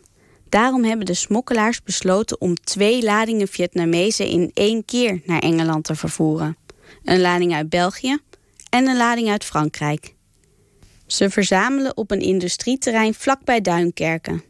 Daarom 0.54 0.84
hebben 0.84 1.06
de 1.06 1.14
smokkelaars 1.14 1.84
besloten 1.84 2.42
om 2.42 2.56
twee 2.56 3.04
ladingen 3.04 3.48
Vietnamezen 3.48 4.28
in 4.28 4.52
één 4.54 4.86
keer 4.86 5.22
naar 5.26 5.40
Engeland 5.40 5.84
te 5.84 5.96
vervoeren. 5.96 6.58
Een 7.04 7.22
lading 7.22 7.54
uit 7.54 7.70
België 7.70 8.18
en 8.70 8.88
een 8.88 8.98
lading 8.98 9.30
uit 9.30 9.44
Frankrijk. 9.44 10.16
Ze 11.08 11.30
verzamelen 11.30 11.98
op 11.98 12.12
een 12.12 12.20
industrieterrein 12.20 13.14
vlakbij 13.14 13.62
Duinkerken. 13.62 14.44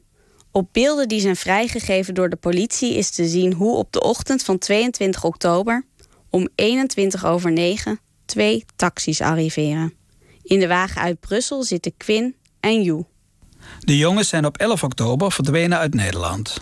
Op 0.52 0.70
beelden 0.72 1.08
die 1.08 1.20
zijn 1.20 1.36
vrijgegeven 1.36 2.13
door 2.13 2.30
de 2.30 2.36
politie 2.36 2.94
is 2.94 3.10
te 3.10 3.28
zien 3.28 3.54
hoe 3.54 3.76
op 3.76 3.92
de 3.92 4.02
ochtend 4.02 4.44
van 4.44 4.58
22 4.58 5.24
oktober, 5.24 5.86
Om 6.30 6.48
21 6.56 7.26
over 7.26 7.52
9 7.52 8.00
twee 8.26 8.66
taxis 8.76 9.22
arriveren. 9.22 9.94
In 10.42 10.60
de 10.60 10.68
wagen 10.68 11.02
uit 11.02 11.20
Brussel 11.20 11.63
zitten 11.63 11.98
Quinn 11.98 12.36
en 12.60 12.82
Joe. 12.82 13.06
De 13.80 13.97
jongens 13.97 14.30
zijn 14.30 14.45
op 14.45 14.58
11 14.58 14.84
oktober 14.84 15.32
verdwenen 15.32 15.78
uit 15.78 15.93
Nederland. 15.93 16.62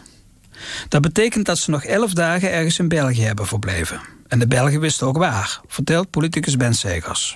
Dat 0.89 1.01
betekent 1.01 1.45
dat 1.45 1.57
ze 1.57 1.69
nog 1.69 1.83
11 1.83 2.13
dagen 2.13 2.51
ergens 2.51 2.79
in 2.79 2.87
België 2.87 3.21
hebben 3.21 3.47
verbleven. 3.47 4.01
En 4.27 4.39
de 4.39 4.47
Belgen 4.47 4.79
wisten 4.79 5.07
ook 5.07 5.17
waar, 5.17 5.61
vertelt 5.67 6.09
politicus 6.09 6.57
Ben 6.57 6.73
Segers. 6.73 7.35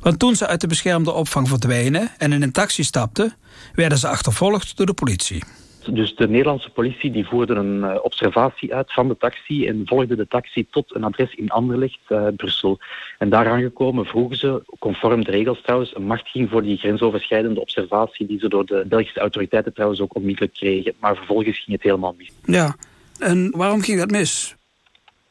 Want 0.00 0.18
toen 0.18 0.36
ze 0.36 0.46
uit 0.46 0.60
de 0.60 0.66
beschermde 0.66 1.12
opvang 1.12 1.48
verdwenen 1.48 2.10
en 2.18 2.32
in 2.32 2.42
een 2.42 2.52
taxi 2.52 2.84
stapten, 2.84 3.36
werden 3.74 3.98
ze 3.98 4.08
achtervolgd 4.08 4.76
door 4.76 4.86
de 4.86 4.94
politie. 4.94 5.42
Dus 5.90 6.14
de 6.14 6.28
Nederlandse 6.28 6.70
politie 6.70 7.10
die 7.10 7.26
voerde 7.26 7.54
een 7.54 7.76
uh, 7.76 7.96
observatie 8.02 8.74
uit 8.74 8.92
van 8.92 9.08
de 9.08 9.16
taxi 9.16 9.66
en 9.66 9.82
volgde 9.84 10.16
de 10.16 10.28
taxi 10.28 10.66
tot 10.70 10.94
een 10.94 11.04
adres 11.04 11.34
in 11.34 11.50
Anderlecht, 11.50 11.98
uh, 12.08 12.26
Brussel. 12.36 12.78
En 13.18 13.28
daar 13.28 13.48
aangekomen 13.48 14.04
vroegen 14.04 14.36
ze, 14.36 14.62
conform 14.78 15.24
de 15.24 15.30
regels 15.30 15.62
trouwens, 15.62 15.96
een 15.96 16.06
machtiging 16.06 16.50
voor 16.50 16.62
die 16.62 16.76
grensoverschrijdende 16.76 17.60
observatie 17.60 18.26
die 18.26 18.38
ze 18.38 18.48
door 18.48 18.66
de 18.66 18.84
Belgische 18.88 19.20
autoriteiten 19.20 19.72
trouwens 19.72 20.00
ook 20.00 20.14
onmiddellijk 20.14 20.54
kregen. 20.54 20.92
Maar 21.00 21.16
vervolgens 21.16 21.58
ging 21.58 21.76
het 21.76 21.82
helemaal 21.82 22.14
mis. 22.18 22.30
Ja, 22.44 22.76
en 23.18 23.52
waarom 23.56 23.80
ging 23.80 23.98
dat 23.98 24.10
mis? 24.10 24.56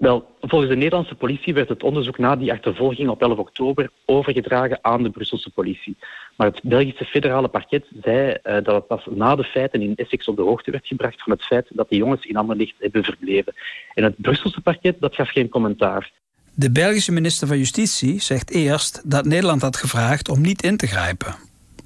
Wel, 0.01 0.35
volgens 0.41 0.69
de 0.69 0.77
Nederlandse 0.77 1.15
politie 1.15 1.53
werd 1.53 1.69
het 1.69 1.83
onderzoek 1.83 2.17
na 2.17 2.35
die 2.35 2.51
achtervolging 2.51 3.09
op 3.09 3.21
11 3.21 3.37
oktober 3.37 3.89
overgedragen 4.05 4.79
aan 4.81 5.03
de 5.03 5.09
Brusselse 5.09 5.49
politie. 5.49 5.97
Maar 6.35 6.47
het 6.47 6.59
Belgische 6.63 7.05
federale 7.05 7.47
parket 7.47 7.85
zei 8.01 8.29
uh, 8.29 8.53
dat 8.53 8.75
het 8.75 8.87
pas 8.87 9.07
na 9.09 9.35
de 9.35 9.43
feiten 9.43 9.81
in 9.81 9.95
Essex 9.95 10.27
op 10.27 10.35
de 10.35 10.41
hoogte 10.41 10.71
werd 10.71 10.87
gebracht 10.87 11.23
van 11.23 11.31
het 11.31 11.43
feit 11.43 11.67
dat 11.69 11.89
de 11.89 11.95
jongens 11.95 12.25
in 12.25 12.35
Anderlecht 12.35 12.73
hebben 12.79 13.03
verbleven. 13.03 13.53
En 13.93 14.03
het 14.03 14.13
Brusselse 14.17 14.61
parket 14.61 14.95
dat 14.99 15.15
gaf 15.15 15.29
geen 15.29 15.49
commentaar. 15.49 16.11
De 16.53 16.71
Belgische 16.71 17.11
minister 17.11 17.47
van 17.47 17.57
Justitie 17.57 18.21
zegt 18.21 18.51
eerst 18.51 19.11
dat 19.11 19.25
Nederland 19.25 19.61
had 19.61 19.77
gevraagd 19.77 20.29
om 20.29 20.41
niet 20.41 20.63
in 20.63 20.77
te 20.77 20.87
grijpen. 20.87 21.35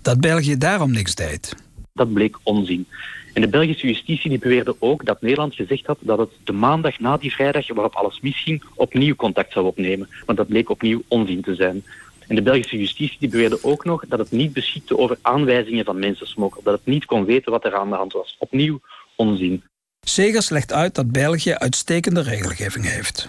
Dat 0.01 0.19
België 0.19 0.57
daarom 0.57 0.91
niks 0.91 1.15
deed. 1.15 1.55
Dat 1.93 2.13
bleek 2.13 2.37
onzin. 2.43 2.87
En 3.35 3.41
de 3.41 3.47
Belgische 3.47 3.87
justitie 3.87 4.29
die 4.29 4.39
beweerde 4.39 4.75
ook 4.79 5.05
dat 5.05 5.21
Nederland 5.21 5.55
gezegd 5.55 5.85
had 5.85 5.97
dat 6.01 6.17
het 6.17 6.29
de 6.43 6.51
maandag 6.51 6.99
na 6.99 7.17
die 7.17 7.33
vrijdag 7.33 7.67
waarop 7.67 7.95
alles 7.95 8.19
misging 8.21 8.63
opnieuw 8.75 9.15
contact 9.15 9.53
zou 9.53 9.65
opnemen. 9.65 10.09
Maar 10.25 10.35
dat 10.35 10.47
bleek 10.47 10.69
opnieuw 10.69 11.01
onzin 11.07 11.41
te 11.41 11.55
zijn. 11.55 11.83
En 12.27 12.35
de 12.35 12.41
Belgische 12.41 12.77
justitie 12.77 13.17
die 13.19 13.29
beweerde 13.29 13.59
ook 13.61 13.85
nog 13.85 14.03
dat 14.07 14.19
het 14.19 14.31
niet 14.31 14.53
beschikte 14.53 14.97
over 14.97 15.17
aanwijzingen 15.21 15.85
van 15.85 15.99
mensensmokkel. 15.99 16.61
Dat 16.63 16.73
het 16.73 16.85
niet 16.85 17.05
kon 17.05 17.25
weten 17.25 17.51
wat 17.51 17.65
er 17.65 17.75
aan 17.75 17.89
de 17.89 17.95
hand 17.95 18.13
was. 18.13 18.35
Opnieuw 18.39 18.79
onzin. 19.15 19.63
Segers 20.01 20.49
legt 20.49 20.73
uit 20.73 20.95
dat 20.95 21.11
België 21.11 21.53
uitstekende 21.53 22.21
regelgeving 22.21 22.89
heeft. 22.89 23.27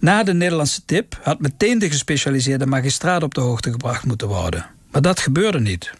Na 0.00 0.22
de 0.22 0.34
Nederlandse 0.34 0.84
tip 0.84 1.18
had 1.22 1.40
meteen 1.40 1.78
de 1.78 1.90
gespecialiseerde 1.90 2.66
magistraat 2.66 3.22
op 3.22 3.34
de 3.34 3.40
hoogte 3.40 3.70
gebracht 3.70 4.06
moeten 4.06 4.28
worden. 4.28 4.66
Maar 4.90 5.02
dat 5.02 5.20
gebeurde 5.20 5.60
niet. 5.60 5.90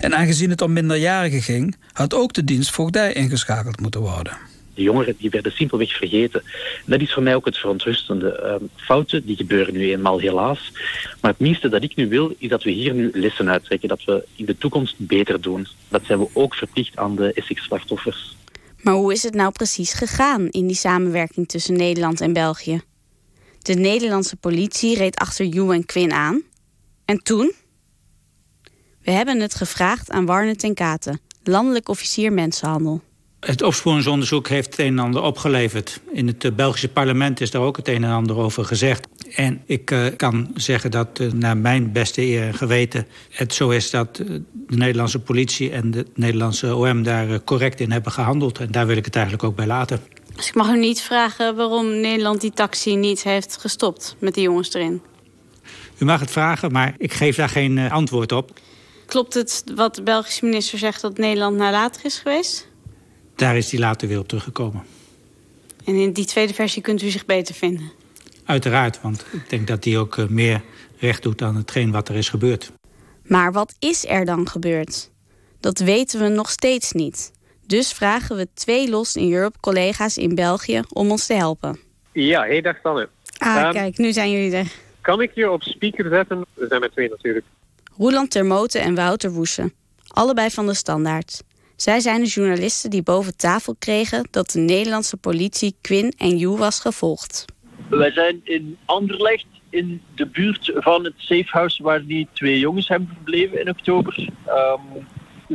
En 0.00 0.14
aangezien 0.14 0.50
het 0.50 0.62
om 0.62 0.72
minderjarigen 0.72 1.42
ging, 1.42 1.76
had 1.92 2.14
ook 2.14 2.32
de 2.32 2.44
dienst 2.44 2.70
voogdij 2.70 3.12
ingeschakeld 3.12 3.80
moeten 3.80 4.00
worden. 4.00 4.36
De 4.74 4.82
jongeren 4.82 5.14
die 5.18 5.30
werden 5.30 5.52
simpelweg 5.52 5.96
vergeten. 5.96 6.42
Dat 6.86 7.00
is 7.00 7.12
voor 7.12 7.22
mij 7.22 7.34
ook 7.34 7.44
het 7.44 7.56
verontrustende. 7.56 8.58
Uh, 8.60 8.68
fouten 8.76 9.26
die 9.26 9.36
gebeuren 9.36 9.74
nu 9.74 9.90
eenmaal 9.90 10.18
helaas. 10.18 10.72
Maar 11.20 11.30
het 11.30 11.40
minste 11.40 11.68
dat 11.68 11.82
ik 11.82 11.96
nu 11.96 12.08
wil, 12.08 12.34
is 12.38 12.48
dat 12.48 12.62
we 12.62 12.70
hier 12.70 12.94
nu 12.94 13.10
lessen 13.14 13.50
uittrekken. 13.50 13.88
Dat 13.88 14.04
we 14.04 14.24
in 14.36 14.44
de 14.44 14.58
toekomst 14.58 14.94
beter 14.98 15.40
doen. 15.40 15.66
Dat 15.88 16.02
zijn 16.04 16.18
we 16.18 16.28
ook 16.32 16.54
verplicht 16.54 16.96
aan 16.96 17.16
de 17.16 17.32
Essex-slachtoffers. 17.32 18.36
Maar 18.80 18.94
hoe 18.94 19.12
is 19.12 19.22
het 19.22 19.34
nou 19.34 19.52
precies 19.52 19.92
gegaan 19.92 20.48
in 20.48 20.66
die 20.66 20.76
samenwerking 20.76 21.48
tussen 21.48 21.76
Nederland 21.76 22.20
en 22.20 22.32
België? 22.32 22.80
De 23.62 23.74
Nederlandse 23.74 24.36
politie 24.36 24.96
reed 24.96 25.16
achter 25.16 25.44
Hugh 25.44 25.70
en 25.70 25.86
Quinn 25.86 26.12
aan. 26.12 26.42
En 27.04 27.22
toen? 27.22 27.52
We 29.06 29.12
hebben 29.12 29.40
het 29.40 29.54
gevraagd 29.54 30.10
aan 30.10 30.26
Warne 30.26 30.56
ten 30.56 30.74
Katen, 30.74 31.20
landelijk 31.42 31.88
officier 31.88 32.32
mensenhandel. 32.32 33.02
Het 33.40 33.62
opsporingsonderzoek 33.62 34.48
heeft 34.48 34.70
het 34.70 34.78
een 34.78 34.86
en 34.86 34.98
ander 34.98 35.22
opgeleverd. 35.22 36.00
In 36.12 36.26
het 36.26 36.44
eh, 36.44 36.52
Belgische 36.52 36.88
parlement 36.88 37.40
is 37.40 37.50
daar 37.50 37.62
ook 37.62 37.76
het 37.76 37.88
een 37.88 38.04
en 38.04 38.10
ander 38.10 38.36
over 38.36 38.64
gezegd. 38.64 39.06
En 39.34 39.62
ik 39.66 39.90
uh, 39.90 40.06
kan 40.16 40.50
zeggen 40.54 40.90
dat 40.90 41.18
uh, 41.20 41.32
naar 41.32 41.56
mijn 41.56 41.92
beste 41.92 42.22
eer 42.22 42.42
en 42.42 42.54
geweten... 42.54 43.06
het 43.30 43.54
zo 43.54 43.68
is 43.68 43.90
dat 43.90 44.18
uh, 44.18 44.26
de 44.52 44.76
Nederlandse 44.76 45.18
politie 45.18 45.70
en 45.70 45.90
de 45.90 46.06
Nederlandse 46.14 46.74
OM 46.74 47.02
daar 47.02 47.44
correct 47.44 47.80
in 47.80 47.90
hebben 47.90 48.12
gehandeld. 48.12 48.58
En 48.58 48.70
daar 48.70 48.86
wil 48.86 48.96
ik 48.96 49.04
het 49.04 49.14
eigenlijk 49.14 49.44
ook 49.44 49.56
bij 49.56 49.66
laten. 49.66 50.00
Dus 50.34 50.48
ik 50.48 50.54
mag 50.54 50.68
u 50.68 50.78
niet 50.78 51.00
vragen 51.00 51.56
waarom 51.56 52.00
Nederland 52.00 52.40
die 52.40 52.52
taxi 52.52 52.96
niet 52.96 53.22
heeft 53.22 53.56
gestopt 53.56 54.16
met 54.18 54.34
die 54.34 54.42
jongens 54.42 54.74
erin? 54.74 55.02
U 55.98 56.04
mag 56.04 56.20
het 56.20 56.30
vragen, 56.30 56.72
maar 56.72 56.94
ik 56.98 57.12
geef 57.12 57.36
daar 57.36 57.48
geen 57.48 57.90
antwoord 57.90 58.32
op. 58.32 58.60
Klopt 59.06 59.34
het 59.34 59.64
wat 59.74 59.94
de 59.94 60.02
Belgische 60.02 60.44
minister 60.44 60.78
zegt 60.78 61.00
dat 61.00 61.18
Nederland 61.18 61.56
nalatig 61.56 62.04
is 62.04 62.18
geweest? 62.18 62.68
Daar 63.36 63.56
is 63.56 63.70
hij 63.70 63.80
later 63.80 64.08
weer 64.08 64.18
op 64.18 64.28
teruggekomen. 64.28 64.84
En 65.84 65.94
in 65.94 66.12
die 66.12 66.24
tweede 66.24 66.54
versie 66.54 66.82
kunt 66.82 67.02
u 67.02 67.08
zich 67.08 67.26
beter 67.26 67.54
vinden? 67.54 67.92
Uiteraard, 68.44 69.00
want 69.00 69.26
ik 69.32 69.50
denk 69.50 69.66
dat 69.66 69.84
hij 69.84 69.98
ook 69.98 70.28
meer 70.28 70.62
recht 70.98 71.22
doet 71.22 71.42
aan 71.42 71.56
hetgeen 71.56 71.90
wat 71.90 72.08
er 72.08 72.14
is 72.14 72.28
gebeurd. 72.28 72.72
Maar 73.22 73.52
wat 73.52 73.74
is 73.78 74.06
er 74.06 74.24
dan 74.24 74.48
gebeurd? 74.48 75.10
Dat 75.60 75.78
weten 75.78 76.20
we 76.20 76.28
nog 76.28 76.50
steeds 76.50 76.92
niet. 76.92 77.32
Dus 77.66 77.92
vragen 77.92 78.36
we 78.36 78.48
twee 78.54 78.90
Lost 78.90 79.16
in 79.16 79.32
Europe 79.32 79.60
collega's 79.60 80.16
in 80.16 80.34
België 80.34 80.82
om 80.92 81.10
ons 81.10 81.26
te 81.26 81.34
helpen. 81.34 81.78
Ja, 82.12 82.40
hey 82.42 82.60
dag 82.60 82.76
Sanne. 82.82 83.08
Ah, 83.38 83.66
um, 83.66 83.72
kijk, 83.72 83.98
nu 83.98 84.12
zijn 84.12 84.30
jullie 84.30 84.56
er. 84.56 84.72
Kan 85.00 85.20
ik 85.20 85.30
je 85.34 85.50
op 85.50 85.62
speaker 85.62 86.08
zetten? 86.10 86.44
We 86.54 86.66
zijn 86.68 86.80
met 86.80 86.92
twee 86.92 87.08
natuurlijk. 87.08 87.44
Roeland 87.98 88.30
Termoten 88.30 88.80
en 88.80 88.94
Wouter 88.94 89.32
Woesen. 89.32 89.72
Allebei 90.08 90.50
van 90.50 90.66
de 90.66 90.74
Standaard. 90.74 91.42
Zij 91.76 92.00
zijn 92.00 92.22
de 92.22 92.28
journalisten 92.28 92.90
die 92.90 93.02
boven 93.02 93.36
tafel 93.36 93.74
kregen 93.78 94.28
dat 94.30 94.50
de 94.50 94.58
Nederlandse 94.58 95.16
politie 95.16 95.76
Quinn 95.80 96.12
en 96.16 96.38
Hugh 96.38 96.58
was 96.58 96.80
gevolgd. 96.80 97.44
Wij 97.90 98.12
zijn 98.12 98.40
in 98.44 98.76
Anderlecht, 98.84 99.46
in 99.70 100.02
de 100.14 100.26
buurt 100.26 100.72
van 100.74 101.04
het 101.04 101.14
safehouse 101.16 101.82
waar 101.82 102.06
die 102.06 102.28
twee 102.32 102.58
jongens 102.58 102.88
hebben 102.88 103.08
verbleven 103.14 103.60
in 103.60 103.68
oktober. 103.68 104.28
Um, 104.48 105.06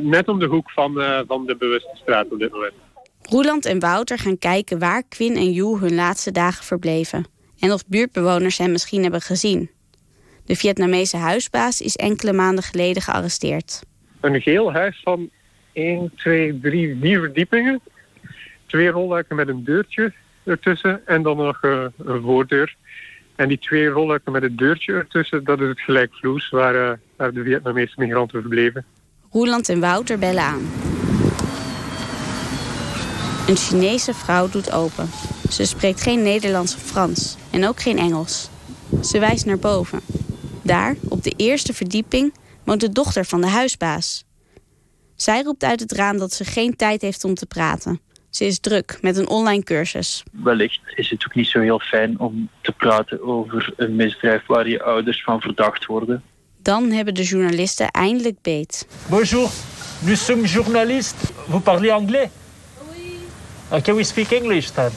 net 0.04 0.28
om 0.28 0.40
de 0.40 0.46
hoek 0.46 0.72
van, 0.72 1.02
uh, 1.02 1.20
van 1.28 1.46
de 1.46 1.56
bewuste 1.56 1.98
straat 2.02 2.32
op 2.32 2.40
dit 2.40 2.52
moment. 2.52 2.74
Roeland 3.22 3.66
en 3.66 3.80
Wouter 3.80 4.18
gaan 4.18 4.38
kijken 4.38 4.80
waar 4.80 5.04
Quinn 5.10 5.36
en 5.36 5.54
Hugh 5.54 5.82
hun 5.82 5.96
laatste 5.96 6.32
dagen 6.32 6.64
verbleven. 6.64 7.26
En 7.60 7.72
of 7.72 7.88
buurtbewoners 7.88 8.58
hen 8.58 8.72
misschien 8.72 9.02
hebben 9.02 9.22
gezien. 9.22 9.70
De 10.46 10.56
Vietnamese 10.56 11.18
huisbaas 11.18 11.82
is 11.82 11.96
enkele 11.96 12.34
maanden 12.34 12.64
geleden 12.64 13.02
gearresteerd. 13.02 13.84
Een 14.20 14.42
geel 14.42 14.74
huis 14.74 15.02
van 15.04 15.30
1, 15.74 16.12
2, 16.16 16.60
3, 16.60 16.98
4 17.02 17.20
verdiepingen. 17.20 17.82
Twee 18.66 18.90
rolluiken 18.90 19.36
met 19.36 19.48
een 19.48 19.64
deurtje 19.64 20.14
ertussen 20.44 21.02
en 21.06 21.24
dan 21.24 21.38
nog 21.38 21.64
uh, 21.64 21.86
een 21.98 22.22
voordeur. 22.22 22.76
En 23.36 23.48
die 23.48 23.60
twee 23.60 23.88
rolluiken 23.88 24.32
met 24.32 24.44
een 24.44 24.56
deurtje 24.56 24.94
ertussen, 24.94 25.44
dat 25.44 25.62
is 25.62 25.68
het 25.68 25.80
gelijkvloers 25.80 26.50
waar, 26.50 26.76
uh, 26.76 26.92
waar 27.16 27.34
de 27.34 27.44
Vietnamese 27.44 27.94
migranten 27.98 28.42
verbleven. 28.42 28.86
Roeland 29.32 29.70
en 29.70 29.80
Wouter 29.80 30.20
bellen 30.20 30.44
aan. 30.44 30.62
Een 33.48 33.56
Chinese 33.56 34.14
vrouw 34.14 34.50
doet 34.50 34.72
open. 34.72 35.10
Ze 35.50 35.66
spreekt 35.66 36.02
geen 36.02 36.24
Nederlands 36.24 36.76
of 36.76 36.82
Frans 36.82 37.38
en 37.52 37.68
ook 37.68 37.80
geen 37.80 37.98
Engels. 37.98 38.50
Ze 39.02 39.20
wijst 39.20 39.46
naar 39.46 39.60
boven. 39.60 40.00
Daar, 40.62 40.96
op 41.10 41.24
de 41.24 41.34
eerste 41.38 41.74
verdieping, 41.74 42.34
woont 42.64 42.82
de 42.82 42.90
dochter 42.90 43.26
van 43.26 43.42
de 43.42 43.48
huisbaas. 43.48 44.26
Zij 45.16 45.42
roept 45.42 45.64
uit 45.64 45.80
het 45.80 45.92
raam 45.92 46.18
dat 46.18 46.34
ze 46.34 46.46
geen 46.46 46.76
tijd 46.76 47.02
heeft 47.02 47.24
om 47.24 47.34
te 47.34 47.46
praten. 47.46 48.00
Ze 48.30 48.46
is 48.46 48.60
druk 48.60 48.98
met 49.02 49.18
een 49.18 49.28
online 49.28 49.64
cursus. 49.64 50.24
Wellicht 50.32 50.80
is 50.96 51.10
het 51.10 51.26
ook 51.26 51.36
niet 51.36 51.48
zo 51.48 51.60
heel 51.60 51.80
fijn 51.80 52.20
om 52.20 52.50
te 52.62 52.72
praten 52.72 53.24
over 53.24 53.74
een 53.78 53.96
misdrijf 53.96 54.46
waar 54.46 54.68
je 54.68 54.84
ouders 54.84 55.24
van 55.24 55.42
verdacht 55.42 55.86
worden. 55.86 56.24
Dan 56.62 56.92
hebben 56.92 57.14
de 57.14 57.24
journalisten 57.24 57.92
eindelijk 57.92 58.42
beet. 58.42 58.88
Bonjour, 59.10 59.50
nous 60.00 60.26
sommes 60.26 60.54
journalistes. 60.54 61.30
Vous 61.48 61.64
parlez 61.64 61.92
anglais? 61.92 62.30
Oui. 62.92 63.18
Okay, 63.70 63.96
we 63.96 64.04
speak 64.04 64.32
English 64.32 64.70
then. 64.70 64.92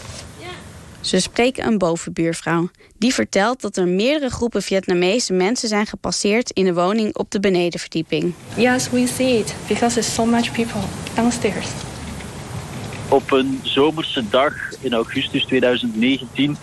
Ze 1.05 1.21
spreken 1.21 1.67
een 1.67 1.79
bovenbuurvrouw. 1.79 2.69
Die 2.99 3.15
vertelt 3.15 3.61
dat 3.61 3.77
er 3.77 3.89
meerdere 3.89 4.31
groepen 4.31 4.63
Vietnamese 4.63 5.33
mensen 5.33 5.69
zijn 5.69 5.87
gepasseerd 5.87 6.51
in 6.51 6.65
de 6.65 6.75
woning 6.75 7.17
op 7.17 7.31
de 7.31 7.41
benedenverdieping. 7.41 8.35
Yes, 8.57 8.91
we 8.91 9.07
see 9.07 9.39
it 9.39 9.55
because 9.69 9.95
there's 9.95 10.15
so 10.15 10.25
much 10.25 10.53
people 10.53 10.81
downstairs. 11.15 11.69
Op 13.09 13.33
een 13.33 13.61
zomerse 13.63 14.29
dag 14.29 14.55
in 14.81 14.93
augustus 14.93 15.45
2019 15.45 16.57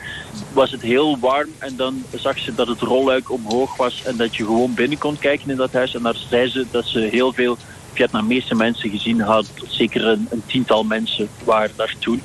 was 0.53 0.71
het 0.71 0.81
heel 0.81 1.19
warm 1.19 1.49
en 1.57 1.75
dan 1.75 2.03
zag 2.15 2.39
ze 2.39 2.55
dat 2.55 2.67
het 2.67 2.79
rolluik 2.79 3.31
omhoog 3.31 3.77
was 3.77 4.03
en 4.03 4.17
dat 4.17 4.35
je 4.35 4.45
gewoon 4.45 4.73
binnen 4.73 4.97
kon 4.97 5.19
kijken 5.19 5.49
in 5.49 5.57
dat 5.57 5.73
huis. 5.73 5.95
En 5.95 6.01
daar 6.01 6.17
zei 6.29 6.49
ze 6.49 6.65
dat 6.71 6.85
ze 6.85 6.99
heel 6.99 7.33
veel 7.33 7.57
Vietnamese 7.93 8.55
mensen 8.55 8.89
gezien 8.89 9.21
had. 9.21 9.51
Zeker 9.67 10.07
een, 10.07 10.27
een 10.29 10.43
tiental 10.45 10.83
mensen 10.83 11.29
waren 11.43 11.73
daar 11.75 11.95
toen. 11.99 12.21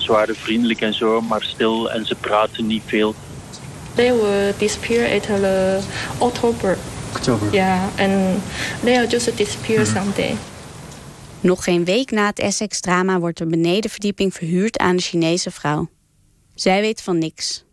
Ze 0.00 0.12
waren 0.12 0.36
vriendelijk 0.36 0.80
en 0.80 0.94
zo, 0.94 1.20
maar 1.20 1.42
stil 1.42 1.90
en 1.90 2.06
ze 2.06 2.14
praten 2.14 2.66
niet 2.66 2.82
veel. 2.86 3.14
They 3.94 4.12
will 4.14 4.54
disappear 4.58 5.14
at 5.16 5.22
the 5.22 5.78
October. 6.18 6.78
October. 7.14 7.52
Yeah, 7.52 7.82
and 7.98 8.40
they 8.84 8.98
will 8.98 9.06
just 9.08 9.36
disappear 9.36 9.80
Mhm. 9.80 9.96
someday. 9.96 10.36
Nog 11.40 11.64
geen 11.64 11.84
week 11.84 12.10
na 12.10 12.26
het 12.26 12.38
Essex-drama 12.38 13.18
wordt 13.18 13.38
de 13.38 13.46
benedenverdieping 13.46 14.34
verhuurd 14.34 14.78
aan 14.78 14.96
de 14.96 15.02
Chinese 15.02 15.50
vrouw. 15.50 15.88
Zij 16.54 16.80
weet 16.80 17.02
van 17.02 17.18
niks. 17.18 17.64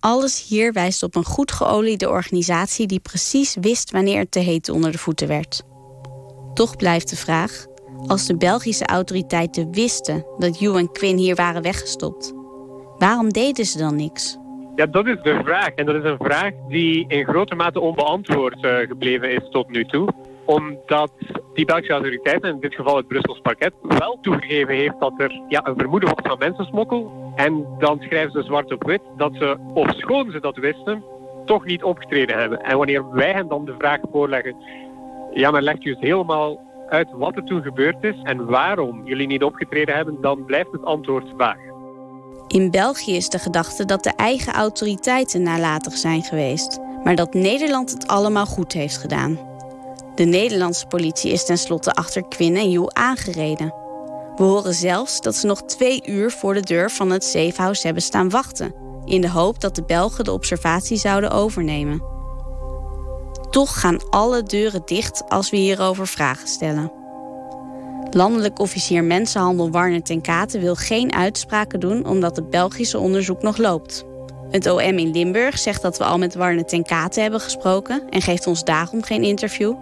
Alles 0.00 0.46
hier 0.48 0.72
wijst 0.72 1.02
op 1.02 1.16
een 1.16 1.24
goed 1.24 1.52
geoliede 1.52 2.08
organisatie 2.08 2.86
die 2.86 3.00
precies 3.00 3.56
wist 3.60 3.90
wanneer 3.90 4.18
het 4.18 4.30
te 4.30 4.38
heet 4.38 4.68
onder 4.68 4.92
de 4.92 4.98
voeten 4.98 5.28
werd. 5.28 5.62
Toch 6.54 6.76
blijft 6.76 7.08
de 7.10 7.16
vraag: 7.16 7.66
als 8.06 8.26
de 8.26 8.36
Belgische 8.36 8.86
autoriteiten 8.86 9.72
wisten 9.72 10.26
dat 10.38 10.58
Yu 10.58 10.76
en 10.76 10.92
Quinn 10.92 11.18
hier 11.18 11.34
waren 11.34 11.62
weggestopt, 11.62 12.34
waarom 12.98 13.28
deden 13.28 13.64
ze 13.64 13.78
dan 13.78 13.96
niks? 13.96 14.38
Ja, 14.78 14.86
dat 14.86 15.06
is 15.06 15.22
de 15.22 15.40
vraag. 15.44 15.68
En 15.68 15.86
dat 15.86 15.94
is 15.94 16.04
een 16.04 16.18
vraag 16.18 16.50
die 16.68 17.04
in 17.08 17.24
grote 17.24 17.54
mate 17.54 17.80
onbeantwoord 17.80 18.64
eh, 18.64 18.76
gebleven 18.76 19.30
is 19.30 19.48
tot 19.50 19.68
nu 19.68 19.84
toe. 19.84 20.08
Omdat 20.44 21.10
die 21.54 21.64
Belgische 21.64 21.92
autoriteiten, 21.92 22.50
in 22.50 22.60
dit 22.60 22.74
geval 22.74 22.96
het 22.96 23.08
Brussels 23.08 23.40
parket, 23.40 23.72
wel 23.82 24.18
toegegeven 24.20 24.74
heeft 24.74 25.00
dat 25.00 25.12
er 25.16 25.40
ja, 25.48 25.66
een 25.66 25.78
vermoeden 25.78 26.08
was 26.08 26.18
van 26.22 26.38
mensensmokkel. 26.38 27.32
En 27.36 27.66
dan 27.78 28.00
schrijven 28.00 28.32
ze 28.32 28.42
zwart 28.42 28.72
op 28.72 28.84
wit 28.84 29.00
dat 29.16 29.32
ze, 29.34 29.56
ofschoon 29.74 30.30
ze 30.30 30.40
dat 30.40 30.56
wisten, 30.56 31.04
toch 31.44 31.64
niet 31.64 31.82
opgetreden 31.82 32.38
hebben. 32.38 32.60
En 32.60 32.76
wanneer 32.76 33.12
wij 33.12 33.32
hen 33.32 33.48
dan 33.48 33.64
de 33.64 33.74
vraag 33.78 33.98
voorleggen, 34.12 34.56
ja, 35.32 35.50
men 35.50 35.62
legt 35.62 35.82
juist 35.82 36.00
helemaal 36.00 36.67
uit 36.88 37.08
wat 37.12 37.36
er 37.36 37.44
toen 37.44 37.62
gebeurd 37.62 38.04
is 38.04 38.16
en 38.22 38.46
waarom 38.46 39.06
jullie 39.06 39.26
niet 39.26 39.42
opgetreden 39.42 39.94
hebben, 39.94 40.20
dan 40.20 40.44
blijft 40.44 40.72
het 40.72 40.84
antwoord 40.84 41.26
vaag. 41.36 41.58
In 42.48 42.70
België 42.70 43.16
is 43.16 43.28
de 43.28 43.38
gedachte 43.38 43.84
dat 43.84 44.02
de 44.02 44.12
eigen 44.16 44.52
autoriteiten 44.52 45.42
nalatig 45.42 45.92
zijn 45.92 46.22
geweest, 46.22 46.78
maar 47.04 47.14
dat 47.14 47.34
Nederland 47.34 47.90
het 47.90 48.06
allemaal 48.06 48.46
goed 48.46 48.72
heeft 48.72 48.96
gedaan. 48.96 49.38
De 50.14 50.24
Nederlandse 50.24 50.86
politie 50.86 51.32
is 51.32 51.44
tenslotte 51.44 51.92
achter 51.92 52.28
Quinn 52.28 52.56
en 52.56 52.70
Joe 52.70 52.92
aangereden. 52.92 53.74
We 54.36 54.44
horen 54.44 54.74
zelfs 54.74 55.20
dat 55.20 55.34
ze 55.34 55.46
nog 55.46 55.62
twee 55.62 56.02
uur 56.06 56.30
voor 56.30 56.54
de 56.54 56.60
deur 56.60 56.90
van 56.90 57.10
het 57.10 57.24
safehouse 57.24 57.84
hebben 57.84 58.02
staan 58.02 58.30
wachten, 58.30 58.74
in 59.04 59.20
de 59.20 59.30
hoop 59.30 59.60
dat 59.60 59.74
de 59.74 59.84
Belgen 59.84 60.24
de 60.24 60.32
observatie 60.32 60.96
zouden 60.96 61.30
overnemen. 61.30 62.17
Toch 63.50 63.80
gaan 63.80 64.10
alle 64.10 64.42
deuren 64.42 64.82
dicht 64.84 65.22
als 65.28 65.50
we 65.50 65.56
hierover 65.56 66.06
vragen 66.06 66.48
stellen. 66.48 66.92
Landelijk 68.10 68.58
officier 68.58 69.04
mensenhandel 69.04 69.70
Warner 69.70 70.02
ten 70.02 70.20
Katen 70.20 70.60
wil 70.60 70.74
geen 70.74 71.12
uitspraken 71.12 71.80
doen 71.80 72.06
omdat 72.06 72.36
het 72.36 72.50
Belgische 72.50 72.98
onderzoek 72.98 73.42
nog 73.42 73.56
loopt. 73.56 74.04
Het 74.50 74.66
OM 74.66 74.80
in 74.80 75.10
Limburg 75.10 75.58
zegt 75.58 75.82
dat 75.82 75.98
we 75.98 76.04
al 76.04 76.18
met 76.18 76.34
Warner 76.34 76.64
ten 76.64 76.84
Katen 76.84 77.22
hebben 77.22 77.40
gesproken 77.40 78.08
en 78.08 78.22
geeft 78.22 78.46
ons 78.46 78.64
daarom 78.64 79.02
geen 79.02 79.22
interview. 79.22 79.74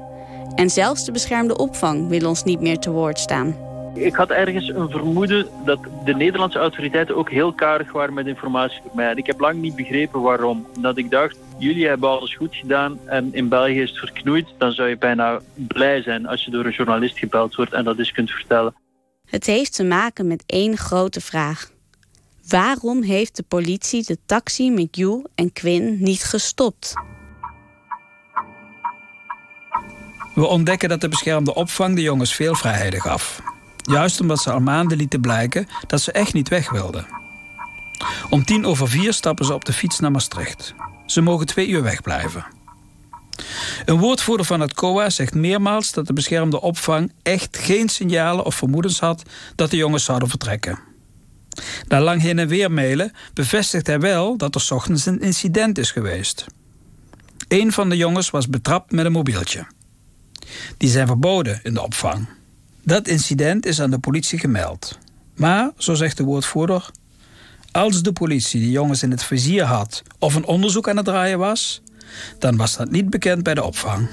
En 0.55 0.71
zelfs 0.71 1.05
de 1.05 1.13
beschermde 1.13 1.57
opvang 1.57 2.09
wil 2.09 2.29
ons 2.29 2.45
niet 2.45 2.61
meer 2.61 2.79
te 2.79 2.91
woord 2.91 3.19
staan. 3.19 3.66
Ik 3.97 4.15
had 4.15 4.31
ergens 4.31 4.69
een 4.69 4.91
vermoeden 4.91 5.47
dat 5.65 5.79
de 6.05 6.15
Nederlandse 6.15 6.59
autoriteiten 6.59 7.17
ook 7.17 7.31
heel 7.31 7.53
karig 7.53 7.93
waren 7.93 8.15
met 8.15 8.27
informatie 8.27 8.81
voor 8.83 8.95
mij. 8.95 9.11
En 9.11 9.17
ik 9.17 9.27
heb 9.27 9.41
lang 9.41 9.61
niet 9.61 9.77
begrepen 9.77 10.21
waarom. 10.21 10.67
Dat 10.81 10.97
ik 10.99 11.11
dacht, 11.11 11.39
jullie 11.59 11.87
hebben 11.87 12.09
alles 12.09 12.35
goed 12.35 12.55
gedaan 12.55 12.99
en 13.07 13.35
in 13.35 13.49
België 13.49 13.81
is 13.81 13.91
het 13.91 13.99
verknoeid. 13.99 14.47
Dan 14.59 14.73
zou 14.73 14.89
je 14.89 14.97
bijna 14.97 15.41
blij 15.55 16.03
zijn 16.03 16.27
als 16.27 16.45
je 16.45 16.51
door 16.51 16.65
een 16.65 16.73
journalist 16.73 17.19
gebeld 17.19 17.55
wordt 17.55 17.73
en 17.73 17.85
dat 17.85 17.99
eens 17.99 18.13
kunt 18.13 18.31
vertellen. 18.31 18.75
Het 19.27 19.47
heeft 19.47 19.75
te 19.75 19.85
maken 19.85 20.27
met 20.27 20.43
één 20.47 20.77
grote 20.77 21.21
vraag. 21.21 21.71
Waarom 22.49 23.03
heeft 23.03 23.37
de 23.37 23.43
politie 23.43 24.05
de 24.05 24.19
taxi 24.27 24.71
met 24.71 24.97
Yu 24.97 25.25
en 25.35 25.53
Quinn 25.53 25.97
niet 26.03 26.25
gestopt? 26.25 26.95
We 30.35 30.47
ontdekken 30.47 30.89
dat 30.89 31.01
de 31.01 31.09
beschermde 31.09 31.55
opvang 31.55 31.95
de 31.95 32.03
jongens 32.03 32.35
veel 32.35 32.55
vrijheden 32.55 33.01
gaf. 33.01 33.41
Juist 33.87 34.21
omdat 34.21 34.39
ze 34.39 34.53
al 34.53 34.61
maanden 34.61 34.97
lieten 34.97 35.21
blijken 35.21 35.69
dat 35.87 36.01
ze 36.01 36.13
echt 36.13 36.33
niet 36.33 36.49
weg 36.49 36.71
wilden. 36.71 37.07
Om 38.31 38.45
tien 38.45 38.67
over 38.67 38.89
vier 38.89 39.13
stappen 39.13 39.45
ze 39.45 39.55
op 39.55 39.65
de 39.65 39.73
fiets 39.73 39.99
naar 39.99 40.11
Maastricht. 40.11 40.75
Ze 41.07 41.21
mogen 41.21 41.47
twee 41.47 41.69
uur 41.69 41.83
wegblijven. 41.83 42.47
Een 43.85 43.99
woordvoerder 43.99 44.47
van 44.47 44.61
het 44.61 44.75
COA 44.75 45.11
zegt 45.11 45.35
meermaals 45.35 45.93
dat 45.93 46.07
de 46.07 46.13
beschermde 46.13 46.61
opvang 46.61 47.13
echt 47.23 47.59
geen 47.59 47.89
signalen 47.89 48.45
of 48.45 48.55
vermoedens 48.55 49.01
had 49.01 49.23
dat 49.55 49.71
de 49.71 49.77
jongens 49.77 50.05
zouden 50.05 50.29
vertrekken. 50.29 50.79
Na 51.89 52.01
lang 52.01 52.21
heen 52.21 52.39
en 52.39 52.49
weer 52.49 52.73
mailen 52.73 53.13
bevestigt 53.35 53.87
hij 53.87 54.01
wel 54.01 54.37
dat 54.37 54.55
er 54.55 54.69
ochtends 54.69 55.07
een 55.07 55.21
incident 55.21 55.79
is 55.79 55.91
geweest. 55.91 56.47
Een 57.49 57.73
van 57.73 57.89
de 57.89 57.97
jongens 57.97 58.31
was 58.31 58.49
betrapt 58.49 58.93
met 58.93 59.05
een 59.05 59.13
mobieltje. 59.13 59.67
Die 60.77 60.91
zijn 60.91 61.07
verboden 61.07 61.61
in 61.63 61.75
de 61.75 61.83
opvang. 61.83 62.29
Dat 62.87 63.09
incident 63.09 63.67
is 63.67 63.81
aan 63.81 63.91
de 63.91 63.99
politie 63.99 64.39
gemeld. 64.39 64.99
Maar, 65.35 65.71
zo 65.77 65.95
zegt 65.95 66.17
de 66.17 66.25
woordvoerder, 66.25 66.91
als 67.73 68.03
de 68.03 68.13
politie 68.13 68.61
de 68.61 68.71
jongens 68.71 69.03
in 69.03 69.11
het 69.11 69.23
vizier 69.23 69.65
had 69.65 70.03
of 70.19 70.35
een 70.35 70.45
onderzoek 70.45 70.89
aan 70.89 70.97
het 70.97 71.05
draaien 71.05 71.39
was, 71.39 71.83
dan 72.39 72.57
was 72.57 72.77
dat 72.77 72.91
niet 72.91 73.11
bekend 73.11 73.43
bij 73.43 73.55
de 73.55 73.65
opvang. 73.65 74.09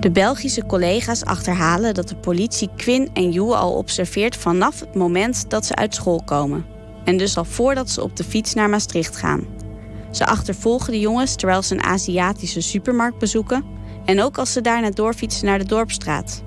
De 0.00 0.10
Belgische 0.12 0.66
collega's 0.66 1.24
achterhalen 1.24 1.94
dat 1.94 2.08
de 2.08 2.16
politie 2.16 2.70
Quinn 2.76 3.10
en 3.14 3.32
Yu 3.32 3.52
al 3.52 3.72
observeert 3.72 4.36
vanaf 4.36 4.80
het 4.80 4.94
moment 4.94 5.50
dat 5.50 5.66
ze 5.66 5.74
uit 5.74 5.94
school 5.94 6.22
komen. 6.24 6.64
En 7.04 7.16
dus 7.16 7.36
al 7.36 7.44
voordat 7.44 7.90
ze 7.90 8.02
op 8.02 8.16
de 8.16 8.24
fiets 8.24 8.54
naar 8.54 8.68
Maastricht 8.68 9.16
gaan. 9.16 9.44
Ze 10.10 10.26
achtervolgen 10.26 10.92
de 10.92 11.00
jongens 11.00 11.34
terwijl 11.36 11.62
ze 11.62 11.74
een 11.74 11.82
Aziatische 11.82 12.60
supermarkt 12.60 13.18
bezoeken 13.18 13.78
en 14.04 14.22
ook 14.22 14.38
als 14.38 14.52
ze 14.52 14.60
daarna 14.60 14.90
doorfietsen 14.90 15.46
naar 15.46 15.58
de 15.58 15.64
dorpstraat. 15.64 16.42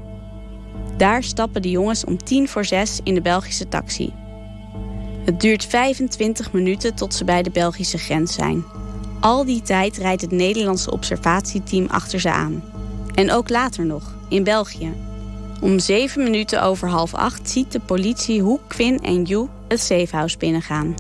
Daar 0.98 1.24
stappen 1.24 1.62
de 1.62 1.70
jongens 1.70 2.06
om 2.06 2.24
tien 2.24 2.48
voor 2.48 2.66
zes 2.66 3.00
in 3.04 3.14
de 3.14 3.22
Belgische 3.22 3.68
taxi. 3.68 4.14
Het 5.26 5.42
duurt 5.42 5.66
25 5.66 6.52
minuten 6.52 6.96
tot 6.96 7.14
ze 7.14 7.24
bij 7.24 7.44
de 7.44 7.52
Belgische 7.52 7.98
grens 7.98 8.34
zijn. 8.34 8.64
Al 9.20 9.46
die 9.46 9.62
tijd 9.62 9.98
rijdt 9.98 10.22
het 10.22 10.32
Nederlandse 10.32 10.92
observatieteam 10.92 11.88
achter 11.88 12.20
ze 12.20 12.32
aan. 12.32 12.64
En 13.16 13.32
ook 13.32 13.50
later 13.50 13.86
nog, 13.86 14.16
in 14.30 14.44
België. 14.44 14.94
Om 15.62 15.80
zeven 15.80 16.24
minuten 16.24 16.64
over 16.64 16.90
half 16.90 17.14
acht 17.14 17.50
ziet 17.50 17.72
de 17.72 17.80
politie 17.80 18.42
hoe 18.42 18.60
Quinn 18.68 19.00
en 19.00 19.24
Yu 19.24 19.48
het 19.68 19.82
safehouse 19.82 20.38
binnengaan. 20.38 20.96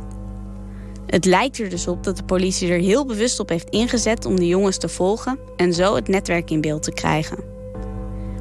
Het 1.13 1.25
lijkt 1.25 1.59
er 1.59 1.69
dus 1.69 1.87
op 1.87 2.03
dat 2.03 2.17
de 2.17 2.23
politie 2.23 2.71
er 2.71 2.79
heel 2.79 3.05
bewust 3.05 3.39
op 3.39 3.49
heeft 3.49 3.69
ingezet 3.69 4.25
om 4.25 4.35
de 4.35 4.47
jongens 4.47 4.77
te 4.77 4.89
volgen 4.89 5.39
en 5.57 5.73
zo 5.73 5.95
het 5.95 6.07
netwerk 6.07 6.49
in 6.49 6.61
beeld 6.61 6.83
te 6.83 6.91
krijgen. 6.91 7.43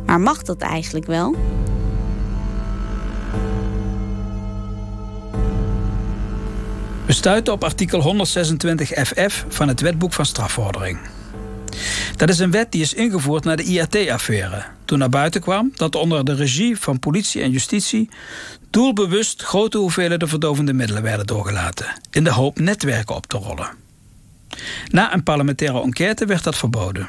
Maar 0.07 0.21
mag 0.21 0.43
dat 0.43 0.61
eigenlijk 0.61 1.07
wel? 1.07 1.35
We 7.07 7.13
stuiten 7.13 7.53
op 7.53 7.65
artikel 7.65 8.01
126 8.01 8.89
FF 8.89 9.45
van 9.49 9.69
het 9.69 9.81
Wetboek 9.81 10.13
van 10.13 10.27
Strafvordering. 10.27 10.99
Dat 12.17 12.29
is 12.29 12.39
een 12.39 12.51
wet 12.51 12.73
die 12.73 12.83
is 12.83 12.95
ingevoerd 12.95 13.45
na 13.45 13.57
de 13.57 13.63
IAT-affaire. 13.63 14.65
Toen 14.85 14.99
naar 14.99 15.09
buiten 15.09 15.41
kwam 15.41 15.73
dat 15.75 15.95
onder 15.95 16.25
de 16.25 16.35
regie 16.35 16.79
van 16.79 16.99
politie 16.99 17.43
en 17.43 17.51
justitie 17.51 18.09
doelbewust 18.73 19.43
grote 19.43 19.79
hoeveelheden 19.79 20.29
verdovende 20.29 20.73
middelen 20.73 21.03
werden 21.03 21.27
doorgelaten, 21.27 21.87
in 22.11 22.25
de 22.25 22.31
hoop 22.31 22.59
netwerken 22.59 23.15
op 23.15 23.27
te 23.27 23.37
rollen. 23.37 23.71
Na 24.91 25.15
een 25.15 25.23
parlementaire 25.23 25.83
enquête 25.83 26.27
werd 26.27 26.45
dat 26.45 26.57
verboden. 26.57 27.09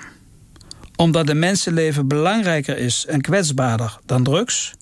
Omdat 0.95 1.27
de 1.27 1.33
mensenleven 1.33 2.07
belangrijker 2.07 2.77
is 2.77 3.05
en 3.05 3.21
kwetsbaarder 3.21 3.99
dan 4.05 4.23
drugs, 4.23 4.73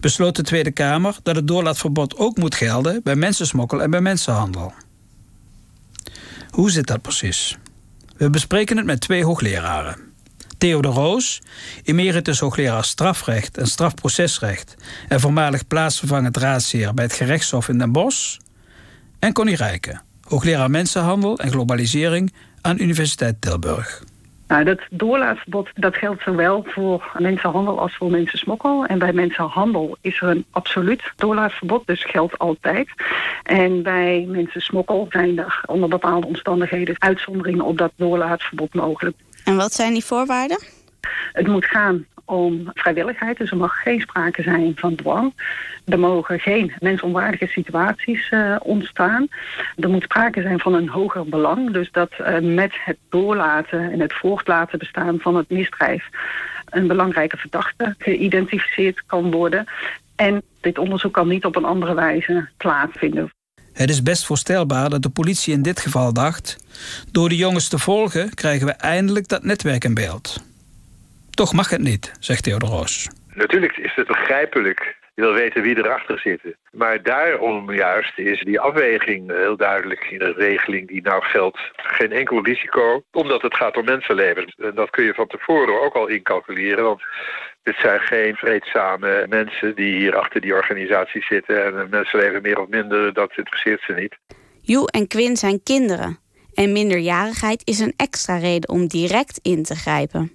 besloot 0.00 0.36
de 0.36 0.42
Tweede 0.42 0.70
Kamer 0.70 1.16
dat 1.22 1.36
het 1.36 1.48
doorlaatverbod 1.48 2.16
ook 2.16 2.36
moet 2.36 2.54
gelden 2.54 3.00
bij 3.02 3.16
mensensmokkel 3.16 3.82
en 3.82 3.90
bij 3.90 4.00
mensenhandel. 4.00 4.72
Hoe 6.50 6.70
zit 6.70 6.86
dat 6.86 7.02
precies? 7.02 7.58
We 8.16 8.30
bespreken 8.30 8.76
het 8.76 8.86
met 8.86 9.00
twee 9.00 9.24
hoogleraren. 9.24 10.11
Theo 10.62 10.80
de 10.80 10.88
Roos, 10.88 11.42
emeritus 11.84 12.40
hoogleraar 12.40 12.84
strafrecht 12.84 13.58
en 13.58 13.66
strafprocesrecht 13.66 14.76
en 15.08 15.20
voormalig 15.20 15.66
plaatsvervangend 15.66 16.36
raadsheer 16.36 16.94
bij 16.94 17.04
het 17.04 17.12
gerechtshof 17.12 17.68
in 17.68 17.78
Den 17.78 17.92
Bosch. 17.92 18.36
En 19.18 19.32
Connie 19.32 19.56
Rijken, 19.56 20.02
hoogleraar 20.28 20.70
mensenhandel 20.70 21.38
en 21.38 21.50
globalisering 21.50 22.32
aan 22.60 22.80
Universiteit 22.80 23.40
Tilburg. 23.40 24.04
Nou, 24.48 24.64
dat 24.64 24.80
doorlaatverbod 24.90 25.68
dat 25.74 25.96
geldt 25.96 26.22
zowel 26.22 26.64
voor 26.66 27.12
mensenhandel 27.18 27.80
als 27.80 27.96
voor 27.96 28.10
mensensmokkel. 28.10 28.86
En 28.86 28.98
bij 28.98 29.12
mensenhandel 29.12 29.96
is 30.00 30.20
er 30.20 30.28
een 30.28 30.44
absoluut 30.50 31.02
doorlaatverbod, 31.16 31.86
dus 31.86 32.04
geldt 32.04 32.38
altijd. 32.38 32.88
En 33.42 33.82
bij 33.82 34.26
mensensmokkel 34.28 35.06
zijn 35.10 35.38
er 35.38 35.62
onder 35.66 35.88
bepaalde 35.88 36.26
omstandigheden 36.26 36.94
uitzonderingen 36.98 37.64
op 37.64 37.78
dat 37.78 37.92
doorlaatverbod 37.96 38.74
mogelijk. 38.74 39.16
En 39.44 39.56
wat 39.56 39.72
zijn 39.72 39.92
die 39.92 40.04
voorwaarden? 40.04 40.62
Het 41.32 41.46
moet 41.46 41.66
gaan 41.66 42.06
om 42.24 42.70
vrijwilligheid. 42.74 43.38
Dus 43.38 43.50
er 43.50 43.56
mag 43.56 43.82
geen 43.82 44.00
sprake 44.00 44.42
zijn 44.42 44.72
van 44.76 44.94
dwang. 44.94 45.32
Er 45.84 45.98
mogen 45.98 46.40
geen 46.40 46.72
mensonwaardige 46.78 47.46
situaties 47.46 48.30
uh, 48.30 48.56
ontstaan. 48.62 49.28
Er 49.76 49.90
moet 49.90 50.02
sprake 50.02 50.42
zijn 50.42 50.60
van 50.60 50.74
een 50.74 50.88
hoger 50.88 51.28
belang. 51.28 51.72
Dus 51.72 51.90
dat 51.90 52.10
uh, 52.20 52.38
met 52.38 52.72
het 52.84 52.98
doorlaten 53.08 53.92
en 53.92 54.00
het 54.00 54.12
voortlaten 54.12 54.78
bestaan 54.78 55.18
van 55.20 55.36
het 55.36 55.50
misdrijf 55.50 56.08
een 56.68 56.86
belangrijke 56.86 57.36
verdachte 57.36 57.94
geïdentificeerd 57.98 59.02
kan 59.06 59.30
worden. 59.30 59.64
En 60.16 60.42
dit 60.60 60.78
onderzoek 60.78 61.12
kan 61.12 61.28
niet 61.28 61.44
op 61.44 61.56
een 61.56 61.64
andere 61.64 61.94
wijze 61.94 62.48
plaatsvinden. 62.56 63.30
Het 63.72 63.90
is 63.90 64.02
best 64.02 64.26
voorstelbaar 64.26 64.90
dat 64.90 65.02
de 65.02 65.10
politie 65.10 65.54
in 65.54 65.62
dit 65.62 65.80
geval 65.80 66.12
dacht: 66.12 66.56
door 67.12 67.28
de 67.28 67.36
jongens 67.36 67.68
te 67.68 67.78
volgen 67.78 68.34
krijgen 68.34 68.66
we 68.66 68.72
eindelijk 68.72 69.28
dat 69.28 69.42
netwerk 69.42 69.84
in 69.84 69.94
beeld. 69.94 70.44
Toch 71.30 71.52
mag 71.52 71.70
het 71.70 71.80
niet, 71.80 72.12
zegt 72.20 72.42
Theodor 72.42 72.86
Natuurlijk 73.34 73.76
is 73.76 73.92
het 73.94 74.06
begrijpelijk. 74.06 75.00
Je 75.14 75.22
wil 75.22 75.32
weten 75.32 75.62
wie 75.62 75.76
erachter 75.76 76.18
zit. 76.18 76.56
Maar 76.70 77.02
daarom 77.02 77.72
juist 77.72 78.18
is 78.18 78.40
die 78.40 78.60
afweging 78.60 79.30
heel 79.30 79.56
duidelijk 79.56 80.06
in 80.10 80.22
een 80.22 80.34
regeling 80.34 80.88
die 80.88 81.02
nou 81.02 81.24
geldt. 81.24 81.58
Geen 81.76 82.12
enkel 82.12 82.44
risico, 82.44 83.02
omdat 83.10 83.42
het 83.42 83.56
gaat 83.56 83.76
om 83.76 83.84
mensenlevens. 83.84 84.54
En 84.58 84.74
dat 84.74 84.90
kun 84.90 85.04
je 85.04 85.14
van 85.14 85.26
tevoren 85.26 85.82
ook 85.82 85.94
al 85.94 86.06
incalculeren. 86.06 86.84
Want 86.84 87.02
dit 87.62 87.76
zijn 87.76 88.00
geen 88.00 88.34
vreedzame 88.34 89.26
mensen 89.28 89.74
die 89.74 89.94
hier 89.94 90.16
achter 90.16 90.40
die 90.40 90.54
organisatie 90.54 91.22
zitten. 91.22 91.64
En 91.64 91.88
mensenleven 91.90 92.42
meer 92.42 92.60
of 92.60 92.68
minder, 92.68 93.12
dat 93.12 93.36
interesseert 93.36 93.82
ze 93.82 93.92
niet. 93.92 94.16
Joe 94.60 94.90
en 94.90 95.06
Quinn 95.06 95.36
zijn 95.36 95.62
kinderen. 95.62 96.18
En 96.54 96.72
minderjarigheid 96.72 97.62
is 97.64 97.78
een 97.78 97.94
extra 97.96 98.36
reden 98.36 98.68
om 98.68 98.86
direct 98.86 99.38
in 99.42 99.62
te 99.62 99.74
grijpen. 99.74 100.32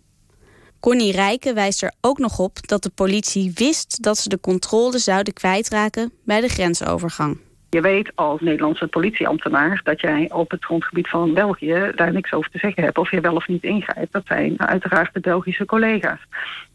Connie 0.79 1.11
Rijken 1.11 1.55
wijst 1.55 1.83
er 1.83 1.93
ook 2.01 2.17
nog 2.17 2.39
op 2.39 2.67
dat 2.67 2.83
de 2.83 2.89
politie 2.89 3.51
wist 3.55 4.03
dat 4.03 4.17
ze 4.17 4.29
de 4.29 4.39
controle 4.39 4.97
zouden 4.97 5.33
kwijtraken 5.33 6.13
bij 6.25 6.41
de 6.41 6.47
grensovergang. 6.47 7.39
Je 7.69 7.81
weet 7.81 8.11
als 8.15 8.41
Nederlandse 8.41 8.87
politieambtenaar 8.87 9.81
dat 9.83 10.01
jij 10.01 10.31
op 10.31 10.51
het 10.51 10.63
grondgebied 10.63 11.07
van 11.07 11.33
België 11.33 11.91
daar 11.95 12.13
niks 12.13 12.33
over 12.33 12.51
te 12.51 12.57
zeggen 12.57 12.83
hebt 12.83 12.97
of 12.97 13.11
je 13.11 13.21
wel 13.21 13.35
of 13.35 13.47
niet 13.47 13.63
ingrijpt. 13.63 14.13
Dat 14.13 14.25
zijn 14.25 14.61
uiteraard 14.61 15.13
de 15.13 15.19
Belgische 15.19 15.65
collega's. 15.65 16.19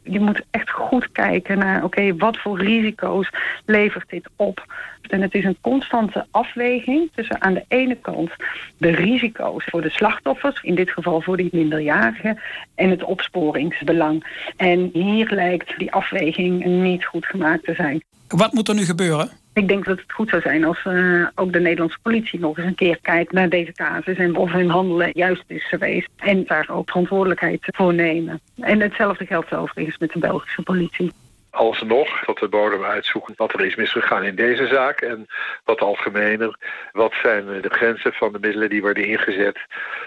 Je 0.02 0.20
moet 0.20 0.42
echt 0.50 0.70
goed 0.70 1.12
kijken 1.12 1.58
naar, 1.58 1.84
oké, 1.84 2.16
wat 2.16 2.38
voor 2.38 2.58
risico's 2.58 3.30
levert 3.66 4.10
dit 4.10 4.28
op? 4.36 4.66
En 5.08 5.22
het 5.22 5.34
is 5.34 5.44
een 5.44 5.56
constante 5.60 6.26
afweging 6.30 7.10
tussen 7.14 7.42
aan 7.42 7.54
de 7.54 7.64
ene 7.68 7.94
kant 7.94 8.30
de 8.76 8.90
risico's 8.90 9.64
voor 9.64 9.82
de 9.82 9.90
slachtoffers, 9.90 10.62
in 10.62 10.74
dit 10.74 10.90
geval 10.90 11.20
voor 11.20 11.36
die 11.36 11.48
minderjarigen, 11.52 12.38
en 12.74 12.90
het 12.90 13.02
opsporingsbelang. 13.02 14.44
En 14.56 14.90
hier 14.92 15.30
lijkt 15.30 15.78
die 15.78 15.92
afweging 15.92 16.64
niet 16.64 17.04
goed 17.04 17.26
gemaakt 17.26 17.64
te 17.64 17.74
zijn. 17.74 18.02
Wat 18.28 18.52
moet 18.52 18.68
er 18.68 18.74
nu 18.74 18.84
gebeuren? 18.84 19.41
Ik 19.54 19.68
denk 19.68 19.84
dat 19.84 19.98
het 19.98 20.12
goed 20.12 20.28
zou 20.28 20.42
zijn 20.42 20.64
als 20.64 20.84
uh, 20.84 21.26
ook 21.34 21.52
de 21.52 21.60
Nederlandse 21.60 21.98
politie 22.02 22.40
nog 22.40 22.58
eens 22.58 22.66
een 22.66 22.74
keer 22.74 22.98
kijkt 23.00 23.32
naar 23.32 23.48
deze 23.48 23.72
casus 23.72 24.16
en 24.16 24.36
of 24.36 24.52
hun 24.52 24.70
handelen 24.70 25.10
juist 25.12 25.44
is 25.46 25.68
geweest. 25.68 26.08
En 26.16 26.44
daar 26.46 26.68
ook 26.70 26.88
verantwoordelijkheid 26.88 27.60
voor 27.62 27.94
nemen. 27.94 28.40
En 28.60 28.80
hetzelfde 28.80 29.26
geldt 29.26 29.54
overigens 29.54 29.98
met 29.98 30.12
de 30.12 30.18
Belgische 30.18 30.62
politie. 30.62 31.12
Alsnog 31.50 32.24
tot 32.24 32.40
de 32.40 32.48
bodem 32.48 32.84
uitzoeken 32.84 33.34
wat 33.36 33.52
er 33.52 33.66
is 33.66 33.76
misgegaan 33.76 34.22
in 34.24 34.34
deze 34.34 34.66
zaak. 34.66 35.00
En 35.00 35.26
wat 35.64 35.80
algemener, 35.80 36.56
wat 36.92 37.12
zijn 37.22 37.46
de 37.46 37.70
grenzen 37.70 38.12
van 38.12 38.32
de 38.32 38.38
middelen 38.40 38.70
die 38.70 38.80
worden 38.82 39.06
ingezet 39.06 39.58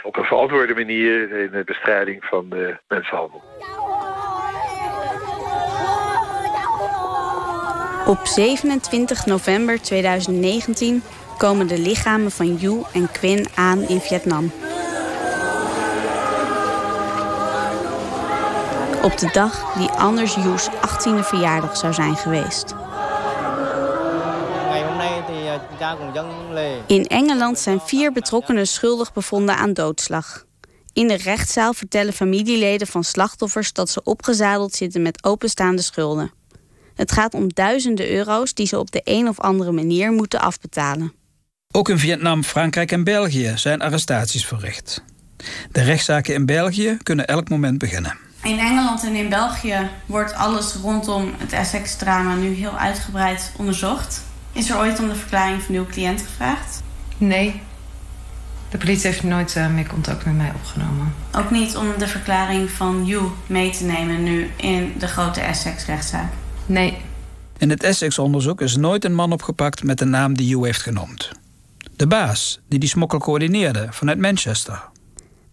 op 0.03 0.17
een 0.17 0.23
verantwoorde 0.23 0.73
manier 0.73 1.31
in 1.31 1.51
de 1.51 1.63
bestrijding 1.65 2.25
van 2.25 2.49
de 2.49 2.77
mensenhandel. 2.87 3.43
Op 8.05 8.25
27 8.27 9.25
november 9.25 9.81
2019 9.81 11.03
komen 11.37 11.67
de 11.67 11.79
lichamen 11.79 12.31
van 12.31 12.55
Yu 12.55 12.81
en 12.93 13.11
Quinn 13.11 13.47
aan 13.55 13.87
in 13.87 13.99
Vietnam. 13.99 14.51
Op 19.01 19.17
de 19.17 19.29
dag 19.31 19.73
die 19.73 19.89
anders 19.89 20.35
Yu's 20.35 20.69
18e 20.69 21.19
verjaardag 21.19 21.77
zou 21.77 21.93
zijn 21.93 22.15
geweest. 22.15 22.75
In 26.87 27.07
Engeland 27.07 27.59
zijn 27.59 27.79
vier 27.79 28.11
betrokkenen 28.11 28.67
schuldig 28.67 29.13
bevonden 29.13 29.57
aan 29.57 29.73
doodslag. 29.73 30.45
In 30.93 31.07
de 31.07 31.17
rechtszaal 31.17 31.73
vertellen 31.73 32.13
familieleden 32.13 32.87
van 32.87 33.03
slachtoffers 33.03 33.73
dat 33.73 33.89
ze 33.89 34.01
opgezadeld 34.03 34.73
zitten 34.73 35.01
met 35.01 35.23
openstaande 35.23 35.81
schulden. 35.81 36.31
Het 36.95 37.11
gaat 37.11 37.33
om 37.33 37.53
duizenden 37.53 38.11
euro's 38.11 38.53
die 38.53 38.67
ze 38.67 38.79
op 38.79 38.91
de 38.91 39.01
een 39.03 39.27
of 39.27 39.39
andere 39.39 39.71
manier 39.71 40.11
moeten 40.11 40.39
afbetalen. 40.39 41.13
Ook 41.71 41.89
in 41.89 41.99
Vietnam, 41.99 42.43
Frankrijk 42.43 42.91
en 42.91 43.03
België 43.03 43.53
zijn 43.55 43.81
arrestaties 43.81 44.45
verricht. 44.45 45.03
De 45.71 45.81
rechtszaken 45.81 46.33
in 46.33 46.45
België 46.45 46.97
kunnen 47.03 47.27
elk 47.27 47.49
moment 47.49 47.77
beginnen. 47.77 48.17
In 48.43 48.59
Engeland 48.59 49.03
en 49.03 49.15
in 49.15 49.29
België 49.29 49.89
wordt 50.05 50.33
alles 50.33 50.73
rondom 50.73 51.33
het 51.37 51.53
Essex-drama 51.53 52.35
nu 52.35 52.53
heel 52.53 52.77
uitgebreid 52.77 53.51
onderzocht. 53.57 54.23
Is 54.51 54.69
er 54.69 54.77
ooit 54.77 54.99
om 54.99 55.07
de 55.07 55.15
verklaring 55.15 55.61
van 55.61 55.75
uw 55.75 55.85
cliënt 55.85 56.21
gevraagd? 56.21 56.81
Nee. 57.17 57.61
De 58.69 58.77
politie 58.77 59.09
heeft 59.09 59.23
nooit 59.23 59.55
uh, 59.55 59.69
meer 59.69 59.87
contact 59.87 60.25
met 60.25 60.35
mij 60.35 60.51
opgenomen. 60.55 61.13
Ook 61.31 61.51
niet 61.51 61.75
om 61.75 61.87
de 61.97 62.07
verklaring 62.07 62.69
van 62.69 63.05
you 63.05 63.29
mee 63.47 63.71
te 63.71 63.83
nemen 63.83 64.23
nu 64.23 64.49
in 64.55 64.93
de 64.97 65.07
grote 65.07 65.41
Essex-rechtszaak? 65.41 66.31
Nee. 66.65 66.97
In 67.57 67.69
het 67.69 67.83
Essex-onderzoek 67.83 68.61
is 68.61 68.75
nooit 68.75 69.05
een 69.05 69.15
man 69.15 69.31
opgepakt 69.31 69.83
met 69.83 69.97
de 69.97 70.05
naam 70.05 70.33
die 70.33 70.49
Hugh 70.49 70.65
heeft 70.65 70.81
genoemd. 70.81 71.31
De 71.95 72.07
baas, 72.07 72.59
die 72.67 72.79
die 72.79 72.89
smokkel 72.89 73.19
coördineerde 73.19 73.87
vanuit 73.91 74.19
Manchester. 74.19 74.89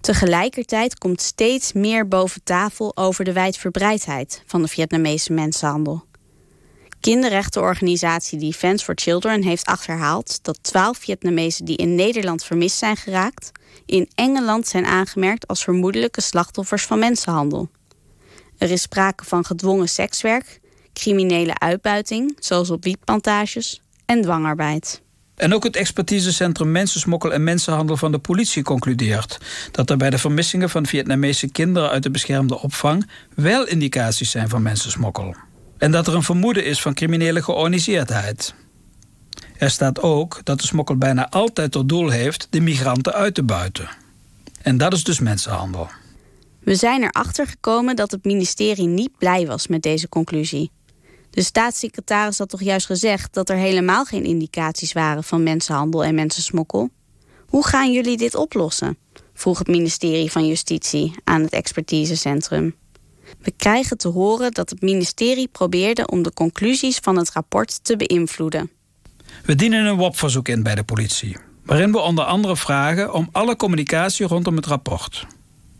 Tegelijkertijd 0.00 0.98
komt 0.98 1.20
steeds 1.20 1.72
meer 1.72 2.08
boven 2.08 2.42
tafel 2.44 2.96
over 2.96 3.24
de 3.24 3.32
wijdverbreidheid 3.32 4.42
van 4.46 4.62
de 4.62 4.68
Vietnamese 4.68 5.32
mensenhandel. 5.32 6.04
Kinderrechtenorganisatie 7.00 8.38
Defense 8.38 8.84
for 8.84 8.94
Children 8.94 9.42
heeft 9.42 9.66
achterhaald 9.66 10.38
dat 10.44 10.58
12 10.62 10.98
Vietnamezen 10.98 11.64
die 11.64 11.76
in 11.76 11.94
Nederland 11.94 12.44
vermist 12.44 12.78
zijn 12.78 12.96
geraakt, 12.96 13.52
in 13.86 14.10
Engeland 14.14 14.66
zijn 14.66 14.86
aangemerkt 14.86 15.46
als 15.46 15.64
vermoedelijke 15.64 16.20
slachtoffers 16.20 16.84
van 16.84 16.98
mensenhandel. 16.98 17.68
Er 18.58 18.70
is 18.70 18.82
sprake 18.82 19.24
van 19.24 19.44
gedwongen 19.44 19.88
sekswerk, 19.88 20.60
criminele 20.92 21.58
uitbuiting, 21.58 22.36
zoals 22.38 22.70
op 22.70 22.84
wietplantages, 22.84 23.80
en 24.06 24.22
dwangarbeid. 24.22 25.02
En 25.34 25.54
ook 25.54 25.64
het 25.64 25.76
expertisecentrum 25.76 26.70
Mensensmokkel 26.70 27.32
en 27.32 27.44
Mensenhandel 27.44 27.96
van 27.96 28.12
de 28.12 28.18
politie 28.18 28.62
concludeert 28.62 29.38
dat 29.70 29.90
er 29.90 29.96
bij 29.96 30.10
de 30.10 30.18
vermissingen 30.18 30.70
van 30.70 30.86
Vietnamese 30.86 31.50
kinderen 31.50 31.90
uit 31.90 32.02
de 32.02 32.10
beschermde 32.10 32.58
opvang 32.60 33.08
wel 33.34 33.66
indicaties 33.66 34.30
zijn 34.30 34.48
van 34.48 34.62
mensensmokkel. 34.62 35.34
En 35.78 35.90
dat 35.90 36.06
er 36.06 36.14
een 36.14 36.22
vermoeden 36.22 36.64
is 36.64 36.82
van 36.82 36.94
criminele 36.94 37.42
georganiseerdheid. 37.42 38.54
Er 39.56 39.70
staat 39.70 40.00
ook 40.00 40.40
dat 40.44 40.60
de 40.60 40.66
smokkel 40.66 40.96
bijna 40.96 41.28
altijd 41.30 41.72
tot 41.72 41.88
doel 41.88 42.08
heeft 42.08 42.46
de 42.50 42.60
migranten 42.60 43.12
uit 43.12 43.34
te 43.34 43.42
buiten. 43.42 43.88
En 44.62 44.78
dat 44.78 44.92
is 44.92 45.04
dus 45.04 45.20
mensenhandel. 45.20 45.88
We 46.60 46.74
zijn 46.74 47.02
erachter 47.02 47.46
gekomen 47.46 47.96
dat 47.96 48.10
het 48.10 48.24
ministerie 48.24 48.86
niet 48.86 49.18
blij 49.18 49.46
was 49.46 49.66
met 49.66 49.82
deze 49.82 50.08
conclusie. 50.08 50.70
De 51.32 51.42
staatssecretaris 51.42 52.38
had 52.38 52.48
toch 52.48 52.62
juist 52.62 52.86
gezegd 52.86 53.34
dat 53.34 53.48
er 53.48 53.56
helemaal 53.56 54.04
geen 54.04 54.24
indicaties 54.24 54.92
waren 54.92 55.24
van 55.24 55.42
mensenhandel 55.42 56.04
en 56.04 56.14
mensensmokkel? 56.14 56.90
Hoe 57.46 57.66
gaan 57.66 57.92
jullie 57.92 58.16
dit 58.16 58.34
oplossen? 58.34 58.98
vroeg 59.34 59.58
het 59.58 59.66
ministerie 59.66 60.30
van 60.30 60.46
Justitie 60.46 61.14
aan 61.24 61.40
het 61.40 61.52
expertisecentrum. 61.52 62.74
We 63.40 63.52
krijgen 63.56 63.96
te 63.96 64.08
horen 64.08 64.52
dat 64.52 64.70
het 64.70 64.80
ministerie 64.80 65.48
probeerde 65.48 66.06
om 66.06 66.22
de 66.22 66.32
conclusies 66.32 66.98
van 66.98 67.16
het 67.16 67.30
rapport 67.30 67.84
te 67.84 67.96
beïnvloeden. 67.96 68.70
We 69.44 69.54
dienen 69.54 69.84
een 69.84 69.96
WOP-verzoek 69.96 70.48
in 70.48 70.62
bij 70.62 70.74
de 70.74 70.84
politie, 70.84 71.36
waarin 71.64 71.92
we 71.92 71.98
onder 71.98 72.24
andere 72.24 72.56
vragen 72.56 73.12
om 73.14 73.28
alle 73.32 73.56
communicatie 73.56 74.26
rondom 74.26 74.56
het 74.56 74.66
rapport. 74.66 75.26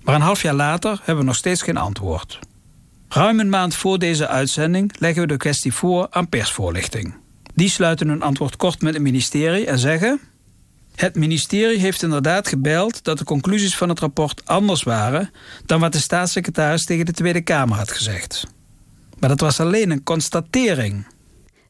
Maar 0.03 0.15
een 0.15 0.21
half 0.21 0.43
jaar 0.43 0.55
later 0.55 0.99
hebben 0.99 1.17
we 1.17 1.25
nog 1.25 1.37
steeds 1.37 1.63
geen 1.63 1.77
antwoord. 1.77 2.39
Ruim 3.15 3.41
een 3.41 3.49
maand 3.49 3.75
voor 3.75 3.99
deze 3.99 4.29
uitzending 4.29 4.95
leggen 4.99 5.23
we 5.23 5.29
de 5.29 5.37
kwestie 5.37 5.73
voor 5.73 6.07
aan 6.11 6.29
persvoorlichting. 6.29 7.15
Die 7.55 7.69
sluiten 7.69 8.09
hun 8.09 8.23
antwoord 8.23 8.57
kort 8.57 8.83
met 8.83 8.95
het 8.95 9.03
ministerie 9.03 9.67
en 9.67 9.79
zeggen... 9.79 10.21
Het 10.95 11.15
ministerie 11.15 11.79
heeft 11.79 12.03
inderdaad 12.03 12.49
gebeld 12.49 13.05
dat 13.05 13.19
de 13.19 13.25
conclusies 13.25 13.77
van 13.77 13.89
het 13.89 14.01
rapport 14.01 14.47
anders 14.47 14.83
waren... 14.83 15.31
dan 15.67 15.81
wat 15.81 15.93
de 15.93 15.99
staatssecretaris 15.99 16.85
tegen 16.85 17.07
de 17.07 17.13
Tweede 17.13 17.41
Kamer 17.41 17.77
had 17.77 17.93
gezegd. 17.93 18.47
Maar 19.19 19.29
dat 19.29 19.41
was 19.41 19.61
alleen 19.61 19.91
een 19.91 20.03
constatering. 20.03 21.07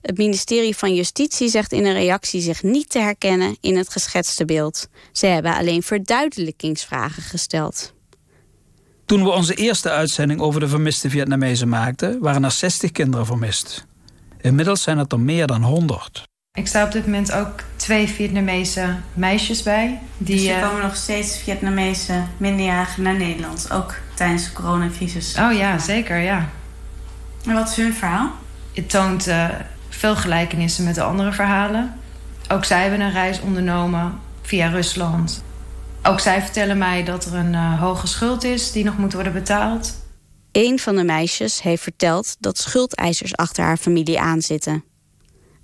Het 0.01 0.19
ministerie 0.19 0.77
van 0.77 0.95
Justitie 0.95 1.49
zegt 1.49 1.73
in 1.73 1.85
een 1.85 1.93
reactie 1.93 2.41
zich 2.41 2.63
niet 2.63 2.91
te 2.91 2.99
herkennen 2.99 3.57
in 3.61 3.77
het 3.77 3.89
geschetste 3.89 4.45
beeld. 4.45 4.89
Ze 5.13 5.27
hebben 5.27 5.55
alleen 5.55 5.83
verduidelijkingsvragen 5.83 7.23
gesteld. 7.23 7.95
Toen 9.05 9.23
we 9.23 9.31
onze 9.31 9.55
eerste 9.55 9.91
uitzending 9.91 10.41
over 10.41 10.61
de 10.61 10.69
vermiste 10.69 11.11
Vietnamezen 11.11 11.69
maakten, 11.69 12.21
waren 12.21 12.45
er 12.45 12.51
60 12.51 12.93
kinderen 12.93 13.27
vermist. 13.27 13.87
Inmiddels 14.41 14.83
zijn 14.83 14.99
het 14.99 15.13
er 15.13 15.21
meer 15.21 15.47
dan 15.47 15.63
100. 15.63 16.31
Ik 16.59 16.67
sta 16.67 16.85
op 16.85 16.93
dit 16.93 17.05
moment 17.05 17.33
ook 17.33 17.61
twee 17.77 18.09
Vietnamese 18.09 18.97
meisjes 19.15 19.63
bij. 19.63 20.01
Die, 20.19 20.37
dus 20.37 20.47
er 20.47 20.57
eh, 20.57 20.69
komen 20.69 20.83
nog 20.83 20.97
steeds 20.97 21.39
Vietnamese 21.39 22.23
minderjarigen 22.37 23.03
naar 23.03 23.17
Nederland, 23.17 23.69
ook 23.73 23.95
tijdens 24.15 24.45
de 24.45 24.53
coronacrisis. 24.53 25.39
Oh 25.39 25.53
ja, 25.53 25.79
zeker, 25.79 26.19
ja. 26.19 26.49
En 27.47 27.55
wat 27.55 27.69
is 27.69 27.77
hun 27.77 27.95
verhaal? 27.95 28.31
Het 28.73 28.91
toont 28.91 29.29
uh, 29.29 29.49
veel 29.89 30.17
gelijkenissen 30.17 30.85
met 30.85 30.95
de 30.95 31.03
andere 31.03 31.33
verhalen. 31.33 31.95
Ook 32.49 32.65
zij 32.65 32.81
hebben 32.81 33.01
een 33.01 33.13
reis 33.13 33.41
ondernomen 33.41 34.21
via 34.43 34.69
Rusland. 34.69 35.43
Ook 36.03 36.21
zij 36.21 36.43
vertellen 36.43 36.79
mij 36.79 37.05
dat 37.05 37.25
er 37.25 37.35
een 37.35 37.53
uh, 37.53 37.81
hoge 37.81 38.07
schuld 38.07 38.45
is 38.45 38.73
die 38.73 38.85
nog 38.85 38.99
moet 38.99 39.13
worden 39.13 39.33
betaald. 39.33 40.01
Een 40.53 40.79
van 40.79 40.97
de 40.97 41.05
meisjes 41.05 41.63
heeft 41.63 41.83
verteld 41.83 42.37
dat 42.41 42.59
schuldeisers 42.59 43.37
achter 43.37 43.65
haar 43.65 43.77
familie 43.77 44.21
aanzitten. 44.21 44.85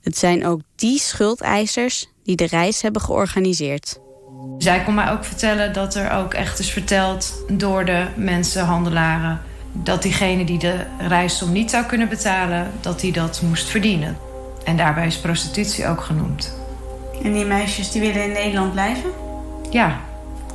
Het 0.01 0.19
zijn 0.19 0.47
ook 0.47 0.61
die 0.77 0.99
schuldeisers 0.99 2.07
die 2.23 2.37
de 2.37 2.47
reis 2.47 2.83
hebben 2.83 3.03
georganiseerd. 3.03 3.99
Zij 4.59 4.83
kon 4.85 4.95
mij 4.95 5.11
ook 5.11 5.25
vertellen 5.25 5.73
dat 5.73 5.95
er 5.95 6.11
ook 6.11 6.35
echt 6.35 6.59
is 6.59 6.71
verteld 6.71 7.45
door 7.49 7.85
de 7.85 8.07
mensenhandelaren 8.17 9.41
dat 9.73 10.03
diegene 10.03 10.45
die 10.45 10.59
de 10.59 10.85
reissom 10.99 11.53
niet 11.53 11.71
zou 11.71 11.85
kunnen 11.85 12.09
betalen, 12.09 12.71
dat 12.81 13.03
hij 13.03 13.11
dat 13.11 13.43
moest 13.43 13.69
verdienen. 13.69 14.19
En 14.65 14.77
daarbij 14.77 15.07
is 15.07 15.19
prostitutie 15.19 15.87
ook 15.87 16.01
genoemd. 16.01 16.55
En 17.23 17.33
die 17.33 17.45
meisjes 17.45 17.91
die 17.91 18.01
willen 18.01 18.25
in 18.25 18.33
Nederland 18.33 18.73
blijven? 18.73 19.11
Ja. 19.71 20.01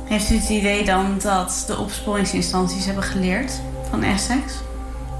Heeft 0.04 0.30
u 0.30 0.34
het 0.34 0.48
idee 0.48 0.84
dan 0.84 1.18
dat 1.22 1.64
de 1.66 1.78
opsporingsinstanties 1.78 2.84
hebben 2.84 3.04
geleerd 3.04 3.60
van 3.90 4.02
Essex? 4.02 4.52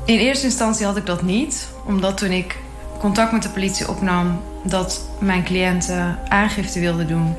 In 0.05 0.19
eerste 0.19 0.45
instantie 0.45 0.87
had 0.87 0.97
ik 0.97 1.07
dat 1.07 1.23
niet, 1.23 1.69
omdat 1.85 2.17
toen 2.19 2.31
ik 2.31 2.59
contact 2.99 3.33
met 3.33 3.43
de 3.43 3.49
politie 3.49 3.89
opnam 3.89 4.41
dat 4.63 5.09
mijn 5.19 5.45
cliënten 5.45 6.19
aangifte 6.29 6.81
wilden 6.81 7.07
doen, 7.07 7.35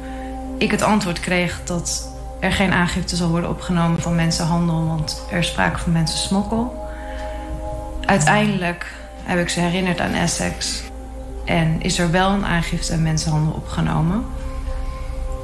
ik 0.58 0.72
het 0.72 0.82
antwoord 0.82 1.20
kreeg 1.20 1.62
dat 1.64 2.10
er 2.40 2.52
geen 2.52 2.74
aangifte 2.74 3.16
zal 3.16 3.30
worden 3.30 3.50
opgenomen 3.50 4.02
van 4.02 4.16
mensenhandel, 4.16 4.88
want 4.88 5.26
er 5.32 5.38
is 5.38 5.48
sprake 5.48 5.80
van 5.80 5.92
mensensmokkel. 5.92 6.84
Uiteindelijk 8.06 8.94
heb 9.24 9.40
ik 9.40 9.50
ze 9.50 9.60
herinnerd 9.60 10.02
aan 10.02 10.14
Essex 10.14 10.84
en 11.46 11.82
is 11.82 12.00
er 12.00 12.12
wel 12.12 12.30
een 12.30 12.46
aangifte 12.46 12.94
aan 12.94 13.02
mensenhandel 13.02 13.54
opgenomen. 13.54 14.26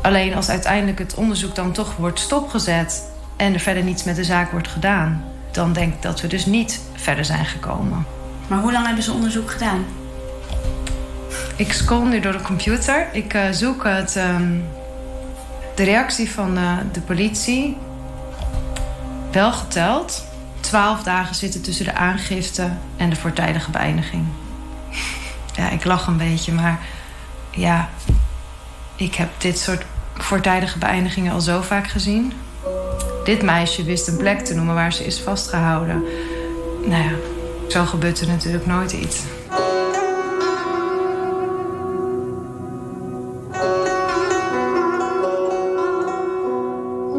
Alleen 0.02 0.36
als 0.36 0.50
uiteindelijk 0.50 1.00
het 1.00 1.14
onderzoek 1.14 1.56
dan 1.56 1.72
toch 1.72 1.96
wordt 1.96 2.20
stopgezet 2.20 3.10
en 3.36 3.54
er 3.54 3.60
verder 3.60 3.84
niets 3.84 4.04
met 4.04 4.16
de 4.16 4.24
zaak 4.24 4.52
wordt 4.52 4.68
gedaan, 4.68 5.24
dan 5.52 5.74
denk 5.74 5.94
ik 5.94 6.02
dat 6.02 6.22
we 6.22 6.28
dus 6.28 6.46
niet 6.46 6.82
verder 6.96 7.26
zijn 7.26 7.46
gekomen. 7.46 8.06
Maar 8.48 8.60
hoe 8.60 8.72
lang 8.72 8.86
hebben 8.86 9.04
ze 9.04 9.12
onderzoek 9.12 9.52
gedaan? 9.52 9.86
Ik 11.56 11.74
scroll 11.74 12.08
nu 12.08 12.20
door 12.20 12.32
de 12.32 12.42
computer. 12.42 13.08
Ik 13.12 13.34
uh, 13.34 13.50
zoek 13.52 13.84
het, 13.84 14.16
um, 14.16 14.66
de 15.76 15.84
reactie 15.84 16.32
van 16.32 16.58
uh, 16.58 16.78
de 16.92 17.02
politie. 17.02 17.78
Wel 19.32 19.52
geteld. 19.52 20.26
Twaalf 20.60 21.04
dagen 21.04 21.36
zitten 21.36 21.62
tussen 21.62 21.86
de 21.86 21.94
aangifte 21.94 22.70
en 22.98 23.10
de 23.10 23.16
voortijdige 23.16 23.72
beëindiging. 23.72 24.26
Ja, 25.56 25.70
ik 25.70 25.84
lach 25.84 26.08
een 26.08 26.18
beetje, 26.18 26.52
maar 26.52 26.80
ja, 27.52 27.90
ik 28.96 29.16
heb 29.16 29.30
dit 29.38 29.60
soort 29.60 29.86
voortijdige 30.24 30.78
beëindigingen 30.78 31.34
al 31.34 31.42
zo 31.42 31.62
vaak 31.62 31.88
gezien. 31.88 32.34
Dit 33.24 33.42
meisje 33.42 33.84
wist 33.84 34.08
een 34.08 34.18
plek 34.18 34.40
te 34.40 34.54
noemen 34.54 34.76
waar 34.76 34.94
ze 34.94 35.06
is 35.06 35.20
vastgehouden. 35.20 36.04
Nou 36.86 37.04
ja, 37.04 37.12
zo 37.70 37.86
gebeurt 37.86 38.22
er 38.22 38.28
natuurlijk 38.28 38.66
nooit 38.66 38.92
iets. 38.92 39.22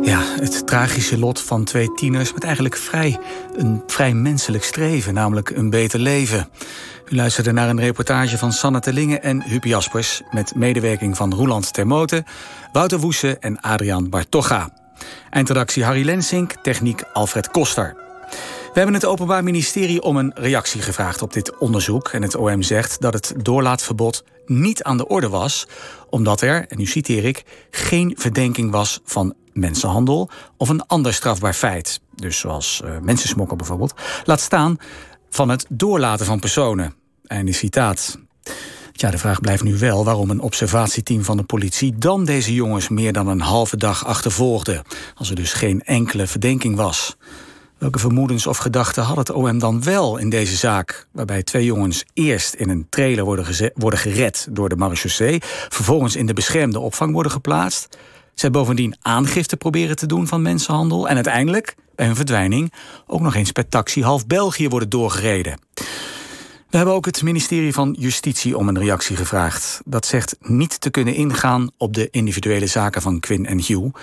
Ja, 0.02 0.20
het 0.36 0.66
tragische 0.66 1.18
lot 1.18 1.40
van 1.40 1.64
twee 1.64 1.92
tieners 1.94 2.32
met 2.32 2.44
eigenlijk 2.44 2.76
vrij, 2.76 3.18
een 3.56 3.82
vrij 3.86 4.14
menselijk 4.14 4.64
streven, 4.64 5.14
namelijk 5.14 5.50
een 5.50 5.70
beter 5.70 6.00
leven. 6.00 6.48
U 7.12 7.16
luisterde 7.16 7.52
naar 7.52 7.68
een 7.68 7.80
reportage 7.80 8.38
van 8.38 8.52
Sanne 8.52 8.80
Terlinge 8.80 9.18
en 9.18 9.42
Huub 9.42 9.64
Jaspers... 9.64 10.22
met 10.30 10.54
medewerking 10.54 11.16
van 11.16 11.34
Roeland 11.34 11.72
Termoten, 11.72 12.24
Wouter 12.72 12.98
Woesen 12.98 13.40
en 13.40 13.60
Adriaan 13.60 14.08
Bartoga. 14.10 14.70
Eindredactie 15.30 15.84
Harry 15.84 16.04
Lensink, 16.04 16.52
techniek 16.62 17.02
Alfred 17.12 17.50
Koster. 17.50 17.96
We 18.62 18.70
hebben 18.72 18.94
het 18.94 19.04
Openbaar 19.04 19.42
Ministerie 19.42 20.02
om 20.02 20.16
een 20.16 20.32
reactie 20.34 20.82
gevraagd 20.82 21.22
op 21.22 21.32
dit 21.32 21.58
onderzoek. 21.58 22.08
En 22.08 22.22
het 22.22 22.34
OM 22.34 22.62
zegt 22.62 23.00
dat 23.00 23.12
het 23.12 23.34
doorlaatverbod 23.36 24.24
niet 24.46 24.82
aan 24.82 24.96
de 24.96 25.08
orde 25.08 25.28
was, 25.28 25.66
omdat 26.10 26.40
er, 26.40 26.66
en 26.68 26.78
nu 26.78 26.86
citeer 26.86 27.24
ik, 27.24 27.44
geen 27.70 28.14
verdenking 28.18 28.70
was 28.70 29.00
van 29.04 29.34
mensenhandel 29.52 30.30
of 30.56 30.68
een 30.68 30.86
ander 30.86 31.14
strafbaar 31.14 31.54
feit. 31.54 32.00
Dus 32.14 32.38
zoals 32.38 32.82
uh, 32.84 32.98
mensensmokkel 32.98 33.56
bijvoorbeeld. 33.56 33.94
Laat 34.24 34.40
staan 34.40 34.76
van 35.30 35.48
het 35.48 35.66
doorlaten 35.68 36.26
van 36.26 36.40
personen. 36.40 37.00
Einde 37.32 37.52
citaat. 37.52 38.18
Ja, 38.92 39.10
de 39.10 39.18
vraag 39.18 39.40
blijft 39.40 39.62
nu 39.62 39.78
wel 39.78 40.04
waarom 40.04 40.30
een 40.30 40.40
observatieteam 40.40 41.24
van 41.24 41.36
de 41.36 41.42
politie 41.42 41.98
dan 41.98 42.24
deze 42.24 42.54
jongens 42.54 42.88
meer 42.88 43.12
dan 43.12 43.28
een 43.28 43.40
halve 43.40 43.76
dag 43.76 44.06
achtervolgde, 44.06 44.84
als 45.14 45.30
er 45.30 45.36
dus 45.36 45.52
geen 45.52 45.82
enkele 45.82 46.26
verdenking 46.26 46.76
was. 46.76 47.16
Welke 47.78 47.98
vermoedens 47.98 48.46
of 48.46 48.56
gedachten 48.56 49.02
had 49.02 49.16
het 49.16 49.30
OM 49.30 49.58
dan 49.58 49.82
wel 49.82 50.16
in 50.16 50.28
deze 50.28 50.56
zaak, 50.56 51.06
waarbij 51.12 51.42
twee 51.42 51.64
jongens 51.64 52.04
eerst 52.14 52.54
in 52.54 52.68
een 52.68 52.86
trailer 52.88 53.24
worden, 53.24 53.72
worden 53.74 53.98
gered 53.98 54.46
door 54.50 54.68
de 54.68 54.76
marechaussee, 54.76 55.38
vervolgens 55.68 56.16
in 56.16 56.26
de 56.26 56.34
beschermde 56.34 56.78
opvang 56.78 57.12
worden 57.12 57.32
geplaatst? 57.32 57.98
Zij 58.34 58.50
bovendien 58.50 58.96
aangifte 59.02 59.56
proberen 59.56 59.96
te 59.96 60.06
doen 60.06 60.26
van 60.26 60.42
mensenhandel 60.42 61.08
en 61.08 61.14
uiteindelijk, 61.14 61.74
bij 61.94 62.06
hun 62.06 62.16
verdwijning, 62.16 62.72
ook 63.06 63.20
nog 63.20 63.34
eens 63.34 63.52
per 63.52 63.68
taxi 63.68 64.02
half 64.02 64.26
België 64.26 64.68
worden 64.68 64.88
doorgereden. 64.88 65.58
We 66.72 66.78
hebben 66.78 66.96
ook 66.96 67.06
het 67.06 67.22
ministerie 67.22 67.72
van 67.72 67.96
Justitie 67.98 68.56
om 68.56 68.68
een 68.68 68.78
reactie 68.78 69.16
gevraagd. 69.16 69.80
Dat 69.84 70.06
zegt 70.06 70.36
niet 70.40 70.80
te 70.80 70.90
kunnen 70.90 71.14
ingaan 71.14 71.70
op 71.76 71.94
de 71.94 72.08
individuele 72.10 72.66
zaken 72.66 73.02
van 73.02 73.20
Quinn 73.20 73.46
en 73.46 73.64
Hugh. 73.64 73.94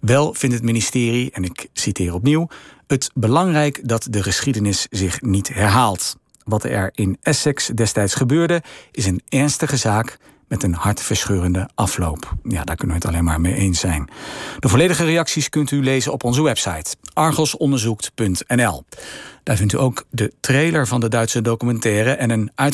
Wel 0.00 0.34
vindt 0.34 0.54
het 0.54 0.64
ministerie, 0.64 1.30
en 1.30 1.44
ik 1.44 1.68
citeer 1.72 2.14
opnieuw, 2.14 2.48
het 2.86 3.10
belangrijk 3.14 3.88
dat 3.88 4.06
de 4.10 4.22
geschiedenis 4.22 4.86
zich 4.90 5.20
niet 5.20 5.48
herhaalt. 5.54 6.16
Wat 6.44 6.64
er 6.64 6.90
in 6.94 7.18
Essex 7.22 7.66
destijds 7.66 8.14
gebeurde, 8.14 8.62
is 8.90 9.06
een 9.06 9.22
ernstige 9.28 9.76
zaak 9.76 10.18
met 10.48 10.62
een 10.62 10.74
hartverscheurende 10.74 11.68
afloop. 11.74 12.34
Ja, 12.42 12.64
daar 12.64 12.76
kunnen 12.76 12.96
we 12.96 13.02
het 13.02 13.12
alleen 13.12 13.24
maar 13.24 13.40
mee 13.40 13.54
eens 13.54 13.80
zijn. 13.80 14.10
De 14.58 14.68
volledige 14.68 15.04
reacties 15.04 15.48
kunt 15.48 15.70
u 15.70 15.82
lezen 15.82 16.12
op 16.12 16.24
onze 16.24 16.42
website 16.42 16.96
argosonderzoekt.nl. 17.12 18.84
Daar 19.42 19.56
vindt 19.56 19.72
u 19.72 19.78
ook 19.78 20.04
de 20.10 20.32
trailer 20.40 20.86
van 20.86 21.00
de 21.00 21.08
Duitse 21.08 21.42
documentaire 21.42 22.10
en 22.10 22.30
een 22.30 22.50